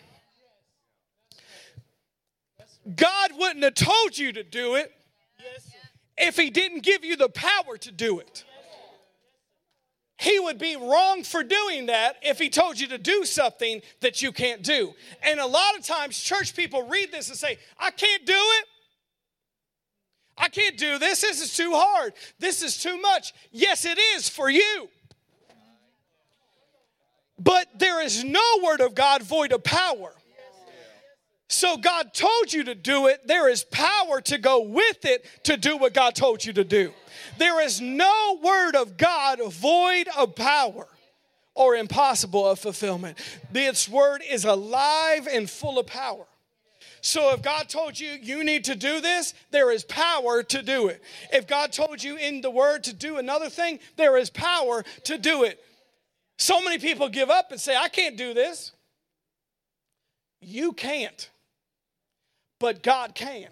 God 2.95 3.31
wouldn't 3.37 3.63
have 3.63 3.73
told 3.73 4.17
you 4.17 4.31
to 4.31 4.43
do 4.43 4.75
it 4.75 4.93
if 6.17 6.37
He 6.37 6.49
didn't 6.49 6.83
give 6.83 7.03
you 7.03 7.17
the 7.17 7.29
power 7.29 7.77
to 7.77 7.91
do 7.91 8.19
it. 8.19 8.45
He 10.18 10.39
would 10.39 10.57
be 10.57 10.76
wrong 10.76 11.24
for 11.24 11.43
doing 11.43 11.88
that 11.88 12.18
if 12.24 12.39
he 12.39 12.49
told 12.49 12.80
you 12.80 12.88
to 12.88 12.97
do 12.97 13.24
something 13.24 13.82
that 14.01 14.22
you 14.22 14.32
can't 14.32 14.63
do. 14.63 14.93
And 15.22 15.39
a 15.39 15.45
lot 15.45 15.78
of 15.78 15.86
times, 15.86 16.20
church 16.20 16.55
people 16.55 16.88
read 16.88 17.11
this 17.11 17.30
and 17.30 17.38
say, 17.38 17.59
I 17.80 17.91
can't 17.91 18.26
do 18.26 18.34
it. 18.34 18.65
I 20.36 20.49
can't 20.49 20.78
do 20.78 20.97
this. 20.97 21.22
This 21.22 21.41
is 21.41 21.55
too 21.55 21.72
hard. 21.74 22.13
This 22.39 22.63
is 22.63 22.82
too 22.82 22.99
much. 22.99 23.34
Yes, 23.51 23.86
it 23.86 23.97
is 24.15 24.28
for 24.28 24.49
you. 24.49 24.89
But 27.39 27.68
there 27.78 28.01
is 28.01 28.24
no 28.24 28.41
word 28.63 28.82
of 28.82 28.95
God 28.95 29.22
void 29.22 29.51
of 29.51 29.63
power. 29.63 30.13
So 31.49 31.77
God 31.77 32.13
told 32.13 32.51
you 32.51 32.65
to 32.65 32.75
do 32.75 33.07
it. 33.07 33.25
There 33.25 33.49
is 33.49 33.63
power 33.63 34.19
to 34.21 34.37
go 34.37 34.61
with 34.61 35.05
it 35.05 35.25
to 35.43 35.55
do 35.55 35.77
what 35.77 35.93
God 35.93 36.13
told 36.13 36.43
you 36.43 36.53
to 36.53 36.63
do. 36.63 36.91
There 37.37 37.61
is 37.61 37.79
no 37.79 38.39
word 38.43 38.75
of 38.75 38.97
God 38.97 39.39
void 39.53 40.07
of 40.17 40.35
power 40.35 40.87
or 41.55 41.75
impossible 41.75 42.47
of 42.47 42.59
fulfillment. 42.59 43.17
This 43.51 43.87
word 43.87 44.21
is 44.29 44.45
alive 44.45 45.27
and 45.31 45.49
full 45.49 45.79
of 45.79 45.87
power. 45.87 46.25
So 47.01 47.33
if 47.33 47.41
God 47.41 47.69
told 47.69 47.99
you 47.99 48.09
you 48.21 48.43
need 48.43 48.65
to 48.65 48.75
do 48.75 48.99
this, 48.99 49.33
there 49.51 49.71
is 49.71 49.83
power 49.83 50.43
to 50.43 50.61
do 50.61 50.87
it. 50.87 51.01
If 51.31 51.47
God 51.47 51.71
told 51.71 52.03
you 52.03 52.17
in 52.17 52.41
the 52.41 52.49
word 52.49 52.83
to 52.85 52.93
do 52.93 53.17
another 53.17 53.49
thing, 53.49 53.79
there 53.95 54.17
is 54.17 54.29
power 54.29 54.83
to 55.05 55.17
do 55.17 55.43
it. 55.43 55.63
So 56.37 56.61
many 56.61 56.77
people 56.77 57.09
give 57.09 57.29
up 57.29 57.51
and 57.51 57.59
say, 57.59 57.75
I 57.75 57.87
can't 57.87 58.17
do 58.17 58.33
this. 58.33 58.73
You 60.39 60.73
can't, 60.73 61.29
but 62.60 62.84
God 62.84 63.16
can. 63.16 63.47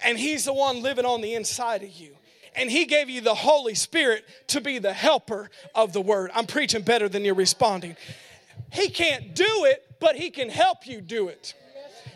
And 0.00 0.18
He's 0.18 0.44
the 0.44 0.52
one 0.52 0.82
living 0.82 1.04
on 1.04 1.20
the 1.20 1.34
inside 1.34 1.82
of 1.82 1.90
you 1.90 2.16
and 2.54 2.70
He 2.70 2.84
gave 2.84 3.10
you 3.10 3.20
the 3.20 3.34
Holy 3.34 3.74
Spirit 3.74 4.24
to 4.48 4.60
be 4.60 4.78
the 4.78 4.92
helper 4.92 5.50
of 5.74 5.92
the 5.92 6.00
Word. 6.00 6.30
I'm 6.34 6.46
preaching 6.46 6.82
better 6.82 7.08
than 7.08 7.24
you're 7.24 7.34
responding. 7.34 7.96
He 8.72 8.88
can't 8.88 9.34
do 9.34 9.64
it, 9.64 9.96
but 10.00 10.16
He 10.16 10.30
can 10.30 10.48
help 10.48 10.86
you 10.86 11.00
do 11.00 11.28
it. 11.28 11.54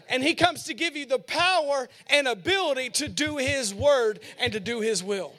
And 0.09 0.23
He 0.23 0.35
comes 0.35 0.65
to 0.65 0.75
give 0.75 0.97
you 0.97 1.07
the 1.07 1.19
power 1.19 1.89
and 2.09 2.29
ability 2.29 2.91
to 2.91 3.09
do 3.09 3.37
His 3.37 3.75
Word 3.75 4.21
and 4.39 4.53
to 4.53 4.61
do 4.61 4.81
His 4.81 5.03
will. 5.03 5.33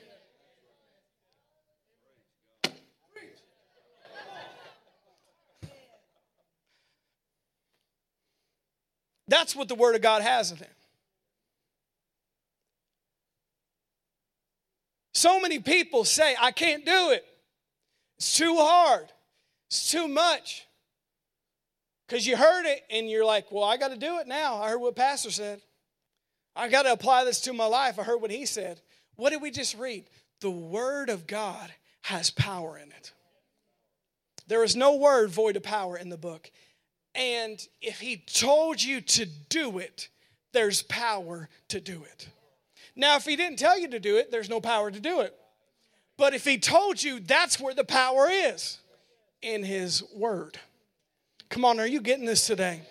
That's 9.29 9.55
what 9.55 9.67
the 9.67 9.75
Word 9.75 9.95
of 9.95 10.01
God 10.01 10.21
has 10.21 10.51
in 10.51 10.57
it. 10.57 10.71
So 15.13 15.39
many 15.39 15.59
people 15.59 16.03
say, 16.03 16.35
I 16.39 16.51
can't 16.51 16.85
do 16.85 17.11
it. 17.11 17.25
It's 18.17 18.37
too 18.37 18.55
hard. 18.57 19.07
It's 19.69 19.91
too 19.91 20.07
much. 20.07 20.65
Because 22.07 22.25
you 22.25 22.37
heard 22.37 22.65
it 22.65 22.81
and 22.89 23.09
you're 23.09 23.25
like, 23.25 23.51
well, 23.51 23.63
I 23.63 23.77
got 23.77 23.89
to 23.89 23.97
do 23.97 24.19
it 24.19 24.27
now. 24.27 24.55
I 24.61 24.69
heard 24.69 24.79
what 24.79 24.95
Pastor 24.95 25.29
said. 25.29 25.61
I 26.55 26.67
got 26.67 26.83
to 26.83 26.91
apply 26.91 27.23
this 27.23 27.41
to 27.41 27.53
my 27.53 27.65
life. 27.65 27.99
I 27.99 28.03
heard 28.03 28.21
what 28.21 28.31
he 28.31 28.45
said. 28.45 28.81
What 29.15 29.29
did 29.29 29.41
we 29.41 29.51
just 29.51 29.77
read? 29.77 30.05
The 30.41 30.49
Word 30.49 31.09
of 31.09 31.27
God 31.27 31.71
has 32.03 32.31
power 32.31 32.77
in 32.77 32.89
it. 32.89 33.13
There 34.47 34.63
is 34.63 34.75
no 34.75 34.95
word 34.95 35.29
void 35.29 35.55
of 35.55 35.63
power 35.63 35.95
in 35.95 36.09
the 36.09 36.17
book. 36.17 36.49
And 37.15 37.59
if 37.81 37.99
he 37.99 38.17
told 38.17 38.81
you 38.81 39.01
to 39.01 39.25
do 39.25 39.79
it, 39.79 40.09
there's 40.53 40.81
power 40.83 41.49
to 41.69 41.79
do 41.79 42.03
it. 42.03 42.29
Now, 42.95 43.15
if 43.15 43.25
he 43.25 43.35
didn't 43.35 43.59
tell 43.59 43.79
you 43.79 43.87
to 43.89 43.99
do 43.99 44.17
it, 44.17 44.31
there's 44.31 44.49
no 44.49 44.59
power 44.59 44.91
to 44.91 44.99
do 44.99 45.21
it. 45.21 45.35
But 46.17 46.33
if 46.33 46.43
he 46.43 46.57
told 46.57 47.01
you, 47.01 47.19
that's 47.19 47.59
where 47.59 47.73
the 47.73 47.83
power 47.83 48.27
is 48.29 48.79
in 49.41 49.63
his 49.63 50.03
word. 50.13 50.59
Come 51.49 51.65
on, 51.65 51.79
are 51.79 51.87
you 51.87 52.01
getting 52.01 52.25
this 52.25 52.45
today? 52.45 52.81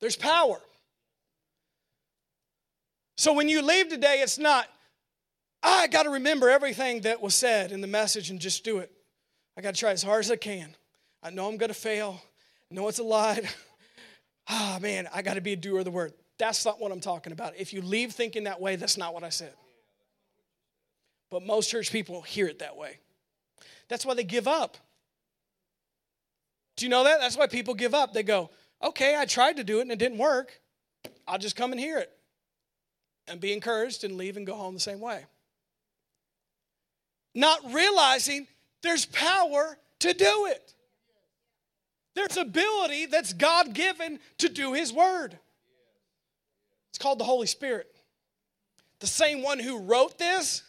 There's 0.00 0.16
power. 0.16 0.60
So 3.16 3.32
when 3.32 3.48
you 3.48 3.62
leave 3.62 3.88
today, 3.88 4.20
it's 4.22 4.38
not, 4.38 4.66
ah, 5.62 5.82
I 5.82 5.86
got 5.86 6.04
to 6.04 6.10
remember 6.10 6.48
everything 6.48 7.02
that 7.02 7.20
was 7.20 7.34
said 7.34 7.70
in 7.70 7.80
the 7.80 7.86
message 7.86 8.30
and 8.30 8.40
just 8.40 8.64
do 8.64 8.78
it. 8.78 8.90
I 9.60 9.62
got 9.62 9.74
to 9.74 9.80
try 9.80 9.90
as 9.90 10.02
hard 10.02 10.24
as 10.24 10.30
I 10.30 10.36
can. 10.36 10.74
I 11.22 11.28
know 11.28 11.46
I'm 11.46 11.58
going 11.58 11.68
to 11.68 11.74
fail. 11.74 12.18
I 12.70 12.74
know 12.74 12.88
it's 12.88 12.98
a 12.98 13.04
lie. 13.04 13.42
Ah, 14.52 14.76
oh, 14.76 14.80
man, 14.80 15.06
I 15.14 15.22
got 15.22 15.34
to 15.34 15.40
be 15.40 15.52
a 15.52 15.56
doer 15.56 15.78
of 15.78 15.84
the 15.84 15.92
word. 15.92 16.12
That's 16.36 16.64
not 16.64 16.80
what 16.80 16.90
I'm 16.90 16.98
talking 16.98 17.32
about. 17.32 17.52
If 17.56 17.72
you 17.72 17.82
leave 17.82 18.10
thinking 18.10 18.44
that 18.44 18.60
way, 18.60 18.74
that's 18.74 18.96
not 18.96 19.14
what 19.14 19.22
I 19.22 19.28
said. 19.28 19.52
But 21.30 21.44
most 21.44 21.70
church 21.70 21.92
people 21.92 22.22
hear 22.22 22.48
it 22.48 22.58
that 22.58 22.76
way. 22.76 22.98
That's 23.88 24.04
why 24.04 24.14
they 24.14 24.24
give 24.24 24.48
up. 24.48 24.76
Do 26.76 26.84
you 26.84 26.88
know 26.88 27.04
that? 27.04 27.20
That's 27.20 27.36
why 27.36 27.46
people 27.46 27.74
give 27.74 27.94
up. 27.94 28.12
They 28.12 28.24
go, 28.24 28.50
okay, 28.82 29.14
I 29.16 29.24
tried 29.24 29.58
to 29.58 29.62
do 29.62 29.78
it 29.78 29.82
and 29.82 29.92
it 29.92 30.00
didn't 30.00 30.18
work. 30.18 30.60
I'll 31.28 31.38
just 31.38 31.54
come 31.54 31.70
and 31.70 31.80
hear 31.80 31.98
it 31.98 32.10
and 33.28 33.40
be 33.40 33.52
encouraged 33.52 34.02
and 34.02 34.16
leave 34.16 34.36
and 34.36 34.44
go 34.44 34.56
home 34.56 34.74
the 34.74 34.80
same 34.80 35.00
way. 35.00 35.26
Not 37.36 37.72
realizing 37.72 38.48
there's 38.82 39.06
power 39.06 39.78
to 40.00 40.14
do 40.14 40.46
it. 40.46 40.74
There's 42.14 42.36
ability 42.36 43.06
that's 43.06 43.32
God 43.32 43.72
given 43.72 44.18
to 44.38 44.48
do 44.48 44.72
His 44.72 44.92
word. 44.92 45.38
It's 46.90 46.98
called 46.98 47.18
the 47.18 47.24
Holy 47.24 47.46
Spirit. 47.46 47.86
The 48.98 49.06
same 49.06 49.42
one 49.42 49.58
who 49.58 49.80
wrote 49.80 50.18
this 50.18 50.62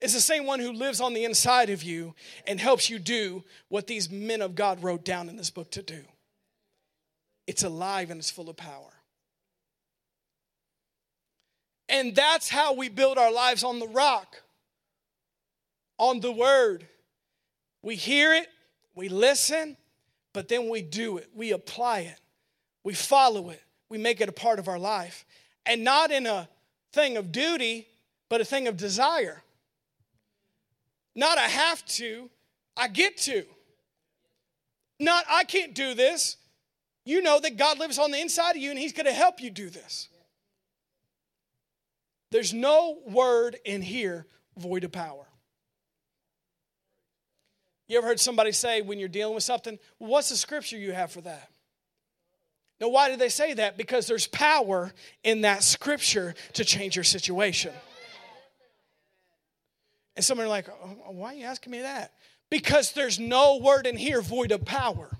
is 0.00 0.14
the 0.14 0.20
same 0.20 0.46
one 0.46 0.60
who 0.60 0.72
lives 0.72 1.00
on 1.00 1.14
the 1.14 1.24
inside 1.24 1.70
of 1.70 1.82
you 1.82 2.14
and 2.46 2.60
helps 2.60 2.90
you 2.90 2.98
do 2.98 3.44
what 3.68 3.86
these 3.86 4.10
men 4.10 4.42
of 4.42 4.54
God 4.54 4.82
wrote 4.82 5.04
down 5.04 5.28
in 5.28 5.36
this 5.36 5.50
book 5.50 5.70
to 5.72 5.82
do. 5.82 6.02
It's 7.46 7.62
alive 7.62 8.10
and 8.10 8.18
it's 8.18 8.30
full 8.30 8.48
of 8.48 8.56
power. 8.56 8.92
And 11.88 12.16
that's 12.16 12.48
how 12.48 12.72
we 12.72 12.88
build 12.88 13.18
our 13.18 13.30
lives 13.30 13.62
on 13.62 13.78
the 13.78 13.88
rock, 13.88 14.42
on 15.98 16.20
the 16.20 16.32
word. 16.32 16.86
We 17.82 17.96
hear 17.96 18.32
it, 18.34 18.48
we 18.94 19.08
listen, 19.08 19.76
but 20.32 20.48
then 20.48 20.68
we 20.68 20.82
do 20.82 21.18
it, 21.18 21.28
we 21.34 21.52
apply 21.52 22.00
it, 22.00 22.20
we 22.84 22.94
follow 22.94 23.50
it, 23.50 23.62
we 23.88 23.98
make 23.98 24.20
it 24.20 24.28
a 24.28 24.32
part 24.32 24.58
of 24.58 24.68
our 24.68 24.78
life 24.78 25.24
and 25.66 25.84
not 25.84 26.10
in 26.10 26.26
a 26.26 26.48
thing 26.92 27.16
of 27.16 27.32
duty, 27.32 27.88
but 28.28 28.40
a 28.40 28.44
thing 28.44 28.68
of 28.68 28.76
desire. 28.76 29.42
Not 31.14 31.38
I 31.38 31.48
have 31.48 31.84
to, 31.86 32.30
I 32.76 32.88
get 32.88 33.18
to. 33.18 33.44
Not 34.98 35.24
I 35.28 35.44
can't 35.44 35.74
do 35.74 35.94
this. 35.94 36.36
You 37.04 37.22
know 37.22 37.40
that 37.40 37.56
God 37.56 37.78
lives 37.78 37.98
on 37.98 38.10
the 38.10 38.20
inside 38.20 38.52
of 38.52 38.58
you 38.58 38.70
and 38.70 38.78
He's 38.78 38.92
going 38.92 39.06
to 39.06 39.12
help 39.12 39.40
you 39.40 39.50
do 39.50 39.68
this. 39.68 40.08
There's 42.30 42.54
no 42.54 42.98
word 43.06 43.58
in 43.64 43.82
here 43.82 44.26
void 44.56 44.84
of 44.84 44.92
power. 44.92 45.26
You 47.92 47.98
ever 47.98 48.06
heard 48.06 48.20
somebody 48.20 48.52
say 48.52 48.80
when 48.80 48.98
you're 48.98 49.06
dealing 49.06 49.34
with 49.34 49.44
something, 49.44 49.78
well, 49.98 50.12
what's 50.12 50.30
the 50.30 50.36
scripture 50.36 50.78
you 50.78 50.92
have 50.92 51.12
for 51.12 51.20
that? 51.20 51.50
Now, 52.80 52.88
why 52.88 53.10
do 53.10 53.18
they 53.18 53.28
say 53.28 53.52
that? 53.52 53.76
Because 53.76 54.06
there's 54.06 54.26
power 54.26 54.94
in 55.22 55.42
that 55.42 55.62
scripture 55.62 56.34
to 56.54 56.64
change 56.64 56.96
your 56.96 57.04
situation. 57.04 57.70
And 60.16 60.24
some 60.24 60.40
are 60.40 60.48
like, 60.48 60.70
oh, 60.70 61.10
why 61.10 61.34
are 61.34 61.36
you 61.36 61.44
asking 61.44 61.70
me 61.70 61.82
that? 61.82 62.14
Because 62.48 62.92
there's 62.92 63.20
no 63.20 63.58
word 63.58 63.86
in 63.86 63.98
here 63.98 64.22
void 64.22 64.52
of 64.52 64.64
power. 64.64 65.10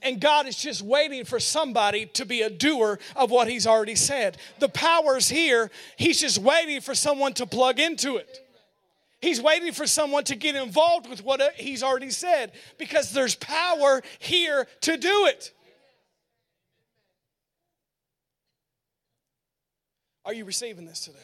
And 0.00 0.20
God 0.20 0.46
is 0.46 0.54
just 0.54 0.82
waiting 0.82 1.24
for 1.24 1.40
somebody 1.40 2.06
to 2.06 2.24
be 2.24 2.42
a 2.42 2.50
doer 2.50 3.00
of 3.16 3.32
what 3.32 3.48
He's 3.48 3.66
already 3.66 3.96
said. 3.96 4.38
The 4.60 4.68
power's 4.68 5.28
here, 5.28 5.68
He's 5.96 6.20
just 6.20 6.38
waiting 6.38 6.80
for 6.80 6.94
someone 6.94 7.32
to 7.34 7.46
plug 7.46 7.80
into 7.80 8.18
it. 8.18 8.43
He's 9.24 9.40
waiting 9.40 9.72
for 9.72 9.86
someone 9.86 10.24
to 10.24 10.36
get 10.36 10.54
involved 10.54 11.08
with 11.08 11.24
what 11.24 11.40
uh, 11.40 11.48
He's 11.56 11.82
already 11.82 12.10
said 12.10 12.52
because 12.76 13.10
there's 13.10 13.34
power 13.34 14.02
here 14.18 14.68
to 14.82 14.98
do 14.98 15.26
it. 15.26 15.50
Are 20.26 20.34
you 20.34 20.44
receiving 20.44 20.84
this 20.84 21.06
today? 21.06 21.16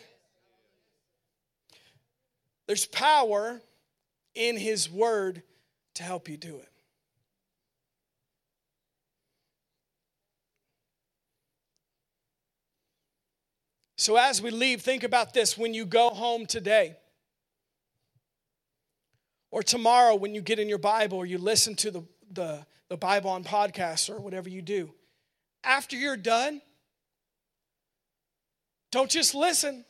There's 2.66 2.86
power 2.86 3.60
in 4.34 4.56
His 4.56 4.90
Word 4.90 5.42
to 5.96 6.02
help 6.02 6.26
you 6.26 6.38
do 6.38 6.56
it. 6.56 6.68
So, 13.96 14.16
as 14.16 14.40
we 14.40 14.50
leave, 14.50 14.80
think 14.80 15.02
about 15.02 15.34
this 15.34 15.58
when 15.58 15.74
you 15.74 15.84
go 15.84 16.08
home 16.08 16.46
today, 16.46 16.96
or 19.50 19.62
tomorrow 19.62 20.14
when 20.14 20.34
you 20.34 20.40
get 20.40 20.58
in 20.58 20.68
your 20.68 20.78
Bible, 20.78 21.18
or 21.18 21.26
you 21.26 21.38
listen 21.38 21.74
to 21.76 21.90
the, 21.90 22.02
the, 22.32 22.66
the 22.88 22.96
Bible 22.96 23.30
on 23.30 23.44
podcasts, 23.44 24.08
or 24.08 24.20
whatever 24.20 24.48
you 24.48 24.62
do. 24.62 24.92
After 25.64 25.96
you're 25.96 26.16
done, 26.16 26.62
don't 28.90 29.10
just 29.10 29.34
listen. 29.34 29.84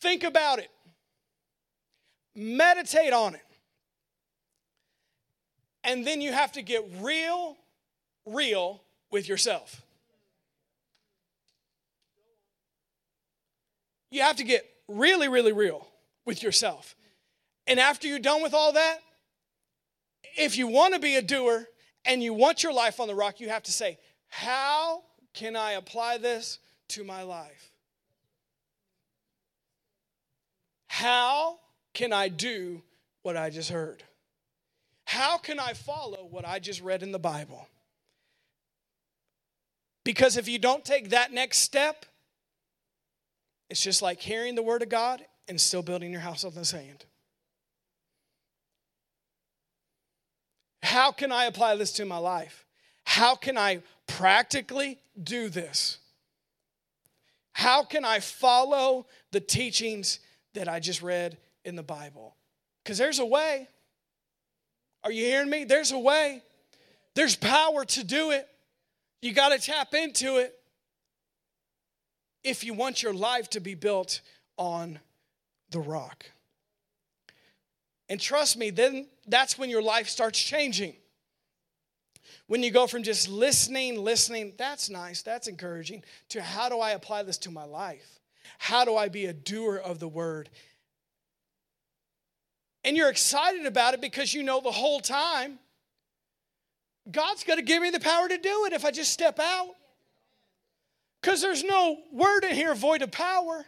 Think 0.00 0.24
about 0.24 0.58
it. 0.58 0.70
Meditate 2.34 3.12
on 3.12 3.34
it. 3.34 3.40
And 5.82 6.06
then 6.06 6.20
you 6.20 6.32
have 6.32 6.52
to 6.52 6.62
get 6.62 6.84
real, 7.00 7.56
real 8.26 8.82
with 9.10 9.28
yourself. 9.28 9.82
You 14.10 14.22
have 14.22 14.36
to 14.36 14.44
get 14.44 14.64
really, 14.88 15.28
really 15.28 15.52
real 15.52 15.86
with 16.24 16.42
yourself. 16.42 16.94
And 17.66 17.80
after 17.80 18.06
you're 18.06 18.18
done 18.18 18.42
with 18.42 18.54
all 18.54 18.72
that, 18.72 18.98
if 20.36 20.56
you 20.56 20.66
want 20.66 20.94
to 20.94 21.00
be 21.00 21.16
a 21.16 21.22
doer 21.22 21.66
and 22.04 22.22
you 22.22 22.34
want 22.34 22.62
your 22.62 22.72
life 22.72 23.00
on 23.00 23.08
the 23.08 23.14
rock, 23.14 23.40
you 23.40 23.48
have 23.48 23.62
to 23.64 23.72
say, 23.72 23.98
How 24.28 25.02
can 25.32 25.56
I 25.56 25.72
apply 25.72 26.18
this 26.18 26.58
to 26.88 27.04
my 27.04 27.22
life? 27.22 27.70
How 30.86 31.58
can 31.92 32.12
I 32.12 32.28
do 32.28 32.82
what 33.22 33.36
I 33.36 33.50
just 33.50 33.70
heard? 33.70 34.02
How 35.06 35.38
can 35.38 35.58
I 35.58 35.72
follow 35.72 36.26
what 36.30 36.46
I 36.46 36.58
just 36.58 36.80
read 36.82 37.02
in 37.02 37.12
the 37.12 37.18
Bible? 37.18 37.68
Because 40.04 40.36
if 40.36 40.48
you 40.48 40.58
don't 40.58 40.84
take 40.84 41.10
that 41.10 41.32
next 41.32 41.58
step, 41.58 42.06
it's 43.70 43.82
just 43.82 44.02
like 44.02 44.20
hearing 44.20 44.54
the 44.54 44.62
word 44.62 44.82
of 44.82 44.88
God 44.88 45.24
and 45.48 45.60
still 45.60 45.82
building 45.82 46.12
your 46.12 46.20
house 46.20 46.44
on 46.44 46.54
the 46.54 46.64
sand. 46.64 47.04
How 50.82 51.12
can 51.12 51.32
I 51.32 51.46
apply 51.46 51.76
this 51.76 51.92
to 51.94 52.04
my 52.04 52.18
life? 52.18 52.64
How 53.04 53.34
can 53.34 53.58
I 53.58 53.82
practically 54.06 54.98
do 55.22 55.48
this? 55.48 55.98
How 57.52 57.84
can 57.84 58.04
I 58.04 58.20
follow 58.20 59.06
the 59.30 59.40
teachings 59.40 60.20
that 60.54 60.68
I 60.68 60.80
just 60.80 61.02
read 61.02 61.36
in 61.64 61.76
the 61.76 61.82
Bible? 61.82 62.36
Because 62.82 62.98
there's 62.98 63.18
a 63.18 63.24
way. 63.24 63.68
Are 65.04 65.12
you 65.12 65.24
hearing 65.24 65.50
me? 65.50 65.64
There's 65.64 65.92
a 65.92 65.98
way. 65.98 66.42
There's 67.14 67.36
power 67.36 67.84
to 67.84 68.04
do 68.04 68.30
it. 68.30 68.48
You 69.22 69.32
got 69.32 69.50
to 69.50 69.58
tap 69.58 69.94
into 69.94 70.36
it 70.36 70.54
if 72.42 72.62
you 72.62 72.74
want 72.74 73.02
your 73.02 73.14
life 73.14 73.48
to 73.50 73.60
be 73.60 73.74
built 73.74 74.20
on 74.58 74.98
the 75.74 75.80
rock. 75.80 76.24
And 78.08 78.20
trust 78.20 78.56
me, 78.56 78.70
then 78.70 79.08
that's 79.26 79.58
when 79.58 79.68
your 79.68 79.82
life 79.82 80.08
starts 80.08 80.38
changing. 80.38 80.94
When 82.46 82.62
you 82.62 82.70
go 82.70 82.86
from 82.86 83.02
just 83.02 83.28
listening, 83.28 83.98
listening, 84.02 84.54
that's 84.56 84.88
nice, 84.88 85.22
that's 85.22 85.48
encouraging, 85.48 86.04
to 86.30 86.40
how 86.40 86.68
do 86.68 86.78
I 86.78 86.92
apply 86.92 87.24
this 87.24 87.38
to 87.38 87.50
my 87.50 87.64
life? 87.64 88.20
How 88.58 88.84
do 88.84 88.96
I 88.96 89.08
be 89.08 89.26
a 89.26 89.32
doer 89.32 89.76
of 89.76 89.98
the 89.98 90.08
word? 90.08 90.48
And 92.84 92.96
you're 92.96 93.08
excited 93.10 93.66
about 93.66 93.94
it 93.94 94.00
because 94.00 94.32
you 94.32 94.42
know 94.42 94.60
the 94.60 94.70
whole 94.70 95.00
time 95.00 95.58
God's 97.10 97.42
going 97.44 97.58
to 97.58 97.64
give 97.64 97.82
me 97.82 97.90
the 97.90 98.00
power 98.00 98.28
to 98.28 98.38
do 98.38 98.66
it 98.66 98.72
if 98.72 98.84
I 98.84 98.90
just 98.90 99.12
step 99.12 99.40
out. 99.40 99.74
Because 101.20 101.40
there's 101.40 101.64
no 101.64 101.98
word 102.12 102.44
in 102.44 102.54
here 102.54 102.74
void 102.74 103.02
of 103.02 103.10
power. 103.10 103.64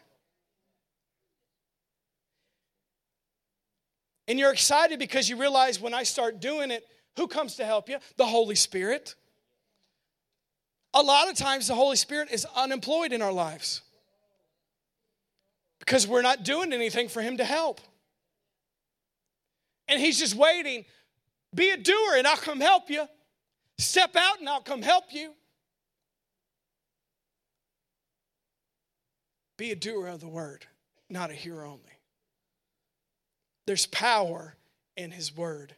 And 4.29 4.39
you're 4.39 4.53
excited 4.53 4.99
because 4.99 5.29
you 5.29 5.37
realize 5.37 5.81
when 5.81 5.95
I 5.95 6.03
start 6.03 6.41
doing 6.41 6.71
it, 6.71 6.85
who 7.17 7.29
comes 7.29 7.57
to 7.57 7.65
help 7.65 7.89
you? 7.89 7.99
The 8.17 8.27
Holy 8.27 8.55
Spirit. 8.55 9.15
A 10.95 11.03
lot 11.03 11.31
of 11.31 11.37
times, 11.37 11.69
the 11.69 11.75
Holy 11.75 11.97
Spirit 11.97 12.31
is 12.31 12.47
unemployed 12.57 13.13
in 13.13 13.23
our 13.23 13.33
lives 13.33 13.83
because 15.79 16.07
we're 16.07 16.23
not 16.23 16.43
doing 16.43 16.73
anything 16.73 17.09
for 17.09 17.23
Him 17.23 17.37
to 17.37 17.45
help. 17.45 17.81
And 19.89 20.01
He's 20.01 20.19
just 20.19 20.35
waiting. 20.35 20.85
Be 21.55 21.71
a 21.71 21.77
doer, 21.77 22.17
and 22.17 22.27
I'll 22.27 22.37
come 22.37 22.61
help 22.61 22.91
you. 22.91 23.07
Step 23.79 24.17
out, 24.17 24.41
and 24.41 24.49
I'll 24.49 24.61
come 24.61 24.83
help 24.83 25.05
you. 25.11 25.33
Be 29.57 29.71
a 29.71 29.77
doer 29.77 30.09
of 30.09 30.21
the 30.21 30.29
word, 30.29 30.67
not 31.09 31.31
a 31.31 31.35
hearer 31.35 31.65
only. 31.65 31.96
There's 33.67 33.87
power 33.87 34.57
in 34.97 35.11
his 35.11 35.37
word 35.37 35.75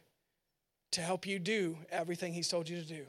to 0.91 1.01
help 1.01 1.27
you 1.27 1.39
do 1.39 1.77
everything 1.91 2.33
he's 2.33 2.47
told 2.47 2.69
you 2.69 2.79
to 2.79 2.87
do. 2.87 3.05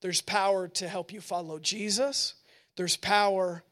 There's 0.00 0.20
power 0.20 0.68
to 0.68 0.88
help 0.88 1.12
you 1.12 1.20
follow 1.20 1.58
Jesus. 1.58 2.34
There's 2.76 2.96
power 2.96 3.62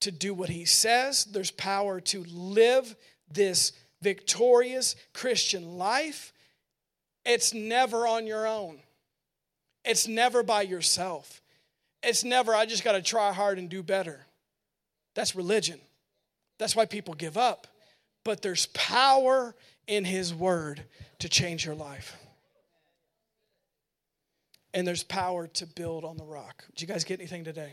to 0.00 0.10
do 0.10 0.34
what 0.34 0.48
he 0.48 0.64
says. 0.64 1.24
There's 1.24 1.50
power 1.50 2.00
to 2.00 2.24
live 2.24 2.96
this 3.30 3.72
victorious 4.00 4.96
Christian 5.12 5.78
life. 5.78 6.32
It's 7.24 7.54
never 7.54 8.06
on 8.06 8.26
your 8.26 8.46
own, 8.46 8.80
it's 9.84 10.08
never 10.08 10.42
by 10.42 10.62
yourself. 10.62 11.40
It's 12.04 12.24
never, 12.24 12.52
I 12.52 12.66
just 12.66 12.82
got 12.82 12.92
to 12.92 13.00
try 13.00 13.32
hard 13.32 13.58
and 13.58 13.68
do 13.68 13.80
better. 13.80 14.26
That's 15.14 15.36
religion. 15.36 15.78
That's 16.58 16.74
why 16.74 16.84
people 16.84 17.14
give 17.14 17.38
up. 17.38 17.68
But 18.24 18.42
there's 18.42 18.66
power 18.66 19.54
in 19.86 20.04
His 20.04 20.34
Word 20.34 20.84
to 21.18 21.28
change 21.28 21.64
your 21.64 21.74
life. 21.74 22.16
And 24.74 24.86
there's 24.86 25.02
power 25.02 25.46
to 25.48 25.66
build 25.66 26.04
on 26.04 26.16
the 26.16 26.24
rock. 26.24 26.64
Did 26.70 26.82
you 26.82 26.86
guys 26.86 27.04
get 27.04 27.20
anything 27.20 27.44
today? 27.44 27.72